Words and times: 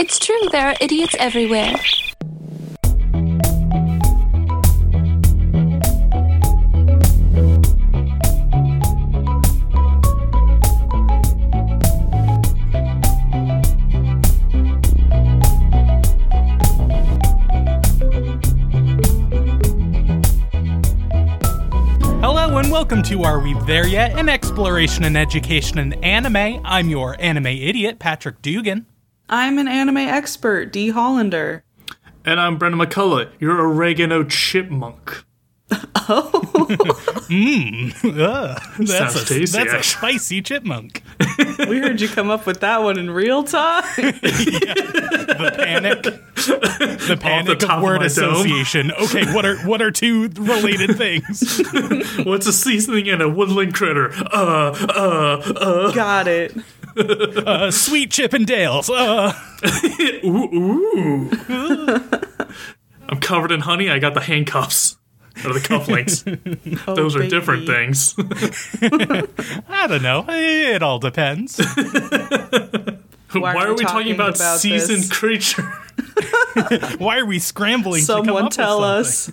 It's 0.00 0.20
true, 0.20 0.48
there 0.52 0.68
are 0.68 0.76
idiots 0.80 1.16
everywhere. 1.18 1.74
Hello 22.20 22.56
and 22.58 22.70
welcome 22.70 23.02
to 23.02 23.24
Are 23.24 23.40
We 23.40 23.54
There 23.66 23.88
Yet? 23.88 24.16
An 24.16 24.28
exploration 24.28 25.02
and 25.02 25.16
education 25.16 25.78
in 25.78 25.92
anime. 26.04 26.60
I'm 26.64 26.88
your 26.88 27.16
anime 27.18 27.46
idiot, 27.46 27.98
Patrick 27.98 28.40
Dugan. 28.42 28.86
I'm 29.28 29.58
an 29.58 29.68
anime 29.68 29.98
expert, 29.98 30.72
Dee 30.72 30.88
Hollander. 30.90 31.64
And 32.24 32.40
I'm 32.40 32.56
Brendan 32.58 32.80
McCullough, 32.80 33.30
your 33.38 33.60
oregano 33.60 34.24
chipmunk. 34.24 35.24
Ugh, 35.70 36.22
that's 37.28 38.90
Sounds 38.90 39.16
a, 39.16 39.24
tasty, 39.26 39.44
that's 39.44 39.72
a 39.74 39.82
spicy 39.82 40.40
chipmunk. 40.40 41.02
We 41.58 41.78
heard 41.78 42.00
you 42.00 42.08
come 42.08 42.30
up 42.30 42.46
with 42.46 42.60
that 42.60 42.82
one 42.82 42.98
in 42.98 43.10
real 43.10 43.44
time. 43.44 43.84
The 45.38 45.52
panic, 45.56 46.02
the 46.02 47.18
panic 47.20 47.58
top 47.60 47.70
of 47.70 47.76
of 47.76 47.82
word 47.82 47.98
dome. 47.98 48.06
association. 48.06 48.90
Okay, 48.92 49.32
what 49.32 49.44
are 49.44 49.56
what 49.58 49.80
are 49.82 49.90
two 49.92 50.28
related 50.30 50.96
things? 50.96 51.60
What's 52.24 52.46
a 52.46 52.52
seasoning 52.52 53.08
and 53.08 53.22
a 53.22 53.28
woodland 53.28 53.74
critter? 53.74 54.10
Uh, 54.12 54.72
uh, 54.72 55.42
uh. 55.54 55.92
Got 55.92 56.26
it. 56.26 56.56
Uh, 57.48 57.70
sweet 57.70 58.10
Chippendales. 58.10 58.90
Uh, 58.90 59.32
Ooh, 60.26 60.48
ooh. 60.54 61.30
I'm 63.08 63.20
covered 63.20 63.52
in 63.52 63.60
honey. 63.60 63.88
I 63.88 63.98
got 63.98 64.14
the 64.14 64.20
handcuffs. 64.20 64.96
Or 65.44 65.52
the 65.52 65.60
cufflinks. 65.60 66.24
Those 66.96 67.14
are 67.14 67.26
different 67.28 67.66
things. 67.66 68.14
I 69.68 69.86
don't 69.86 70.02
know. 70.02 70.24
It 70.28 70.82
all 70.82 70.98
depends. 70.98 71.58
Why, 73.32 73.54
are 73.54 73.56
are 73.58 73.68
we 73.68 73.74
we 73.74 73.84
talking 73.84 73.84
talking 73.84 74.14
about, 74.14 74.36
about 74.36 74.58
seasoned 74.58 75.04
this? 75.04 75.12
creature? 75.12 75.62
Why 76.98 77.18
are 77.18 77.26
we 77.26 77.38
scrambling? 77.38 78.00
to 78.02 78.06
come 78.06 78.24
Someone 78.24 78.44
up 78.46 78.52
tell 78.52 78.80
with 78.80 78.88
us. 78.88 79.30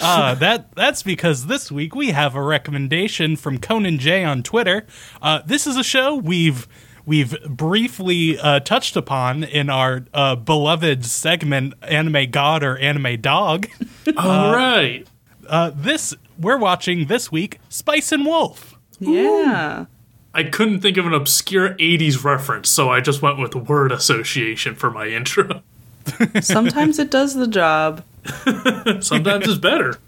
Uh, 0.00 0.34
that 0.36 0.72
that's 0.76 1.02
because 1.02 1.46
this 1.46 1.72
week 1.72 1.94
we 1.94 2.10
have 2.10 2.34
a 2.36 2.42
recommendation 2.42 3.36
from 3.36 3.58
Conan 3.58 3.98
J 3.98 4.24
on 4.24 4.42
Twitter. 4.42 4.86
Uh, 5.22 5.40
this 5.44 5.66
is 5.66 5.76
a 5.76 5.82
show 5.84 6.14
we've 6.14 6.68
we've 7.06 7.36
briefly 7.44 8.38
uh, 8.38 8.60
touched 8.60 8.96
upon 8.96 9.44
in 9.44 9.70
our 9.70 10.04
uh, 10.12 10.36
beloved 10.36 11.04
segment 11.04 11.74
"Anime 11.82 12.30
God" 12.30 12.62
or 12.62 12.78
"Anime 12.78 13.20
Dog." 13.20 13.68
All 14.16 14.54
right. 14.54 15.06
Uh, 15.46 15.70
this 15.74 16.14
we're 16.38 16.58
watching 16.58 17.06
this 17.06 17.30
week, 17.30 17.60
Spice 17.68 18.12
and 18.12 18.24
Wolf. 18.24 18.78
Yeah. 18.98 19.86
I 20.36 20.42
couldn't 20.42 20.80
think 20.80 20.96
of 20.96 21.06
an 21.06 21.14
obscure 21.14 21.74
80s 21.74 22.24
reference, 22.24 22.68
so 22.68 22.90
I 22.90 23.00
just 23.00 23.22
went 23.22 23.38
with 23.38 23.54
word 23.54 23.92
association 23.92 24.74
for 24.74 24.90
my 24.90 25.06
intro. 25.06 25.62
Sometimes 26.40 26.98
it 26.98 27.10
does 27.10 27.34
the 27.34 27.46
job. 27.46 28.04
Sometimes 29.00 29.46
it's 29.46 29.58
better. 29.58 29.98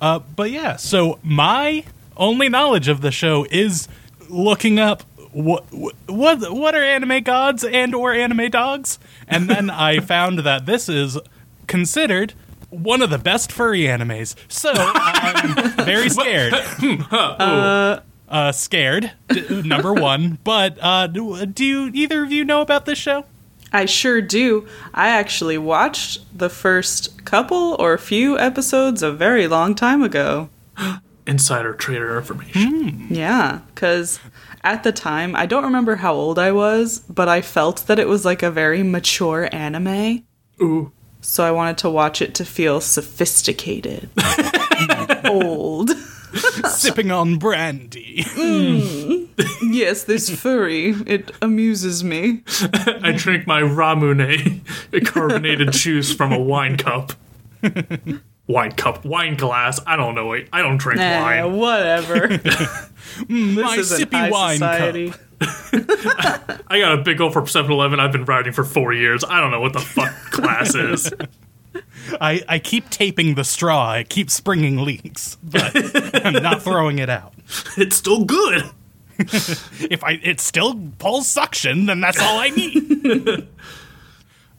Uh, 0.00 0.20
but 0.20 0.50
yeah, 0.50 0.76
so 0.76 1.18
my 1.22 1.84
only 2.16 2.48
knowledge 2.48 2.88
of 2.88 3.02
the 3.02 3.10
show 3.10 3.46
is 3.50 3.88
looking 4.28 4.78
up 4.78 5.02
what 5.34 5.64
what 6.06 6.52
what 6.52 6.74
are 6.74 6.82
anime 6.82 7.22
gods 7.22 7.64
and 7.64 7.94
or 7.94 8.12
anime 8.12 8.50
dogs, 8.50 8.98
and 9.28 9.50
then 9.50 9.68
I 9.68 9.98
found 10.12 10.40
that 10.40 10.64
this 10.64 10.88
is 10.88 11.18
considered 11.66 12.34
one 12.70 13.02
of 13.02 13.10
the 13.10 13.18
best 13.18 13.52
furry 13.52 13.82
animes. 13.82 14.34
So 14.48 14.72
I'm 14.74 15.72
very 15.84 16.08
scared. 16.10 16.54
uh, 18.28 18.52
scared, 18.52 19.12
d- 19.28 19.62
number 19.62 19.92
one. 19.92 20.38
But 20.44 20.78
uh, 20.80 21.06
do, 21.06 21.46
do 21.46 21.64
you, 21.64 21.90
either 21.92 22.24
of 22.24 22.32
you 22.32 22.44
know 22.44 22.60
about 22.60 22.86
this 22.86 22.98
show? 22.98 23.24
I 23.72 23.86
sure 23.86 24.20
do. 24.20 24.66
I 24.92 25.08
actually 25.08 25.58
watched 25.58 26.20
the 26.36 26.48
first 26.48 27.24
couple 27.24 27.76
or 27.78 27.98
few 27.98 28.38
episodes 28.38 29.02
a 29.02 29.10
very 29.12 29.48
long 29.48 29.74
time 29.74 30.02
ago. 30.02 30.48
Insider 31.26 31.72
trader 31.72 32.18
information. 32.18 33.06
Yeah, 33.08 33.60
because 33.74 34.20
at 34.64 34.82
the 34.82 34.92
time, 34.92 35.36
I 35.36 35.46
don't 35.46 35.64
remember 35.64 35.96
how 35.96 36.14
old 36.14 36.38
I 36.38 36.50
was, 36.50 37.00
but 37.00 37.28
I 37.28 37.42
felt 37.42 37.86
that 37.86 37.98
it 37.98 38.08
was 38.08 38.24
like 38.24 38.42
a 38.42 38.50
very 38.50 38.82
mature 38.82 39.48
anime. 39.52 40.24
Ooh. 40.60 40.90
So 41.20 41.44
I 41.44 41.52
wanted 41.52 41.78
to 41.78 41.90
watch 41.90 42.20
it 42.20 42.34
to 42.36 42.44
feel 42.44 42.80
sophisticated. 42.80 44.10
old. 45.24 45.90
Sipping 46.68 47.10
on 47.10 47.38
brandy. 47.38 48.24
Mm. 48.24 49.28
Yes, 49.62 50.04
this 50.04 50.28
furry. 50.28 50.90
It 51.06 51.30
amuses 51.40 52.02
me. 52.02 52.42
I 53.02 53.12
drink 53.12 53.46
my 53.46 53.60
Ramune 53.60 54.60
a 54.92 55.00
carbonated 55.00 55.72
juice 55.72 56.12
from 56.12 56.32
a 56.32 56.40
wine 56.40 56.76
cup. 56.76 57.12
Wine 58.46 58.72
cup, 58.72 59.04
wine 59.04 59.36
glass. 59.36 59.80
I 59.86 59.96
don't 59.96 60.14
know. 60.14 60.32
It. 60.32 60.48
I 60.52 60.62
don't 60.62 60.76
drink 60.76 61.00
Eh, 61.00 61.20
wine. 61.20 61.56
whatever. 61.56 62.28
My 63.28 63.76
this 63.76 63.90
isn't 63.92 64.10
sippy 64.10 64.30
wine 64.30 64.58
society. 64.58 65.10
cup. 65.10 65.20
I 66.68 66.78
got 66.80 66.98
a 66.98 67.02
big 67.02 67.20
old 67.20 67.32
from 67.32 67.46
7 67.46 67.70
Eleven. 67.70 68.00
I've 68.00 68.12
been 68.12 68.24
riding 68.24 68.52
for 68.52 68.64
four 68.64 68.92
years. 68.92 69.22
I 69.28 69.40
don't 69.40 69.50
know 69.50 69.60
what 69.60 69.72
the 69.72 69.80
fuck 69.80 70.14
glass 70.30 70.74
is. 70.74 71.12
I, 72.20 72.42
I 72.48 72.58
keep 72.58 72.90
taping 72.90 73.34
the 73.34 73.44
straw. 73.44 73.94
It 73.94 74.08
keeps 74.08 74.34
springing 74.34 74.84
leaks, 74.84 75.36
but 75.42 75.72
I'm 76.24 76.42
not 76.42 76.62
throwing 76.62 76.98
it 76.98 77.08
out. 77.10 77.32
It's 77.76 77.96
still 77.96 78.24
good. 78.24 78.62
If 79.18 80.02
I 80.04 80.18
it 80.22 80.40
still 80.40 80.74
pulls 80.98 81.26
suction, 81.28 81.86
then 81.86 82.00
that's 82.00 82.20
all 82.20 82.38
I 82.38 82.48
need. 82.50 83.48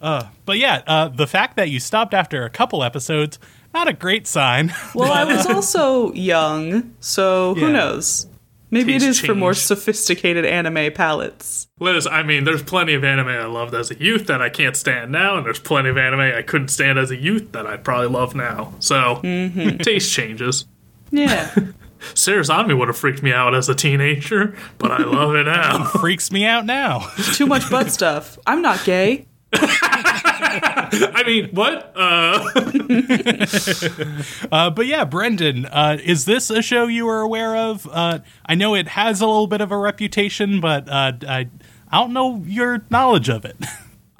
uh, 0.01 0.27
but 0.45 0.57
yeah, 0.57 0.81
uh, 0.87 1.07
the 1.09 1.27
fact 1.27 1.55
that 1.57 1.69
you 1.69 1.79
stopped 1.79 2.13
after 2.13 2.43
a 2.45 2.49
couple 2.49 2.83
episodes, 2.83 3.39
not 3.75 3.87
a 3.87 3.93
great 3.93 4.25
sign. 4.25 4.73
Well, 4.95 5.11
I 5.11 5.23
was 5.25 5.45
also 5.55 6.11
young, 6.13 6.95
so 7.01 7.53
who 7.55 7.67
Yeah. 7.67 7.71
knows? 7.73 8.27
Maybe 8.71 8.95
it 8.95 8.99
Taste 8.99 9.19
is 9.21 9.25
for 9.25 9.35
more 9.35 9.53
sophisticated 9.53 10.43
anime 10.43 10.91
palates. 10.91 11.67
Liz, 11.79 12.07
I 12.07 12.23
mean, 12.23 12.45
there's 12.45 12.63
plenty 12.63 12.93
of 12.93 13.03
anime 13.03 13.27
I 13.27 13.45
loved 13.45 13.73
as 13.75 13.91
a 13.91 13.99
youth 13.99 14.27
that 14.27 14.41
I 14.41 14.49
can't 14.49 14.75
stand 14.75 15.11
now, 15.11 15.37
and 15.37 15.45
there's 15.45 15.59
plenty 15.59 15.89
of 15.89 15.97
anime 15.97 16.19
I 16.21 16.41
couldn't 16.41 16.69
stand 16.69 16.97
as 16.97 17.11
a 17.11 17.15
youth 17.15 17.51
that 17.51 17.67
I 17.67 17.77
probably 17.77 18.07
love 18.07 18.33
now. 18.35 18.73
So, 18.79 19.21
mm-hmm. 19.23 19.77
taste 19.77 20.11
changes. 20.11 20.65
Yeah. 21.11 21.53
Sarazanmai 22.13 22.77
would 22.77 22.87
have 22.87 22.97
freaked 22.97 23.23
me 23.23 23.31
out 23.31 23.55
as 23.55 23.69
a 23.69 23.75
teenager, 23.75 24.57
but 24.77 24.91
I 24.91 25.03
love 25.03 25.35
it 25.35 25.43
now. 25.45 25.85
Freaks 25.85 26.31
me 26.31 26.45
out 26.45 26.65
now. 26.65 27.07
Too 27.33 27.45
much 27.45 27.69
butt 27.69 27.91
stuff. 27.91 28.37
I'm 28.47 28.61
not 28.61 28.83
gay. 28.83 29.25
I 31.15 31.23
mean, 31.25 31.49
what? 31.51 31.93
Uh, 31.95 32.49
Uh, 34.51 34.69
but 34.69 34.85
yeah, 34.85 35.05
Brendan, 35.05 35.65
uh, 35.65 35.97
is 36.03 36.25
this 36.25 36.49
a 36.49 36.61
show 36.61 36.87
you 36.87 37.07
are 37.07 37.21
aware 37.21 37.55
of? 37.55 37.87
Uh, 37.91 38.19
I 38.45 38.55
know 38.55 38.75
it 38.75 38.89
has 38.89 39.21
a 39.21 39.25
little 39.25 39.47
bit 39.47 39.61
of 39.61 39.71
a 39.71 39.77
reputation, 39.77 40.61
but 40.61 40.87
uh, 40.89 41.13
I 41.27 41.49
I 41.91 41.99
don't 41.99 42.13
know 42.13 42.43
your 42.45 42.85
knowledge 42.89 43.29
of 43.29 43.45
it. 43.45 43.57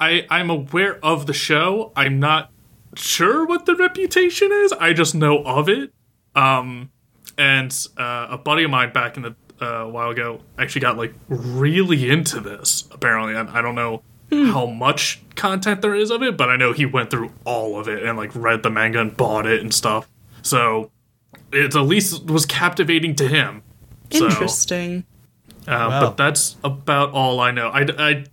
I, 0.00 0.26
I'm 0.30 0.50
aware 0.50 0.98
of 1.04 1.26
the 1.26 1.32
show. 1.32 1.92
I'm 1.96 2.20
not 2.20 2.50
sure 2.94 3.46
what 3.46 3.66
the 3.66 3.74
reputation 3.74 4.50
is. 4.52 4.72
I 4.72 4.92
just 4.92 5.14
know 5.14 5.42
of 5.44 5.68
it. 5.68 5.92
Um, 6.34 6.90
and 7.38 7.74
uh, 7.96 8.28
a 8.30 8.38
buddy 8.38 8.64
of 8.64 8.70
mine 8.70 8.92
back 8.92 9.16
in 9.16 9.22
the 9.22 9.34
uh, 9.60 9.84
a 9.84 9.88
while 9.88 10.10
ago 10.10 10.40
actually 10.58 10.82
got 10.82 10.96
like 10.98 11.14
really 11.28 12.10
into 12.10 12.40
this. 12.40 12.88
Apparently, 12.90 13.34
and 13.34 13.48
I 13.50 13.62
don't 13.62 13.74
know 13.74 14.02
how 14.30 14.66
much 14.66 15.22
content 15.36 15.82
there 15.82 15.94
is 15.94 16.10
of 16.10 16.22
it, 16.22 16.36
but 16.36 16.48
I 16.48 16.56
know 16.56 16.72
he 16.72 16.86
went 16.86 17.10
through 17.10 17.32
all 17.44 17.78
of 17.78 17.88
it 17.88 18.02
and 18.02 18.16
like 18.16 18.30
read 18.34 18.62
the 18.62 18.70
manga 18.70 19.00
and 19.00 19.16
bought 19.16 19.46
it 19.46 19.60
and 19.60 19.72
stuff. 19.72 20.08
So 20.42 20.90
it 21.52 21.74
at 21.74 21.82
least 21.82 22.24
was 22.26 22.44
captivating 22.46 23.14
to 23.16 23.28
him. 23.28 23.62
So, 24.10 24.26
Interesting. 24.26 25.04
uh, 25.66 25.70
Wow. 25.88 26.00
But 26.00 26.16
that's 26.16 26.56
about 26.64 27.10
all 27.12 27.40
I 27.40 27.50
know. 27.50 27.68
I, 27.68 27.86
I, 27.98 28.24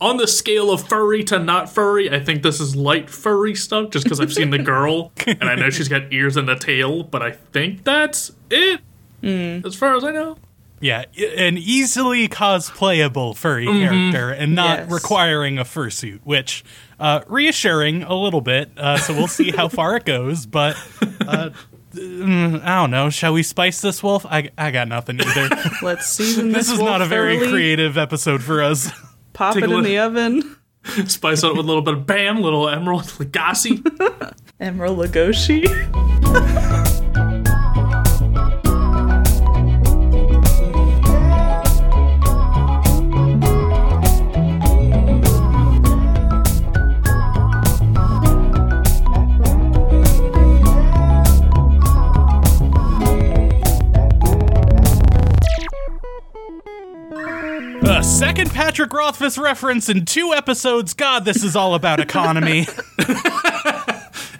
on 0.00 0.16
the 0.16 0.26
scale 0.26 0.70
of 0.70 0.86
furry 0.88 1.24
to 1.24 1.38
not 1.38 1.68
furry, 1.68 2.10
I 2.10 2.20
think 2.20 2.42
this 2.42 2.60
is 2.60 2.76
light 2.76 3.10
furry 3.10 3.54
stuff 3.54 3.90
just 3.90 4.04
because 4.04 4.20
I've 4.20 4.32
seen 4.32 4.50
the 4.50 4.58
girl 4.62 5.12
and 5.26 5.44
I 5.44 5.54
know 5.54 5.70
she's 5.70 5.88
got 5.88 6.12
ears 6.12 6.36
and 6.36 6.48
a 6.48 6.58
tail, 6.58 7.02
but 7.02 7.22
I 7.22 7.32
think 7.32 7.84
that's 7.84 8.32
it 8.50 8.80
as 9.22 9.74
far 9.74 9.96
as 9.96 10.04
I 10.04 10.12
know. 10.12 10.38
Yeah, 10.80 11.04
an 11.36 11.58
easily 11.58 12.28
cosplayable 12.28 13.36
furry 13.36 13.66
character 13.66 14.30
and 14.30 14.54
not 14.54 14.78
Yes. 14.80 14.90
requiring 14.90 15.58
a 15.58 15.64
fursuit, 15.64 16.20
which 16.24 16.64
uh, 17.00 17.20
reassuring 17.26 18.02
a 18.04 18.14
little 18.14 18.40
bit. 18.40 18.70
Uh, 18.76 18.96
so 18.98 19.12
we'll 19.14 19.26
see 19.26 19.50
how 19.50 19.68
far 19.68 19.96
it 19.96 20.04
goes. 20.04 20.46
But 20.46 20.76
uh, 21.26 21.50
mm, 21.94 22.62
I 22.62 22.76
don't 22.76 22.90
know. 22.90 23.10
Shall 23.10 23.32
we 23.32 23.42
spice 23.42 23.80
this 23.80 24.02
wolf? 24.02 24.24
I, 24.26 24.50
I 24.56 24.70
got 24.70 24.88
nothing 24.88 25.20
either. 25.20 25.48
Let's 25.82 26.06
season 26.06 26.52
this. 26.52 26.66
this 26.68 26.72
is 26.74 26.78
wolf 26.78 26.90
not 26.90 27.02
a 27.02 27.06
very 27.06 27.36
thoroughly, 27.38 27.52
creative 27.52 27.98
episode 27.98 28.42
for 28.42 28.62
us. 28.62 28.90
Pop 29.32 29.54
Take 29.54 29.64
it 29.64 29.70
in 29.70 29.76
look. 29.76 29.84
the 29.84 29.98
oven. 29.98 30.56
Spice 31.06 31.42
it 31.42 31.48
with 31.48 31.58
a 31.58 31.62
little 31.68 31.82
bit 31.82 31.94
of 31.94 32.06
Bam, 32.06 32.40
little 32.40 32.66
Emeril 32.66 33.02
Lagasse. 33.18 33.82
Emeril 34.60 35.06
Legoshi. 35.06 36.67
A 57.88 58.04
second 58.04 58.50
Patrick 58.50 58.92
Rothfuss 58.92 59.38
reference 59.38 59.88
in 59.88 60.04
two 60.04 60.34
episodes. 60.34 60.92
God, 60.92 61.24
this 61.24 61.42
is 61.42 61.56
all 61.56 61.74
about 61.74 62.00
economy. 62.00 62.66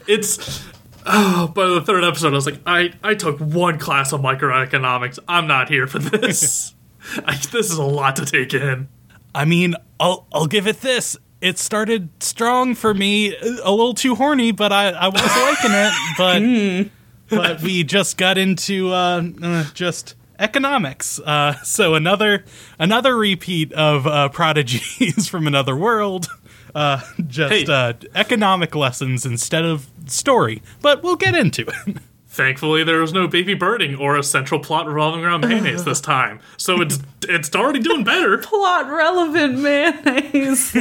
it's 0.06 0.64
oh, 1.06 1.50
by 1.54 1.66
the 1.66 1.80
third 1.80 2.04
episode, 2.04 2.34
I 2.34 2.36
was 2.36 2.44
like, 2.44 2.60
I 2.66 2.92
I 3.02 3.14
took 3.14 3.38
one 3.38 3.78
class 3.78 4.12
of 4.12 4.20
microeconomics. 4.20 5.18
I'm 5.26 5.46
not 5.46 5.70
here 5.70 5.86
for 5.86 5.98
this. 5.98 6.74
I, 7.24 7.36
this 7.36 7.70
is 7.70 7.78
a 7.78 7.82
lot 7.82 8.16
to 8.16 8.26
take 8.26 8.52
in. 8.52 8.86
I 9.34 9.46
mean, 9.46 9.74
I'll 9.98 10.26
I'll 10.30 10.46
give 10.46 10.66
it 10.66 10.82
this. 10.82 11.16
It 11.40 11.58
started 11.58 12.10
strong 12.20 12.74
for 12.74 12.92
me, 12.92 13.34
a 13.36 13.70
little 13.70 13.94
too 13.94 14.14
horny, 14.14 14.52
but 14.52 14.72
I, 14.72 14.90
I 14.90 15.08
was 15.08 15.22
liking 15.22 15.70
it. 15.72 16.90
But 17.30 17.36
but 17.36 17.62
we 17.62 17.82
just 17.82 18.18
got 18.18 18.36
into 18.36 18.92
uh, 18.92 19.22
uh, 19.42 19.64
just 19.72 20.16
economics. 20.38 21.18
Uh, 21.20 21.54
so 21.62 21.94
another 21.94 22.44
another 22.78 23.16
repeat 23.16 23.72
of 23.72 24.06
uh, 24.06 24.28
prodigies 24.28 25.28
from 25.30 25.46
another 25.46 25.76
world. 25.76 26.28
Uh, 26.74 27.00
just 27.26 27.52
Hey. 27.52 27.64
uh, 27.66 27.94
economic 28.14 28.74
lessons 28.74 29.24
instead 29.26 29.64
of 29.64 29.88
story. 30.06 30.62
But 30.82 31.02
we'll 31.02 31.16
get 31.16 31.34
into 31.34 31.62
it. 31.66 31.96
Thankfully, 32.30 32.84
there 32.84 33.00
was 33.00 33.12
no 33.12 33.26
baby 33.26 33.54
birding 33.54 33.96
or 33.96 34.16
a 34.16 34.22
central 34.22 34.60
plot 34.60 34.86
revolving 34.86 35.24
around 35.24 35.40
mayonnaise 35.40 35.84
this 35.84 36.00
time, 36.00 36.38
so 36.56 36.80
it's 36.82 37.00
it's 37.22 37.52
already 37.56 37.80
doing 37.80 38.04
better. 38.04 38.38
Plot 38.42 38.88
relevant 38.88 39.58
mayonnaise. 39.58 40.72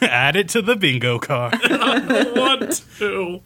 Add 0.00 0.36
it 0.36 0.48
to 0.50 0.62
the 0.62 0.76
bingo 0.76 1.18
card. 1.18 1.56
I 1.64 2.32
Want 2.36 2.82
to? 2.98 3.40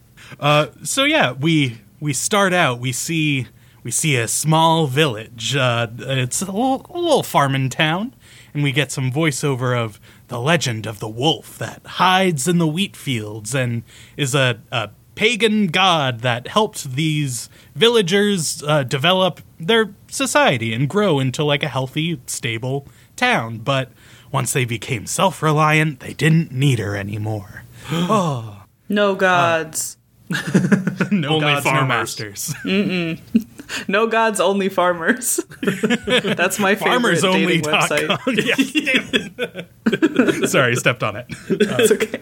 so 0.85 1.03
yeah, 1.03 1.31
we 1.33 1.81
we 1.99 2.13
start 2.13 2.53
out. 2.53 2.79
We 2.79 2.91
see 2.91 3.47
we 3.83 3.91
see 3.91 4.15
a 4.15 4.27
small 4.27 4.87
village. 4.87 5.55
Uh, 5.55 5.87
it's 5.99 6.41
a 6.41 6.45
little, 6.45 6.85
a 6.89 6.99
little 6.99 7.23
farming 7.23 7.69
town, 7.69 8.13
and 8.53 8.63
we 8.63 8.71
get 8.71 8.91
some 8.91 9.11
voiceover 9.11 9.77
of 9.77 9.99
the 10.27 10.39
legend 10.39 10.85
of 10.85 10.99
the 10.99 11.09
wolf 11.09 11.57
that 11.57 11.81
hides 11.85 12.47
in 12.47 12.57
the 12.57 12.67
wheat 12.67 12.95
fields 12.95 13.53
and 13.55 13.83
is 14.17 14.33
a, 14.35 14.59
a 14.71 14.89
pagan 15.15 15.67
god 15.67 16.21
that 16.21 16.47
helped 16.47 16.95
these 16.95 17.49
villagers 17.75 18.63
uh, 18.63 18.83
develop 18.83 19.41
their 19.59 19.93
society 20.07 20.73
and 20.73 20.87
grow 20.89 21.19
into 21.19 21.43
like 21.43 21.63
a 21.63 21.67
healthy, 21.67 22.19
stable 22.27 22.87
town. 23.15 23.57
But 23.57 23.91
once 24.31 24.53
they 24.53 24.63
became 24.65 25.05
self-reliant, 25.05 25.99
they 25.99 26.13
didn't 26.13 26.51
need 26.51 26.79
her 26.79 26.95
anymore. 26.95 27.63
No 28.89 29.15
gods. 29.15 29.97
No 31.11 31.29
Only 31.29 31.39
gods, 31.41 31.65
no 31.65 31.71
farmers. 31.71 31.87
masters. 32.19 32.53
No 33.87 34.07
gods, 34.07 34.39
only 34.39 34.69
farmers. 34.69 35.39
That's 35.61 36.59
my 36.59 36.75
favorite 36.75 37.21
dating 37.21 37.61
website. 37.63 38.07
FarmersOnly.com. 38.07 38.35
Yes, 39.85 40.37
damn. 40.39 40.47
Sorry, 40.47 40.75
stepped 40.75 41.03
on 41.03 41.15
it. 41.15 41.25
It's 41.49 41.91
okay. 41.91 42.21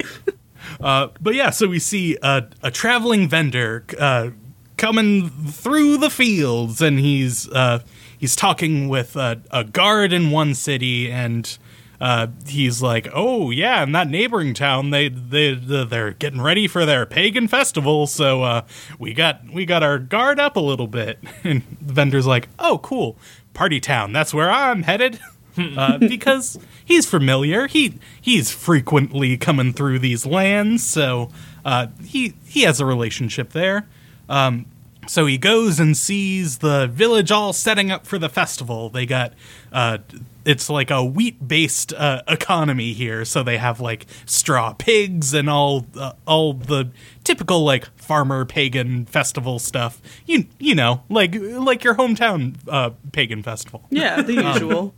But 0.79 1.35
yeah, 1.35 1.49
so 1.49 1.67
we 1.67 1.79
see 1.79 2.17
a, 2.21 2.45
a 2.63 2.71
traveling 2.71 3.27
vendor 3.27 3.85
uh, 3.97 4.31
coming 4.77 5.29
through 5.29 5.97
the 5.97 6.09
fields, 6.09 6.81
and 6.81 6.99
he's 6.99 7.49
uh, 7.49 7.79
he's 8.17 8.35
talking 8.35 8.89
with 8.89 9.15
a, 9.15 9.41
a 9.51 9.63
guard 9.63 10.13
in 10.13 10.31
one 10.31 10.53
city, 10.55 11.11
and 11.11 11.57
uh, 12.01 12.27
he's 12.47 12.81
like, 12.81 13.07
"Oh 13.13 13.51
yeah, 13.51 13.83
in 13.83 13.91
that 13.91 14.09
neighboring 14.09 14.53
town, 14.53 14.89
they 14.89 15.09
they 15.09 15.53
they're 15.53 16.11
getting 16.11 16.41
ready 16.41 16.67
for 16.67 16.85
their 16.85 17.05
pagan 17.05 17.47
festival, 17.47 18.07
so 18.07 18.43
uh, 18.43 18.61
we 18.97 19.13
got 19.13 19.41
we 19.51 19.65
got 19.65 19.83
our 19.83 19.99
guard 19.99 20.39
up 20.39 20.55
a 20.55 20.61
little 20.61 20.87
bit." 20.87 21.19
And 21.43 21.63
the 21.81 21.93
vendor's 21.93 22.27
like, 22.27 22.49
"Oh 22.59 22.79
cool, 22.79 23.17
party 23.53 23.79
town. 23.79 24.13
That's 24.13 24.33
where 24.33 24.51
I'm 24.51 24.83
headed." 24.83 25.19
uh, 25.77 25.97
because 25.97 26.57
he's 26.83 27.05
familiar. 27.05 27.67
He 27.67 27.99
he's 28.21 28.51
frequently 28.51 29.37
coming 29.37 29.73
through 29.73 29.99
these 29.99 30.25
lands, 30.25 30.85
so 30.85 31.29
uh, 31.65 31.87
he 32.03 32.33
he 32.45 32.61
has 32.63 32.79
a 32.79 32.85
relationship 32.85 33.51
there. 33.51 33.87
Um, 34.27 34.65
so 35.09 35.25
he 35.25 35.39
goes 35.39 35.79
and 35.79 35.97
sees 35.97 36.59
the 36.59 36.85
village 36.85 37.31
all 37.31 37.51
setting 37.51 37.89
up 37.89 38.05
for 38.05 38.19
the 38.19 38.29
festival. 38.29 38.89
They 38.89 39.07
got 39.07 39.33
uh, 39.73 39.97
it's 40.45 40.69
like 40.69 40.91
a 40.91 41.03
wheat 41.03 41.47
based 41.47 41.91
uh, 41.93 42.21
economy 42.27 42.93
here, 42.93 43.25
so 43.25 43.41
they 43.41 43.57
have 43.57 43.81
like 43.81 44.05
straw 44.27 44.73
pigs 44.73 45.33
and 45.33 45.49
all 45.49 45.87
uh, 45.97 46.13
all 46.27 46.53
the 46.53 46.91
typical 47.23 47.63
like 47.63 47.89
farmer 47.99 48.45
pagan 48.45 49.07
festival 49.07 49.57
stuff. 49.57 49.99
You 50.27 50.45
you 50.59 50.75
know 50.75 51.01
like 51.09 51.33
like 51.33 51.83
your 51.83 51.95
hometown 51.95 52.57
uh, 52.67 52.91
pagan 53.11 53.41
festival. 53.41 53.87
Yeah, 53.89 54.21
the 54.21 54.33
usual. 54.53 54.93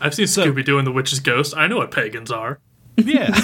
I've 0.00 0.14
seen 0.14 0.28
Scooby 0.28 0.64
Doo 0.64 0.78
and 0.78 0.86
the 0.86 0.92
Witch's 0.92 1.20
Ghost. 1.20 1.54
I 1.54 1.66
know 1.66 1.76
what 1.76 1.90
pagans 1.90 2.30
are. 2.30 2.58
Yeah. 2.96 3.38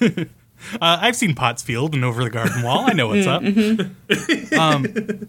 uh, 0.74 0.98
I've 1.00 1.16
seen 1.16 1.34
Pottsfield 1.34 1.94
and 1.94 2.04
Over 2.04 2.24
the 2.24 2.30
Garden 2.30 2.62
Wall. 2.62 2.84
I 2.88 2.92
know 2.92 3.08
what's 3.08 3.26
up. 3.26 3.42
um, 4.58 5.28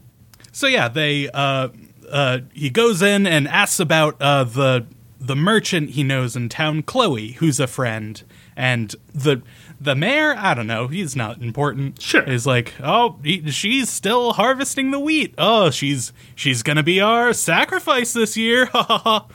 so 0.52 0.68
yeah, 0.68 0.88
they 0.88 1.30
uh, 1.30 1.70
uh, 2.10 2.40
he 2.54 2.70
goes 2.70 3.02
in 3.02 3.26
and 3.26 3.48
asks 3.48 3.80
about 3.80 4.22
uh, 4.22 4.44
the 4.44 4.86
the 5.20 5.36
merchant 5.36 5.92
he 5.92 6.04
knows 6.04 6.36
in 6.36 6.50
town, 6.50 6.82
Chloe, 6.84 7.34
who's 7.34 7.60
a 7.60 7.68
friend, 7.68 8.24
and 8.56 8.96
the 9.14 9.42
the 9.80 9.96
mayor. 9.96 10.36
I 10.38 10.54
don't 10.54 10.68
know. 10.68 10.88
He's 10.88 11.16
not 11.16 11.42
important. 11.42 12.02
Sure. 12.02 12.24
is 12.24 12.46
like, 12.46 12.74
oh, 12.82 13.20
he, 13.24 13.50
she's 13.52 13.90
still 13.90 14.34
harvesting 14.34 14.92
the 14.92 15.00
wheat. 15.00 15.34
Oh, 15.38 15.70
she's 15.70 16.12
she's 16.36 16.64
gonna 16.64 16.84
be 16.84 17.00
our 17.00 17.34
sacrifice 17.34 18.14
this 18.14 18.36
year. 18.38 18.66
Ha 18.72 18.84
ha 18.84 18.98
ha. 18.98 19.28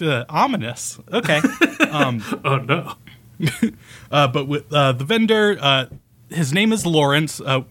Uh, 0.00 0.24
ominous. 0.28 0.98
Okay. 1.12 1.40
Oh 1.80 2.62
no. 2.66 2.94
Uh, 4.10 4.28
but 4.28 4.46
with 4.46 4.72
uh, 4.72 4.92
the 4.92 5.04
vendor, 5.04 5.58
uh, 5.60 5.86
his 6.28 6.52
name 6.52 6.72
is 6.72 6.86
Lawrence. 6.86 7.40
Uh, 7.40 7.62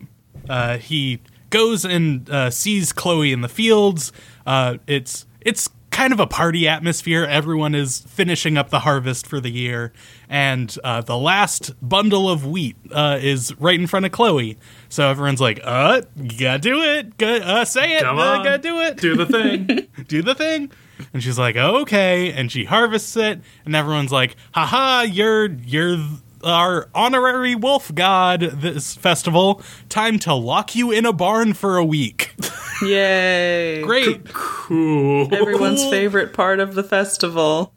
uh, 0.50 0.77
he 0.77 1.22
goes 1.51 1.86
and 1.86 2.29
uh, 2.29 2.50
sees 2.50 2.91
Chloe 2.91 3.32
in 3.32 3.41
the 3.41 3.48
fields. 3.48 4.12
Uh, 4.46 4.77
it's 4.88 5.25
it's 5.39 5.70
kind 5.93 6.12
of 6.12 6.20
a 6.20 6.27
party 6.27 6.67
atmosphere. 6.67 7.24
Everyone 7.24 7.75
is 7.75 8.00
finishing 8.00 8.58
up 8.58 8.72
the 8.72 8.79
harvest 8.79 9.27
for 9.27 9.39
the 9.39 9.51
year, 9.51 9.93
and 10.27 10.75
uh, 10.84 11.01
the 11.01 11.17
last 11.17 11.72
bundle 11.88 12.29
of 12.29 12.46
wheat 12.46 12.75
uh, 12.91 13.20
is 13.22 13.58
right 13.60 13.79
in 13.79 13.88
front 13.88 14.05
of 14.05 14.12
Chloe. 14.12 14.58
So 14.89 15.08
everyone's 15.08 15.39
like, 15.39 15.62
"Uh, 15.63 16.01
you 16.17 16.38
gotta 16.38 16.60
do 16.60 16.82
it. 16.82 17.17
Go, 17.17 17.36
uh, 17.36 17.63
say 17.65 17.98
it. 17.98 18.01
Come 18.01 18.17
uh, 18.17 18.38
on. 18.38 18.43
gotta 18.43 18.58
do 18.58 18.82
it. 18.82 18.98
Do 18.98 19.15
the 19.15 19.25
thing. 19.25 19.88
do 20.08 20.22
the 20.22 20.36
thing." 20.36 20.72
And 21.13 21.24
she's 21.24 21.39
like, 21.39 21.55
"Okay," 21.55 22.31
and 22.31 22.51
she 22.51 22.65
harvests 22.65 23.15
it, 23.17 23.41
and 23.65 23.75
everyone's 23.75 24.12
like, 24.12 24.36
"Haha, 24.53 25.01
you're 25.01 25.51
you're 25.51 25.98
our 26.43 26.89
honorary 26.93 27.55
wolf 27.55 27.93
god 27.95 28.41
this 28.41 28.95
festival. 28.95 29.62
Time 29.89 30.19
to 30.19 30.33
lock 30.33 30.75
you 30.75 30.91
in 30.91 31.05
a 31.05 31.13
barn 31.13 31.53
for 31.53 31.77
a 31.77 31.86
week." 31.86 32.36
Yay. 32.83 33.81
Great. 33.81 34.33
cool. 34.33 35.33
Everyone's 35.33 35.81
Cool. 35.81 35.91
favorite 35.91 36.33
part 36.33 36.60
of 36.60 36.75
the 36.75 36.83
festival. 36.83 37.74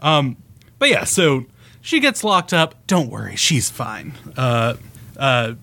Um. 0.00 0.36
But 0.78 0.90
yeah, 0.90 1.04
so 1.04 1.46
she 1.80 2.00
gets 2.00 2.22
locked 2.22 2.52
up. 2.52 2.74
Don't 2.86 3.10
worry, 3.10 3.34
she's 3.36 3.70
fine. 3.70 4.12
Uh, 4.36 4.74
uh, 5.16 5.54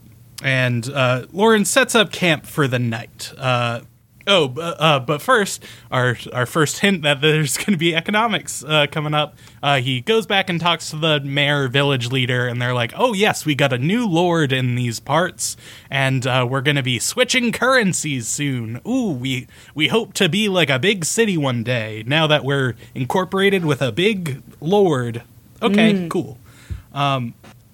and 0.43 0.89
uh, 0.89 1.27
Lawrence 1.31 1.69
sets 1.69 1.93
up 1.95 2.11
camp 2.11 2.45
for 2.47 2.67
the 2.67 2.79
night. 2.79 3.31
Uh, 3.37 3.81
oh, 4.27 4.53
uh, 4.59 4.99
but 4.99 5.21
first, 5.21 5.63
our 5.91 6.17
our 6.31 6.45
first 6.45 6.79
hint 6.79 7.01
that 7.03 7.21
there's 7.21 7.57
going 7.57 7.71
to 7.71 7.77
be 7.77 7.95
economics 7.95 8.63
uh, 8.63 8.87
coming 8.91 9.13
up. 9.13 9.35
Uh, 9.61 9.79
he 9.79 10.01
goes 10.01 10.25
back 10.25 10.49
and 10.49 10.59
talks 10.59 10.89
to 10.89 10.95
the 10.97 11.19
mayor, 11.21 11.67
village 11.67 12.11
leader, 12.11 12.47
and 12.47 12.61
they're 12.61 12.73
like, 12.73 12.93
"Oh 12.95 13.13
yes, 13.13 13.45
we 13.45 13.55
got 13.55 13.73
a 13.73 13.77
new 13.77 14.07
lord 14.07 14.51
in 14.51 14.75
these 14.75 14.99
parts, 14.99 15.57
and 15.89 16.25
uh, 16.25 16.45
we're 16.49 16.61
going 16.61 16.75
to 16.75 16.83
be 16.83 16.99
switching 16.99 17.51
currencies 17.51 18.27
soon. 18.27 18.81
Ooh, 18.87 19.11
we 19.11 19.47
we 19.75 19.87
hope 19.87 20.13
to 20.13 20.29
be 20.29 20.49
like 20.49 20.69
a 20.69 20.79
big 20.79 21.05
city 21.05 21.37
one 21.37 21.63
day. 21.63 22.03
Now 22.05 22.27
that 22.27 22.43
we're 22.43 22.75
incorporated 22.95 23.65
with 23.65 23.81
a 23.81 23.91
big 23.91 24.41
lord. 24.59 25.23
Okay, 25.61 26.07
cool." 26.09 26.37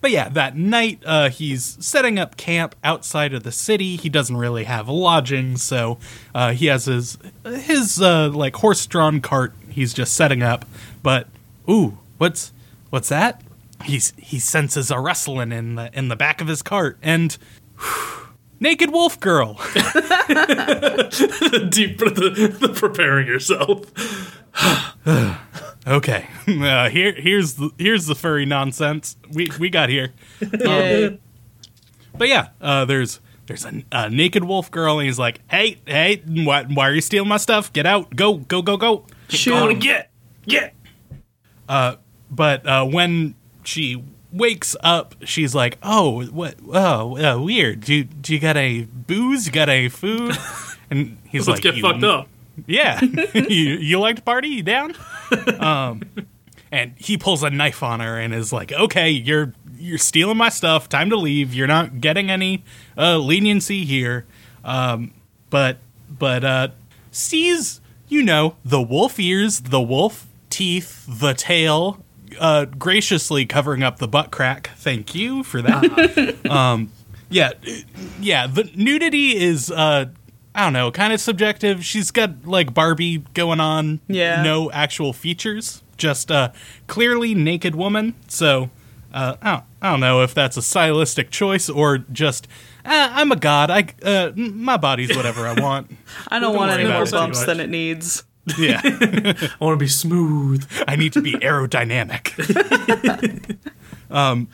But 0.01 0.11
yeah, 0.11 0.29
that 0.29 0.55
night 0.55 1.01
uh, 1.05 1.29
he's 1.29 1.77
setting 1.85 2.17
up 2.17 2.37
camp 2.37 2.75
outside 2.83 3.33
of 3.33 3.43
the 3.43 3.51
city. 3.51 3.97
He 3.97 4.09
doesn't 4.09 4.37
really 4.37 4.63
have 4.63 4.87
lodging, 4.87 5.57
so 5.57 5.97
uh, 6.33 6.53
he 6.53 6.67
has 6.67 6.85
his 6.85 7.17
his 7.43 8.01
uh, 8.01 8.29
like 8.29 8.55
horse-drawn 8.55 9.19
cart. 9.19 9.53
He's 9.69 9.93
just 9.93 10.13
setting 10.13 10.41
up. 10.41 10.65
But 11.03 11.27
ooh, 11.69 11.97
what's 12.17 12.53
what's 12.89 13.09
that? 13.09 13.41
He's 13.83 14.13
he 14.17 14.39
senses 14.39 14.89
a 14.89 14.99
rustling 14.99 15.51
in 15.51 15.75
the 15.75 15.89
in 15.97 16.07
the 16.07 16.15
back 16.15 16.39
of 16.39 16.47
his 16.47 16.61
cart 16.61 16.97
and 17.01 17.37
naked 18.59 18.91
wolf 18.91 19.19
girl. 19.19 19.55
Deep 21.69 21.97
the, 21.97 22.55
the 22.59 22.73
preparing 22.73 23.27
yourself. 23.27 23.83
okay, 25.89 26.27
uh, 26.47 26.89
here 26.89 27.13
here's 27.13 27.55
the 27.55 27.71
here's 27.77 28.05
the 28.05 28.15
furry 28.15 28.45
nonsense 28.45 29.17
we 29.31 29.49
we 29.59 29.69
got 29.69 29.89
here. 29.89 30.13
Yay. 30.41 31.19
But 32.17 32.27
yeah, 32.27 32.49
uh, 32.61 32.85
there's 32.85 33.19
there's 33.47 33.65
a, 33.65 33.83
a 33.91 34.09
naked 34.09 34.43
wolf 34.43 34.69
girl 34.71 34.99
and 34.99 35.05
he's 35.05 35.19
like, 35.19 35.41
hey 35.49 35.79
hey, 35.85 36.21
why, 36.25 36.63
why 36.63 36.89
are 36.89 36.93
you 36.93 37.01
stealing 37.01 37.29
my 37.29 37.37
stuff? 37.37 37.73
Get 37.73 37.85
out, 37.85 38.15
go 38.15 38.35
go 38.35 38.61
go 38.61 38.77
go. 38.77 39.05
Shoot. 39.29 39.51
Going 39.51 39.79
to 39.79 39.85
get 39.85 40.11
get. 40.45 40.75
But 42.29 42.65
uh, 42.65 42.85
when 42.85 43.35
she 43.63 44.03
wakes 44.31 44.75
up, 44.81 45.15
she's 45.23 45.55
like, 45.55 45.77
"Oh, 45.81 46.23
what? 46.25 46.55
Oh, 46.71 47.17
uh, 47.17 47.41
weird. 47.41 47.81
Do 47.81 47.95
you, 47.95 48.03
do 48.03 48.33
you 48.33 48.39
got 48.39 48.57
a 48.57 48.83
booze? 48.83 49.45
You 49.47 49.51
got 49.51 49.69
a 49.69 49.89
food?" 49.89 50.37
And 50.91 51.19
he's 51.27 51.47
like, 51.47 51.63
Let's 51.63 51.77
get 51.77 51.81
fucked 51.83 52.03
up. 52.03 52.27
Yeah, 52.65 52.99
you 52.99 53.75
you 53.77 53.99
like 53.99 54.15
to 54.15 54.21
party? 54.23 54.47
You 54.47 54.63
down?" 54.63 54.95
Um, 55.59 56.03
and 56.71 56.93
he 56.97 57.17
pulls 57.17 57.43
a 57.43 57.49
knife 57.49 57.81
on 57.83 57.99
her 57.99 58.17
and 58.19 58.33
is 58.33 58.53
like, 58.53 58.71
"Okay, 58.71 59.09
you're 59.09 59.53
you're 59.77 59.97
stealing 59.97 60.37
my 60.37 60.49
stuff. 60.49 60.87
Time 60.87 61.09
to 61.09 61.15
leave. 61.15 61.53
You're 61.53 61.67
not 61.67 61.99
getting 61.99 62.29
any 62.29 62.63
uh, 62.97 63.17
leniency 63.17 63.85
here." 63.85 64.25
Um, 64.63 65.13
but 65.49 65.77
but 66.09 66.43
uh, 66.43 66.67
sees 67.11 67.81
you 68.07 68.23
know 68.23 68.55
the 68.63 68.81
wolf 68.81 69.19
ears, 69.19 69.61
the 69.61 69.81
wolf 69.81 70.27
teeth, 70.49 71.05
the 71.07 71.33
tail, 71.33 72.03
uh, 72.39 72.65
graciously 72.65 73.45
covering 73.45 73.83
up 73.83 73.97
the 73.99 74.07
butt 74.07 74.31
crack. 74.31 74.71
Thank 74.77 75.15
you 75.15 75.43
for 75.43 75.61
that. 75.61 76.45
um, 76.49 76.91
yeah, 77.29 77.51
yeah. 78.19 78.47
The 78.47 78.69
nudity 78.75 79.37
is 79.37 79.71
uh, 79.71 80.05
I 80.59 80.63
don't 80.63 80.73
know, 80.73 80.91
kind 80.91 81.13
of 81.13 81.21
subjective. 81.21 81.85
She's 81.85 82.11
got 82.11 82.45
like 82.45 82.73
Barbie 82.73 83.19
going 83.33 83.61
on. 83.61 84.01
Yeah. 84.09 84.43
no 84.43 84.69
actual 84.71 85.13
features, 85.13 85.81
just 85.95 86.29
a 86.29 86.51
clearly 86.87 87.33
naked 87.33 87.75
woman. 87.75 88.15
So. 88.27 88.69
Uh, 89.11 89.35
I, 89.41 89.51
don't, 89.53 89.63
I 89.81 89.89
don't 89.89 90.01
know 90.01 90.21
if 90.21 90.35
that's 90.35 90.55
a 90.55 90.61
stylistic 90.61 91.31
choice 91.31 91.67
or 91.67 91.97
just 91.97 92.47
uh, 92.85 93.09
I'm 93.11 93.31
a 93.31 93.35
god. 93.35 93.71
I 93.71 93.87
uh, 94.03 94.33
my 94.35 94.77
body's 94.77 95.17
whatever 95.17 95.47
I 95.47 95.59
want. 95.59 95.89
I 96.27 96.37
don't 96.37 96.55
want 96.55 96.73
any 96.73 96.87
more 96.87 97.07
bumps 97.07 97.43
than 97.43 97.59
it 97.59 97.71
needs. 97.71 98.23
Yeah. 98.57 98.81
I 98.83 99.49
want 99.59 99.79
to 99.79 99.83
be 99.83 99.87
smooth. 99.87 100.67
I 100.87 100.95
need 100.95 101.13
to 101.13 101.21
be 101.21 101.33
aerodynamic. 101.33 103.57
um, 104.11 104.47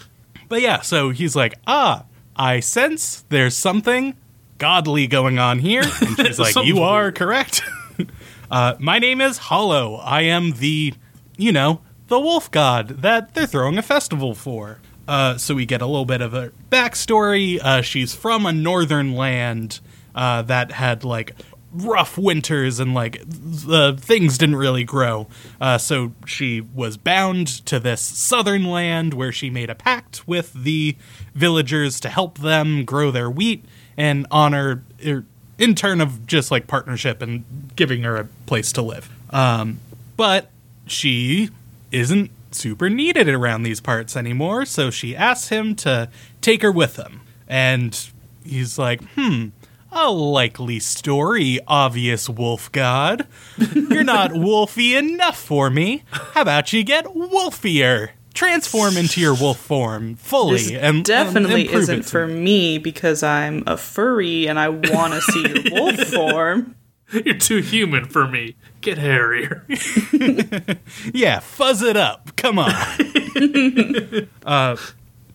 but 0.50 0.62
yeah, 0.62 0.82
so 0.82 1.12
he's 1.12 1.36
like, 1.36 1.56
ah, 1.68 2.04
I 2.36 2.60
sense 2.60 3.24
there's 3.30 3.56
something 3.56 4.18
godly 4.58 5.08
going 5.08 5.40
on 5.40 5.60
here. 5.60 5.84
And 5.84 6.18
she's 6.18 6.40
like, 6.56 6.56
you 6.56 6.80
are 6.82 7.12
correct. 7.12 7.62
uh, 8.52 8.76
my 8.80 9.00
name 9.00 9.22
is 9.22 9.38
Hollow. 9.38 9.96
I 9.96 10.22
am 10.22 10.54
the, 10.54 10.94
you 11.38 11.52
know, 11.52 11.82
the 12.08 12.20
wolf 12.20 12.52
god 12.52 12.90
that 13.02 13.34
they're 13.34 13.48
throwing 13.48 13.78
a 13.78 13.82
festival 13.82 14.36
for. 14.36 14.80
Uh, 15.08 15.38
so 15.38 15.54
we 15.56 15.66
get 15.66 15.82
a 15.82 15.86
little 15.86 16.06
bit 16.06 16.22
of 16.22 16.34
a 16.34 16.52
backstory. 16.70 17.60
Uh, 17.60 17.82
she's 17.82 18.16
from 18.16 18.46
a 18.46 18.52
northern 18.52 19.14
land 19.14 19.80
uh, 20.16 20.42
that 20.44 20.72
had 20.72 21.04
like 21.04 21.36
rough 21.72 22.18
winters 22.18 22.80
and 22.80 22.94
like 22.94 23.22
the 23.28 23.96
things 24.00 24.38
didn't 24.38 24.56
really 24.56 24.84
grow. 24.84 25.28
Uh, 25.60 25.78
so 25.78 26.14
she 26.26 26.62
was 26.62 26.98
bound 26.98 27.48
to 27.66 27.80
this 27.80 28.02
southern 28.02 28.66
land 28.66 29.14
where 29.14 29.32
she 29.32 29.50
made 29.50 29.70
a 29.70 29.76
pact 29.76 30.28
with 30.28 30.54
the 30.54 30.96
villagers 31.34 32.00
to 32.00 32.10
help 32.10 32.40
them 32.40 32.86
grow 32.86 33.12
their 33.12 33.30
wheat 33.30 33.66
and 33.98 34.28
honor 34.32 34.84
er, 35.06 35.26
in 35.58 35.76
turn 35.76 36.02
of 36.02 36.28
just 36.28 36.52
like 36.52 36.68
partnership 36.68 37.22
and 37.22 37.46
giving 37.76 38.04
her 38.04 38.18
a 38.18 38.26
place 38.46 38.72
to 38.74 38.82
live. 38.82 39.10
Um, 39.32 39.80
but 40.18 40.50
she 40.88 41.50
isn't 41.92 42.32
super 42.52 42.90
needed 42.90 43.30
around 43.30 43.64
these 43.64 43.82
parts 43.82 44.16
anymore, 44.16 44.66
so 44.66 44.90
she 44.90 45.16
asks 45.16 45.50
him 45.50 45.76
to 45.76 46.10
take 46.42 46.62
her 46.62 46.72
with 46.72 46.98
him. 46.98 47.22
And 47.48 47.98
he's 48.44 48.78
like, 48.78 49.02
hmm, 49.14 49.50
a 49.92 50.12
likely 50.12 50.80
story, 50.80 51.60
obvious 51.68 52.30
wolf 52.30 52.72
god. 52.72 53.28
You're 53.58 54.04
not 54.04 54.32
wolfy 54.32 54.98
enough 54.98 55.38
for 55.38 55.70
me. 55.70 56.04
How 56.10 56.42
about 56.42 56.74
you 56.74 56.84
get 56.84 57.06
wolfier? 57.06 58.10
Transform 58.36 58.98
into 58.98 59.20
your 59.20 59.34
wolf 59.34 59.58
form 59.60 60.16
fully 60.18 60.58
This 60.58 60.72
and 60.74 61.04
definitely 61.04 61.68
and 61.68 61.76
isn't 61.78 62.00
it 62.02 62.06
for 62.06 62.28
me. 62.28 62.42
me 62.42 62.78
because 62.78 63.24
I'm 63.24 63.64
a 63.66 63.78
furry 63.78 64.48
and 64.48 64.60
I 64.60 64.70
want 64.70 65.14
to 65.14 65.22
see 65.22 65.42
your 65.48 65.64
wolf 65.72 66.00
form. 66.14 66.76
You're 67.12 67.38
too 67.38 67.62
human 67.62 68.06
for 68.06 68.28
me. 68.28 68.56
Get 68.82 68.98
hairier. 68.98 69.66
Yeah, 71.14 71.40
fuzz 71.40 71.82
it 71.82 71.96
up. 71.98 72.36
Come 72.36 72.60
on. 72.60 72.72
uh, 74.46 74.76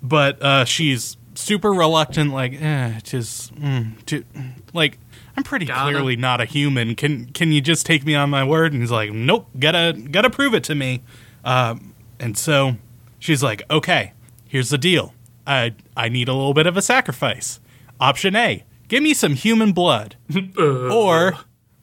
but 0.02 0.42
uh, 0.42 0.64
she's 0.64 1.16
super 1.35 1.73
reluctant. 1.73 2.33
Like, 2.33 2.61
eh, 2.61 3.00
just 3.02 3.54
mm, 3.54 4.04
ju- 4.07 4.25
like 4.75 4.99
I'm 5.37 5.42
pretty 5.45 5.66
Gotta. 5.66 5.90
clearly 5.92 6.16
not 6.16 6.40
a 6.40 6.45
human. 6.45 6.95
Can 6.97 7.26
can 7.26 7.52
you 7.52 7.61
just 7.61 7.87
take 7.87 8.04
me 8.04 8.14
on 8.14 8.30
my 8.30 8.45
word? 8.45 8.73
And 8.73 8.83
he's 8.83 8.90
like, 8.90 9.12
nope. 9.12 9.49
Gotta 9.59 9.95
gotta 10.11 10.28
prove 10.30 10.54
it 10.54 10.64
to 10.64 10.75
me. 10.75 11.02
Um, 11.45 11.95
and 12.19 12.37
so 12.37 12.76
she's 13.20 13.42
like, 13.42 13.62
okay, 13.70 14.14
here's 14.48 14.70
the 14.70 14.78
deal. 14.78 15.14
I 15.46 15.74
I 15.96 16.08
need 16.08 16.28
a 16.28 16.34
little 16.34 16.54
bit 16.54 16.66
of 16.66 16.76
a 16.76 16.82
sacrifice. 16.82 17.60
Option 18.00 18.34
A: 18.34 18.64
give 18.88 19.02
me 19.02 19.14
some 19.14 19.34
human 19.34 19.70
blood, 19.72 20.16
or 20.58 21.34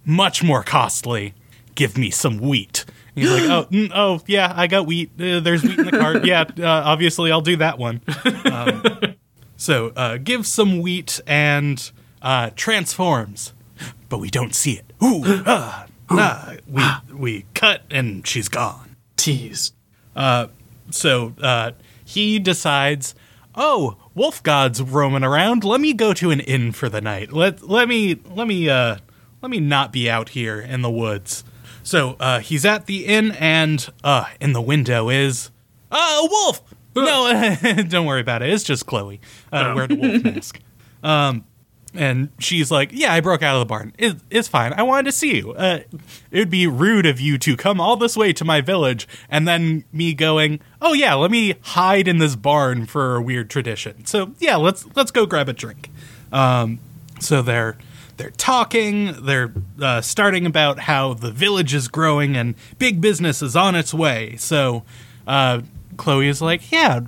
much 0.05 0.43
more 0.43 0.63
costly, 0.63 1.33
give 1.75 1.97
me 1.97 2.09
some 2.09 2.39
wheat. 2.39 2.85
And 3.15 3.23
He's 3.23 3.31
like, 3.31 3.43
oh, 3.49 3.67
mm, 3.71 3.91
oh, 3.93 4.21
yeah, 4.27 4.51
I 4.55 4.67
got 4.67 4.85
wheat. 4.85 5.11
Uh, 5.19 5.39
there's 5.39 5.63
wheat 5.63 5.79
in 5.79 5.85
the 5.85 5.91
cart. 5.91 6.25
Yeah, 6.25 6.45
uh, 6.59 6.65
obviously, 6.65 7.31
I'll 7.31 7.41
do 7.41 7.57
that 7.57 7.77
one. 7.77 8.01
Um, 8.45 8.83
so, 9.57 9.93
uh, 9.95 10.17
give 10.17 10.45
some 10.45 10.81
wheat 10.81 11.21
and 11.25 11.91
uh, 12.21 12.51
transforms, 12.55 13.53
but 14.09 14.19
we 14.19 14.29
don't 14.29 14.55
see 14.55 14.73
it. 14.73 14.85
Ooh, 15.03 15.23
ah, 15.45 15.87
ah. 16.09 16.55
we 16.67 16.83
we 17.15 17.45
cut 17.53 17.83
and 17.89 18.25
she's 18.25 18.49
gone. 18.49 18.95
Tease. 19.15 19.73
So 20.89 21.33
uh, 21.41 21.71
he 22.05 22.39
decides, 22.39 23.13
oh, 23.55 23.97
wolf 24.15 24.41
gods 24.43 24.81
roaming 24.81 25.23
around. 25.23 25.63
Let 25.63 25.81
me 25.81 25.93
go 25.93 26.13
to 26.13 26.31
an 26.31 26.39
inn 26.39 26.71
for 26.71 26.89
the 26.89 27.01
night. 27.01 27.31
Let 27.33 27.67
let 27.67 27.87
me 27.87 28.19
let 28.33 28.47
me 28.47 28.69
uh, 28.69 28.97
let 29.41 29.49
me 29.51 29.59
not 29.59 29.91
be 29.91 30.09
out 30.09 30.29
here 30.29 30.59
in 30.59 30.81
the 30.81 30.91
woods. 30.91 31.43
So 31.83 32.15
uh, 32.19 32.39
he's 32.39 32.65
at 32.65 32.85
the 32.85 33.05
inn, 33.05 33.31
and 33.31 33.87
uh, 34.03 34.25
in 34.41 34.53
the 34.53 34.61
window 34.61 35.09
is 35.09 35.51
uh, 35.91 35.95
a 36.23 36.27
wolf. 36.29 36.61
No, 36.95 37.55
don't 37.87 38.05
worry 38.07 38.21
about 38.21 38.41
it. 38.41 38.49
It's 38.49 38.63
just 38.63 38.85
Chloe 38.87 39.21
uh, 39.53 39.67
Oh. 39.71 39.75
wearing 39.75 39.91
a 39.91 39.95
wolf 39.95 40.23
mask. 40.23 40.59
Um, 41.03 41.45
and 41.97 42.29
she's 42.39 42.71
like, 42.71 42.89
"Yeah, 42.91 43.13
I 43.13 43.19
broke 43.19 43.43
out 43.43 43.55
of 43.55 43.59
the 43.59 43.65
barn. 43.65 43.93
It, 43.97 44.17
it's 44.29 44.47
fine. 44.47 44.73
I 44.73 44.83
wanted 44.83 45.05
to 45.05 45.11
see 45.11 45.37
you. 45.37 45.53
Uh, 45.53 45.81
it 46.31 46.39
would 46.39 46.49
be 46.49 46.67
rude 46.67 47.05
of 47.05 47.19
you 47.19 47.37
to 47.39 47.57
come 47.57 47.81
all 47.81 47.97
this 47.97 48.15
way 48.15 48.33
to 48.33 48.45
my 48.45 48.61
village 48.61 49.07
and 49.29 49.47
then 49.47 49.83
me 49.91 50.13
going, 50.13 50.59
"Oh 50.81 50.93
yeah, 50.93 51.13
let 51.15 51.31
me 51.31 51.55
hide 51.61 52.07
in 52.07 52.19
this 52.19 52.35
barn 52.35 52.85
for 52.85 53.15
a 53.15 53.21
weird 53.21 53.49
tradition." 53.49 54.05
So 54.05 54.33
yeah, 54.39 54.55
let's 54.55 54.85
let's 54.95 55.11
go 55.11 55.25
grab 55.25 55.49
a 55.49 55.53
drink. 55.53 55.89
Um, 56.31 56.79
so 57.19 57.41
they're 57.41 57.77
they're 58.17 58.31
talking. 58.31 59.13
They're 59.25 59.53
uh, 59.81 60.01
starting 60.01 60.45
about 60.45 60.79
how 60.79 61.13
the 61.13 61.31
village 61.31 61.73
is 61.73 61.87
growing 61.87 62.35
and 62.35 62.55
big 62.77 62.99
business 63.01 63.41
is 63.41 63.55
on 63.55 63.75
its 63.75 63.93
way. 63.93 64.35
So 64.37 64.83
uh, 65.25 65.61
Chloe 65.97 66.27
is 66.27 66.41
like, 66.41 66.71
"Yeah, 66.71 66.97
uh, 66.97 66.99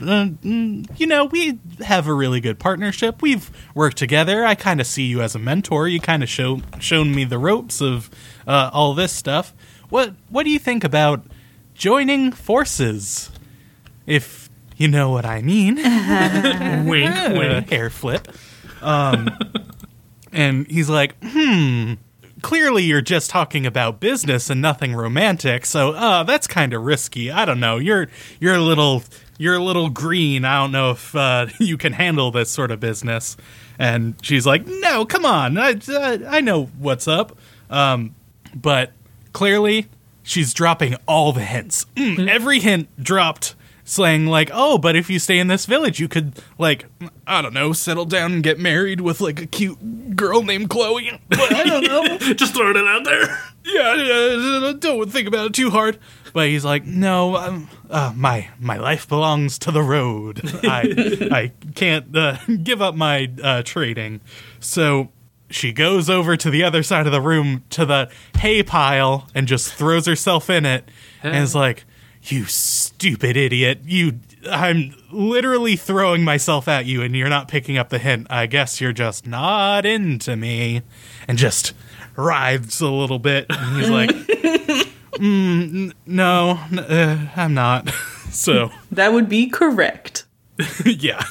mm, 0.44 0.90
you 0.98 1.08
know, 1.08 1.26
we 1.26 1.60
have 1.80 2.08
a 2.08 2.14
really 2.14 2.42
good 2.42 2.60
partnership. 2.60 3.22
We've 3.22 3.50
worked 3.74 3.98
together. 3.98 4.46
I 4.46 4.56
kind 4.56 4.82
of 4.82 4.88
see 4.88 5.04
you 5.04 5.22
as 5.22 5.36
a 5.36 5.40
mentor. 5.40 5.88
You 5.88 6.00
kind 6.00 6.24
of 6.24 6.30
show 6.30 6.62
shown 6.80 7.14
me 7.14 7.24
the 7.24 7.38
ropes 7.38 7.82
of 7.82 8.10
uh, 8.48 8.70
all 8.74 8.94
this 8.94 9.12
stuff. 9.12 9.54
What 9.90 10.14
what 10.30 10.44
do 10.44 10.50
you 10.50 10.60
think 10.60 10.84
about 10.84 11.26
joining 11.74 12.32
forces? 12.32 13.32
If 14.06 14.50
you 14.76 14.88
know 14.88 15.12
what 15.12 15.26
I 15.26 15.42
mean." 15.42 15.76
wink, 16.88 17.16
wink. 17.30 17.70
hair 17.70 17.90
flip. 17.90 18.28
Um, 18.82 19.30
and 20.32 20.68
he's 20.68 20.90
like, 20.90 21.16
hmm. 21.24 21.94
Clearly, 22.42 22.84
you're 22.84 23.02
just 23.02 23.30
talking 23.30 23.66
about 23.66 24.00
business 24.00 24.50
and 24.50 24.62
nothing 24.62 24.96
romantic. 24.96 25.66
So, 25.66 25.92
uh, 25.92 26.24
that's 26.24 26.48
kind 26.48 26.74
of 26.74 26.84
risky. 26.84 27.32
I 27.32 27.46
don't 27.46 27.60
know. 27.60 27.78
You're 27.78 28.08
you're 28.40 28.56
a 28.56 28.62
little 28.62 29.04
you're 29.38 29.56
a 29.56 29.64
little 29.64 29.90
green. 29.90 30.46
I 30.46 30.60
don't 30.62 30.72
know 30.72 30.92
if 30.92 31.16
uh, 31.16 31.48
you 31.60 31.78
can 31.78 31.94
handle 31.94 32.32
this 32.32 32.50
sort 32.50 32.72
of 32.72 32.80
business. 32.80 33.38
And 33.80 34.16
she's 34.22 34.46
like, 34.46 34.68
No, 34.68 35.06
come 35.06 35.26
on. 35.26 35.58
I 35.58 35.80
I 36.28 36.42
know 36.42 36.66
what's 36.78 37.08
up. 37.08 37.38
Um, 37.70 38.16
but 38.54 38.92
clearly, 39.34 39.88
she's 40.24 40.54
dropping 40.54 40.96
all 41.08 41.32
the 41.32 41.44
hints. 41.44 41.86
Mm, 41.96 42.28
every 42.28 42.60
hint 42.60 42.90
dropped 43.02 43.56
saying 43.90 44.28
like, 44.28 44.52
"Oh, 44.54 44.78
but 44.78 44.96
if 44.96 45.10
you 45.10 45.20
stay 45.20 45.40
in 45.40 45.48
this 45.48 45.66
village, 45.66 46.00
you 46.00 46.08
could 46.08 46.34
like, 46.58 46.86
I 47.26 47.42
don't 47.42 47.54
know, 47.54 47.74
settle 47.74 48.06
down 48.06 48.34
and 48.34 48.44
get 48.44 48.60
married 48.60 49.02
with 49.02 49.20
like 49.20 49.42
a 49.42 49.46
cute 49.46 50.16
girl 50.16 50.44
named 50.44 50.70
Chloe." 50.70 51.20
But 51.30 51.54
I 51.54 51.64
don't 51.64 51.88
know. 51.88 52.18
Just 52.34 52.56
throwing 52.56 52.76
it 52.78 52.86
out 52.86 53.04
there. 53.04 53.26
yeah, 53.66 53.96
yeah, 53.96 54.74
don't 54.78 55.12
think 55.12 55.28
about 55.28 55.48
it 55.48 55.54
too 55.54 55.70
hard. 55.70 55.98
But 56.34 56.50
he's 56.50 56.64
like, 56.66 56.86
no, 56.86 57.38
um, 57.38 57.70
uh, 57.90 58.14
my 58.16 58.50
my 58.60 58.78
life 58.78 59.08
belongs 59.08 59.58
to 59.60 59.72
the 59.72 59.82
road. 59.82 60.42
I 60.64 61.20
I 61.32 61.52
can't 61.74 62.16
uh, 62.16 62.38
give 62.64 62.82
up 62.82 62.96
my 62.96 63.32
uh, 63.42 63.64
trading. 63.64 64.22
So 64.60 65.10
she 65.50 65.74
goes 65.74 66.10
over 66.10 66.38
to 66.38 66.50
the 66.52 66.64
other 66.64 66.84
side 66.84 67.08
of 67.08 67.12
the 67.12 67.22
room 67.22 67.64
to 67.72 67.86
the 67.86 68.10
hay 68.38 68.62
pile 68.62 69.28
and 69.34 69.48
just 69.48 69.74
throws 69.74 70.06
herself 70.06 70.50
in 70.50 70.66
it 70.66 70.88
and 71.24 71.36
is 71.36 71.56
like, 71.56 71.86
"You 72.24 72.46
stupid 72.46 73.38
idiot! 73.38 73.80
You." 73.86 74.20
I'm 74.50 74.96
literally 75.12 75.76
throwing 75.76 76.24
myself 76.24 76.70
at 76.70 76.86
you, 76.86 77.02
and 77.02 77.14
you're 77.14 77.28
not 77.28 77.50
picking 77.50 77.78
up 77.78 77.90
the 77.90 78.00
hint. 78.00 78.28
I 78.30 78.46
guess 78.46 78.80
you're 78.80 78.94
just 78.94 79.28
not 79.28 79.86
into 79.86 80.38
me, 80.38 80.82
and 81.28 81.38
just 81.38 81.74
writhes 82.16 82.80
a 82.80 82.90
little 82.90 83.20
bit. 83.20 83.48
And 83.50 83.78
he's 83.78 83.90
like, 83.90 84.10
mm, 85.20 85.62
n- 85.90 85.94
"No, 86.06 86.60
n- 86.72 86.80
uh, 86.80 87.30
I'm 87.36 87.54
not." 87.54 87.90
so, 88.32 88.72
That 88.92 89.12
would 89.12 89.28
be 89.28 89.48
correct. 89.48 90.26
yeah, 90.86 91.24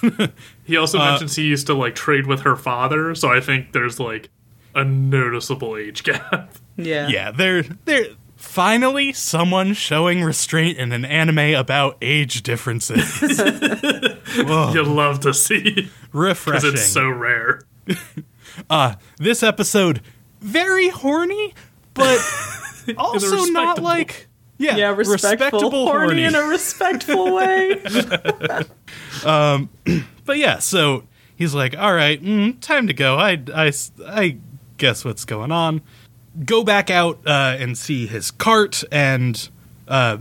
He 0.65 0.77
also 0.77 0.99
mentions 0.99 1.37
he 1.37 1.45
used 1.45 1.67
to 1.69 1.75
like 1.75 1.95
trade 1.95 2.27
with 2.27 2.41
her 2.41 2.57
father, 2.57 3.15
so 3.15 3.29
I 3.29 3.41
think 3.41 3.73
there's 3.73 3.99
like 4.01 4.29
a 4.75 4.85
noticeable 4.85 5.77
age 5.77 6.03
gap. 6.05 6.55
Yeah. 6.77 7.09
yeah. 7.09 7.31
They're 7.31 7.63
they're 7.85 8.07
finally 8.39 9.13
someone 9.13 9.75
showing 9.75 10.23
restraint 10.23 10.79
in 10.79 10.93
an 10.93 11.05
anime 11.05 11.55
about 11.55 11.99
age 12.01 12.43
differences. 12.43 13.21
You'd 14.37 14.87
love 14.87 15.21
to 15.21 15.35
see 15.35 15.73
because 15.73 15.91
Refreshing. 16.13 16.73
it's 16.75 16.87
so 16.87 17.11
rare. 17.11 17.63
uh, 18.71 18.95
this 19.19 19.43
episode 19.43 20.01
very 20.41 20.89
horny, 20.89 21.53
but 21.95 22.19
also 22.97 23.45
not 23.47 23.83
like 23.83 24.29
yeah, 24.57 24.77
Yeah, 24.77 24.95
respectful. 24.95 25.71
horny 25.71 26.25
in 26.25 26.35
a 26.35 26.43
respectful 26.43 27.35
way. 27.35 27.83
Um, 29.25 29.69
but 30.25 30.39
yeah, 30.39 30.59
so 30.59 31.05
he's 31.37 31.55
like, 31.55 31.77
"All 31.77 31.95
right, 31.95 32.23
mm, 32.23 32.61
time 32.61 32.87
to 32.87 32.95
go. 32.95 33.17
I, 33.17 33.41
I, 33.55 33.73
I 34.07 34.39
guess 34.77 35.05
what's 35.05 35.25
going 35.25 35.53
on. 35.53 35.83
Go 36.45 36.65
back 36.65 36.91
out 36.91 37.21
uh, 37.27 37.57
and 37.59 37.77
see 37.77 38.07
his 38.07 38.31
cart." 38.31 38.85
And 38.93 39.49
uh, 39.87 40.19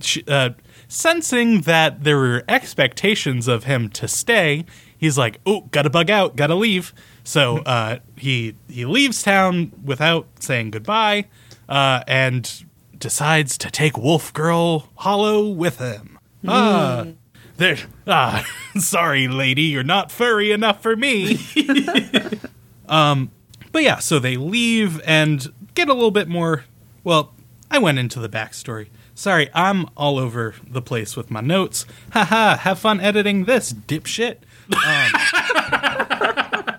sh- 0.00 0.22
uh, 0.28 0.50
sensing 0.88 1.62
that 1.62 2.04
there 2.04 2.16
were 2.16 2.44
expectations 2.48 3.48
of 3.48 3.64
him 3.64 3.88
to 3.90 4.08
stay, 4.08 4.64
he's 4.96 5.18
like, 5.18 5.40
"Oh, 5.46 5.62
gotta 5.70 5.90
bug 5.90 6.10
out, 6.10 6.36
gotta 6.36 6.54
leave." 6.54 6.92
So 7.24 7.58
uh, 7.58 7.98
he 8.16 8.54
he 8.68 8.84
leaves 8.84 9.22
town 9.22 9.72
without 9.82 10.26
saying 10.40 10.72
goodbye, 10.72 11.26
uh, 11.68 12.02
and 12.06 12.64
decides 12.98 13.58
to 13.58 13.70
take 13.70 13.96
Wolf 13.98 14.32
Girl 14.32 14.90
Hollow 14.96 15.48
with 15.48 15.78
him. 15.78 16.18
Ah, 16.46 17.06
there. 17.56 17.76
Ah, 18.06 18.46
sorry, 18.78 19.28
lady, 19.28 19.62
you're 19.62 19.82
not 19.82 20.10
furry 20.12 20.52
enough 20.52 20.82
for 20.82 20.96
me. 20.96 21.38
um, 22.88 23.30
but 23.74 23.82
yeah, 23.82 23.98
so 23.98 24.20
they 24.20 24.36
leave 24.36 25.00
and 25.04 25.52
get 25.74 25.88
a 25.88 25.94
little 25.94 26.12
bit 26.12 26.28
more. 26.28 26.62
Well, 27.02 27.34
I 27.72 27.78
went 27.78 27.98
into 27.98 28.20
the 28.20 28.28
backstory. 28.28 28.86
Sorry, 29.16 29.50
I'm 29.52 29.86
all 29.96 30.16
over 30.16 30.54
the 30.64 30.80
place 30.80 31.16
with 31.16 31.28
my 31.28 31.40
notes. 31.40 31.84
Haha, 32.12 32.58
have 32.58 32.78
fun 32.78 33.00
editing 33.00 33.46
this, 33.46 33.72
dipshit. 33.72 34.36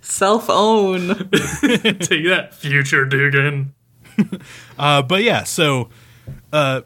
Self 0.00 0.48
own. 0.48 1.08
Take 1.08 2.24
that, 2.24 2.54
future 2.54 3.04
Dugan. 3.04 3.74
Uh, 4.78 5.02
but 5.02 5.22
yeah, 5.22 5.44
so 5.44 5.90
uh, 6.50 6.80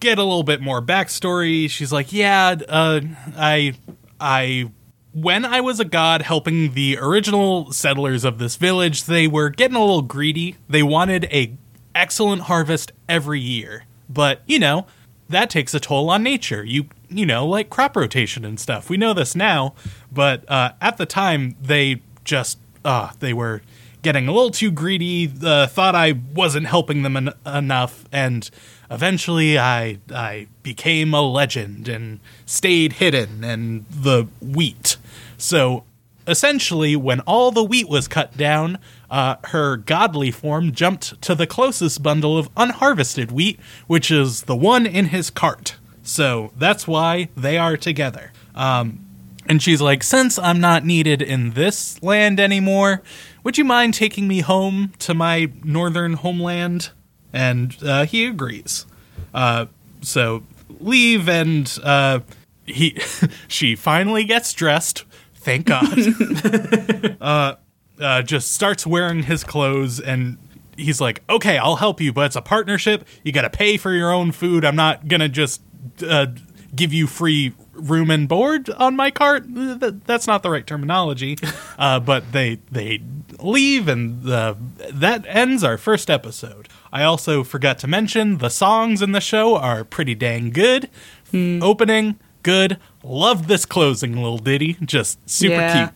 get 0.00 0.18
a 0.18 0.24
little 0.24 0.42
bit 0.42 0.60
more 0.60 0.82
backstory. 0.82 1.70
She's 1.70 1.92
like, 1.92 2.12
yeah, 2.12 2.56
uh, 2.68 3.02
I, 3.36 3.74
I, 4.18 4.72
when 5.12 5.44
I 5.44 5.60
was 5.60 5.80
a 5.80 5.84
god 5.84 6.22
helping 6.22 6.74
the 6.74 6.98
original 6.98 7.72
settlers 7.72 8.24
of 8.24 8.38
this 8.38 8.56
village, 8.56 9.04
they 9.04 9.26
were 9.26 9.50
getting 9.50 9.76
a 9.76 9.80
little 9.80 10.02
greedy. 10.02 10.56
They 10.68 10.82
wanted 10.82 11.24
a 11.24 11.56
excellent 11.94 12.42
harvest 12.42 12.92
every 13.08 13.40
year, 13.40 13.84
but 14.08 14.42
you 14.46 14.58
know 14.58 14.86
that 15.28 15.48
takes 15.50 15.74
a 15.74 15.80
toll 15.80 16.10
on 16.10 16.22
nature. 16.22 16.64
You 16.64 16.86
you 17.08 17.26
know 17.26 17.46
like 17.46 17.70
crop 17.70 17.96
rotation 17.96 18.44
and 18.44 18.58
stuff. 18.58 18.90
We 18.90 18.96
know 18.96 19.14
this 19.14 19.34
now, 19.34 19.74
but 20.12 20.48
uh, 20.50 20.72
at 20.80 20.96
the 20.96 21.06
time 21.06 21.56
they 21.60 22.02
just 22.24 22.58
uh, 22.84 23.10
they 23.18 23.32
were 23.32 23.62
getting 24.02 24.28
a 24.28 24.32
little 24.32 24.50
too 24.50 24.70
greedy. 24.70 25.30
Uh, 25.42 25.66
thought 25.66 25.94
I 25.94 26.12
wasn't 26.12 26.66
helping 26.66 27.02
them 27.02 27.16
en- 27.16 27.34
enough, 27.46 28.04
and 28.12 28.48
eventually 28.90 29.58
I 29.58 29.98
I 30.12 30.46
became 30.62 31.14
a 31.14 31.22
legend 31.22 31.88
and 31.88 32.20
stayed 32.46 32.94
hidden 32.94 33.44
and 33.44 33.86
the 33.88 34.28
wheat. 34.40 34.96
So 35.40 35.84
essentially, 36.26 36.96
when 36.96 37.20
all 37.20 37.50
the 37.50 37.64
wheat 37.64 37.88
was 37.88 38.08
cut 38.08 38.36
down, 38.36 38.78
uh, 39.10 39.36
her 39.44 39.76
godly 39.76 40.30
form 40.30 40.72
jumped 40.72 41.20
to 41.22 41.34
the 41.34 41.46
closest 41.46 42.02
bundle 42.02 42.38
of 42.38 42.50
unharvested 42.56 43.32
wheat, 43.32 43.58
which 43.86 44.10
is 44.10 44.42
the 44.42 44.56
one 44.56 44.86
in 44.86 45.06
his 45.06 45.30
cart. 45.30 45.76
So 46.02 46.52
that's 46.56 46.86
why 46.86 47.28
they 47.36 47.58
are 47.58 47.76
together. 47.76 48.32
Um, 48.54 49.06
and 49.46 49.62
she's 49.62 49.80
like, 49.80 50.02
Since 50.02 50.38
I'm 50.38 50.60
not 50.60 50.84
needed 50.84 51.22
in 51.22 51.52
this 51.52 52.00
land 52.02 52.38
anymore, 52.38 53.02
would 53.42 53.58
you 53.58 53.64
mind 53.64 53.94
taking 53.94 54.28
me 54.28 54.40
home 54.40 54.92
to 55.00 55.14
my 55.14 55.50
northern 55.64 56.14
homeland? 56.14 56.90
And 57.32 57.76
uh, 57.82 58.06
he 58.06 58.26
agrees. 58.26 58.86
Uh, 59.32 59.66
so 60.02 60.42
leave, 60.80 61.28
and 61.28 61.78
uh, 61.82 62.20
he 62.66 63.00
she 63.48 63.76
finally 63.76 64.24
gets 64.24 64.52
dressed. 64.52 65.04
Thank 65.40 65.66
God. 65.66 67.16
uh, 67.20 67.54
uh, 67.98 68.22
just 68.22 68.52
starts 68.52 68.86
wearing 68.86 69.22
his 69.22 69.42
clothes, 69.42 69.98
and 69.98 70.36
he's 70.76 71.00
like, 71.00 71.22
"Okay, 71.30 71.56
I'll 71.58 71.76
help 71.76 72.00
you, 72.00 72.12
but 72.12 72.26
it's 72.26 72.36
a 72.36 72.42
partnership. 72.42 73.06
You 73.24 73.32
got 73.32 73.42
to 73.42 73.50
pay 73.50 73.76
for 73.76 73.92
your 73.92 74.12
own 74.12 74.32
food. 74.32 74.64
I'm 74.64 74.76
not 74.76 75.08
gonna 75.08 75.28
just 75.28 75.62
uh, 76.06 76.26
give 76.74 76.92
you 76.92 77.06
free 77.06 77.54
room 77.72 78.10
and 78.10 78.28
board 78.28 78.68
on 78.70 78.96
my 78.96 79.10
cart. 79.10 79.44
That's 79.46 80.26
not 80.26 80.42
the 80.42 80.50
right 80.50 80.66
terminology. 80.66 81.36
Uh, 81.80 81.98
but 81.98 82.32
they 82.32 82.58
they 82.70 83.00
leave, 83.38 83.88
and 83.88 84.22
the, 84.22 84.54
that 84.92 85.24
ends 85.26 85.64
our 85.64 85.78
first 85.78 86.10
episode. 86.10 86.68
I 86.92 87.04
also 87.04 87.42
forgot 87.42 87.78
to 87.78 87.86
mention 87.86 88.36
the 88.36 88.50
songs 88.50 89.00
in 89.00 89.12
the 89.12 89.20
show 89.20 89.56
are 89.56 89.82
pretty 89.82 90.14
dang 90.14 90.50
good. 90.50 90.90
Opening 91.32 92.18
good. 92.42 92.78
Love 93.02 93.46
this 93.46 93.64
closing 93.66 94.16
little 94.16 94.38
ditty. 94.38 94.76
Just 94.84 95.18
super 95.28 95.54
yeah. 95.54 95.90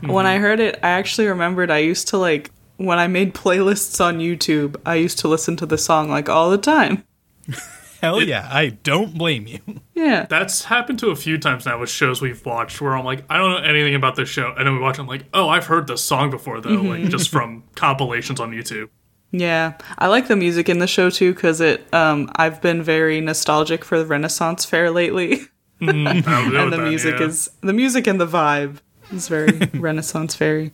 cute. 0.00 0.10
When 0.10 0.26
I 0.26 0.38
heard 0.38 0.60
it, 0.60 0.78
I 0.82 0.90
actually 0.90 1.26
remembered 1.26 1.70
I 1.70 1.78
used 1.78 2.08
to 2.08 2.18
like 2.18 2.50
when 2.76 2.98
I 2.98 3.08
made 3.08 3.34
playlists 3.34 4.02
on 4.02 4.18
YouTube, 4.18 4.76
I 4.86 4.94
used 4.94 5.18
to 5.18 5.28
listen 5.28 5.56
to 5.56 5.66
the 5.66 5.76
song 5.76 6.08
like 6.08 6.28
all 6.28 6.50
the 6.50 6.58
time. 6.58 7.04
Hell 8.00 8.22
yeah, 8.22 8.48
I 8.50 8.70
don't 8.70 9.16
blame 9.16 9.46
you. 9.46 9.60
Yeah. 10.00 10.24
That's 10.30 10.64
happened 10.64 10.98
to 11.00 11.10
a 11.10 11.14
few 11.14 11.36
times 11.36 11.66
now 11.66 11.78
with 11.78 11.90
shows 11.90 12.22
we've 12.22 12.42
watched 12.46 12.80
where 12.80 12.96
I'm 12.96 13.04
like, 13.04 13.22
I 13.28 13.36
don't 13.36 13.50
know 13.50 13.68
anything 13.68 13.94
about 13.94 14.16
this 14.16 14.30
show. 14.30 14.54
And 14.56 14.66
then 14.66 14.72
we 14.72 14.80
watch 14.80 14.98
it, 14.98 15.02
I'm 15.02 15.06
like, 15.06 15.26
oh, 15.34 15.46
I've 15.50 15.66
heard 15.66 15.86
this 15.86 16.02
song 16.02 16.30
before, 16.30 16.58
though, 16.62 16.70
like 16.70 17.10
just 17.10 17.28
from 17.28 17.64
compilations 17.74 18.40
on 18.40 18.50
YouTube. 18.50 18.88
Yeah. 19.30 19.74
I 19.98 20.06
like 20.06 20.26
the 20.26 20.36
music 20.36 20.70
in 20.70 20.78
the 20.78 20.86
show 20.86 21.10
too 21.10 21.34
cuz 21.34 21.60
it 21.60 21.86
um 21.92 22.30
I've 22.34 22.62
been 22.62 22.82
very 22.82 23.20
nostalgic 23.20 23.84
for 23.84 23.98
the 23.98 24.06
Renaissance 24.06 24.64
Fair 24.64 24.90
lately. 24.90 25.42
I'll 25.82 25.88
and 25.88 26.24
the 26.72 26.76
that, 26.76 26.88
music 26.88 27.18
yeah. 27.18 27.26
is 27.26 27.50
the 27.60 27.72
music 27.72 28.06
and 28.06 28.20
the 28.20 28.26
vibe 28.26 28.78
is 29.12 29.28
very 29.28 29.52
Renaissance 29.74 30.34
fairy. 30.34 30.72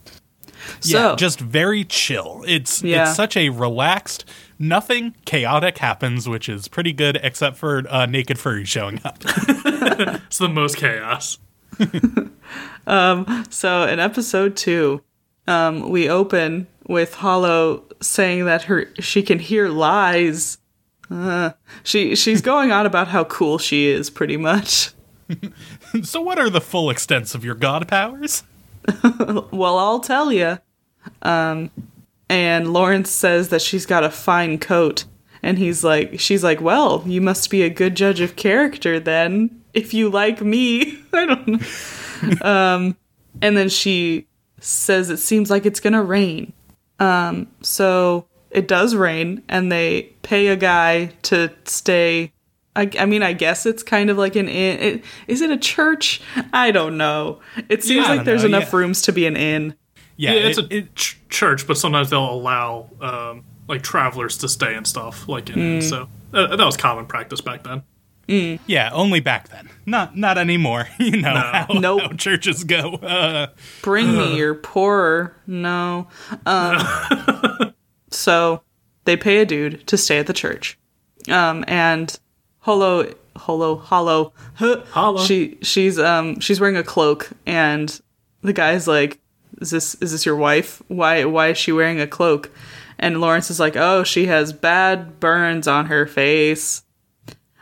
yeah, 0.82 1.14
just 1.16 1.40
very 1.40 1.84
chill. 1.84 2.44
It's 2.46 2.82
Yeah. 2.82 3.02
it's 3.08 3.14
such 3.16 3.36
a 3.36 3.50
relaxed, 3.50 4.24
nothing 4.58 5.14
chaotic 5.24 5.78
happens, 5.78 6.28
which 6.28 6.48
is 6.48 6.68
pretty 6.68 6.92
good, 6.92 7.18
except 7.22 7.56
for 7.56 7.84
uh, 7.88 8.06
naked 8.06 8.38
furry 8.38 8.64
showing 8.64 9.00
up. 9.04 9.22
It's 10.26 10.38
the 10.38 10.48
most 10.48 10.76
chaos. 10.76 11.38
So 13.50 13.82
in 13.86 13.98
episode 13.98 14.56
two, 14.56 15.02
um, 15.46 15.88
we 15.90 16.08
open 16.08 16.66
with 16.86 17.14
Hollow 17.14 17.84
saying 18.00 18.44
that 18.46 18.64
her 18.64 18.86
she 19.00 19.22
can 19.22 19.38
hear 19.38 19.68
lies. 19.68 20.58
Uh, 21.10 21.52
she 21.82 22.14
she's 22.16 22.40
going 22.42 22.72
on 22.72 22.86
about 22.86 23.08
how 23.08 23.24
cool 23.24 23.58
she 23.58 23.86
is, 23.86 24.10
pretty 24.10 24.36
much. 24.36 24.90
so, 26.02 26.20
what 26.20 26.38
are 26.38 26.50
the 26.50 26.60
full 26.60 26.90
extents 26.90 27.34
of 27.34 27.44
your 27.44 27.54
god 27.54 27.88
powers? 27.88 28.42
Well, 29.50 29.78
I'll 29.78 30.00
tell 30.00 30.32
you. 30.32 30.58
Um, 31.22 31.70
and 32.28 32.72
Lawrence 32.72 33.10
says 33.10 33.48
that 33.48 33.62
she's 33.62 33.86
got 33.86 34.04
a 34.04 34.10
fine 34.10 34.58
coat, 34.58 35.04
And 35.42 35.58
he's 35.58 35.82
like, 35.84 36.18
she's 36.20 36.42
like, 36.44 36.60
well, 36.60 37.02
you 37.06 37.20
must 37.20 37.50
be 37.50 37.62
a 37.62 37.70
good 37.70 37.94
judge 37.96 38.20
of 38.20 38.36
character 38.36 38.98
then, 39.00 39.62
if 39.74 39.92
you 39.94 40.08
like 40.08 40.40
me. 40.40 40.98
I 41.12 41.26
don't 41.26 41.48
know. 41.48 42.48
um, 42.48 42.96
and 43.42 43.56
then 43.56 43.68
she 43.68 44.26
says 44.60 45.10
it 45.10 45.18
seems 45.18 45.50
like 45.50 45.66
it's 45.66 45.80
gonna 45.80 46.02
rain. 46.02 46.52
Um, 46.98 47.48
so 47.62 48.26
it 48.50 48.66
does 48.68 48.94
rain, 48.94 49.42
and 49.48 49.70
they 49.70 50.14
pay 50.22 50.48
a 50.48 50.56
guy 50.56 51.06
to 51.22 51.52
stay. 51.64 52.32
I, 52.76 52.90
I 52.98 53.06
mean, 53.06 53.22
I 53.22 53.32
guess 53.32 53.66
it's 53.66 53.82
kind 53.82 54.10
of 54.10 54.18
like 54.18 54.36
an 54.36 54.48
inn. 54.48 54.78
It, 54.80 55.04
is 55.26 55.40
it 55.40 55.50
a 55.50 55.56
church? 55.56 56.20
I 56.52 56.70
don't 56.70 56.96
know. 56.96 57.40
It 57.68 57.82
seems 57.82 58.06
I 58.06 58.16
like 58.16 58.24
there's 58.24 58.42
know, 58.42 58.48
enough 58.58 58.72
yeah. 58.72 58.78
rooms 58.78 59.02
to 59.02 59.12
be 59.12 59.26
an 59.26 59.36
inn. 59.36 59.74
Yeah, 60.16 60.32
Yeah, 60.34 60.40
it's 60.48 60.58
it- 60.58 60.72
a 60.72 60.82
ch- 60.94 61.18
church, 61.28 61.66
but 61.66 61.76
sometimes 61.76 62.10
they'll 62.10 62.30
allow 62.30 62.90
um, 63.00 63.44
like 63.68 63.82
travelers 63.82 64.38
to 64.38 64.48
stay 64.48 64.74
and 64.74 64.86
stuff. 64.86 65.28
Like 65.28 65.50
in 65.50 65.56
Mm. 65.80 65.82
so 65.82 66.08
uh, 66.32 66.54
that 66.56 66.64
was 66.64 66.76
common 66.76 67.06
practice 67.06 67.40
back 67.40 67.64
then. 67.64 67.82
yeah, 68.66 68.90
only 68.92 69.20
back 69.20 69.48
then. 69.50 69.68
Not 69.86 70.16
not 70.16 70.36
anymore. 70.38 70.88
You 70.98 71.20
know 71.22 71.34
how, 71.34 71.66
Nope. 71.70 72.00
how 72.02 72.08
churches 72.12 72.64
go. 72.64 72.94
Uh, 72.94 73.48
Bring 73.82 74.16
me 74.16 74.36
your 74.36 74.54
poorer. 74.54 75.36
No. 75.46 76.08
Um, 76.44 77.72
so 78.10 78.62
they 79.04 79.16
pay 79.16 79.38
a 79.38 79.46
dude 79.46 79.86
to 79.86 79.96
stay 79.96 80.18
at 80.18 80.26
the 80.26 80.32
church. 80.32 80.78
Um, 81.28 81.64
and 81.68 82.18
Holo, 82.66 83.14
Holo, 83.36 83.76
Hollow, 83.76 84.32
Holla. 84.90 85.24
she 85.24 85.56
she's 85.62 86.00
um 86.00 86.40
she's 86.40 86.58
wearing 86.58 86.76
a 86.76 86.82
cloak, 86.82 87.30
and 87.46 88.00
the 88.42 88.52
guy's 88.52 88.88
like, 88.88 89.20
"Is 89.60 89.70
this 89.70 89.94
is 90.00 90.10
this 90.10 90.26
your 90.26 90.34
wife? 90.34 90.82
Why 90.88 91.24
why 91.26 91.50
is 91.50 91.58
she 91.58 91.70
wearing 91.70 92.00
a 92.00 92.08
cloak?" 92.08 92.50
And 92.98 93.20
Lawrence 93.20 93.52
is 93.52 93.60
like, 93.60 93.76
"Oh, 93.76 94.02
she 94.02 94.26
has 94.26 94.52
bad 94.52 95.20
burns 95.20 95.68
on 95.68 95.86
her 95.86 96.06
face." 96.08 96.82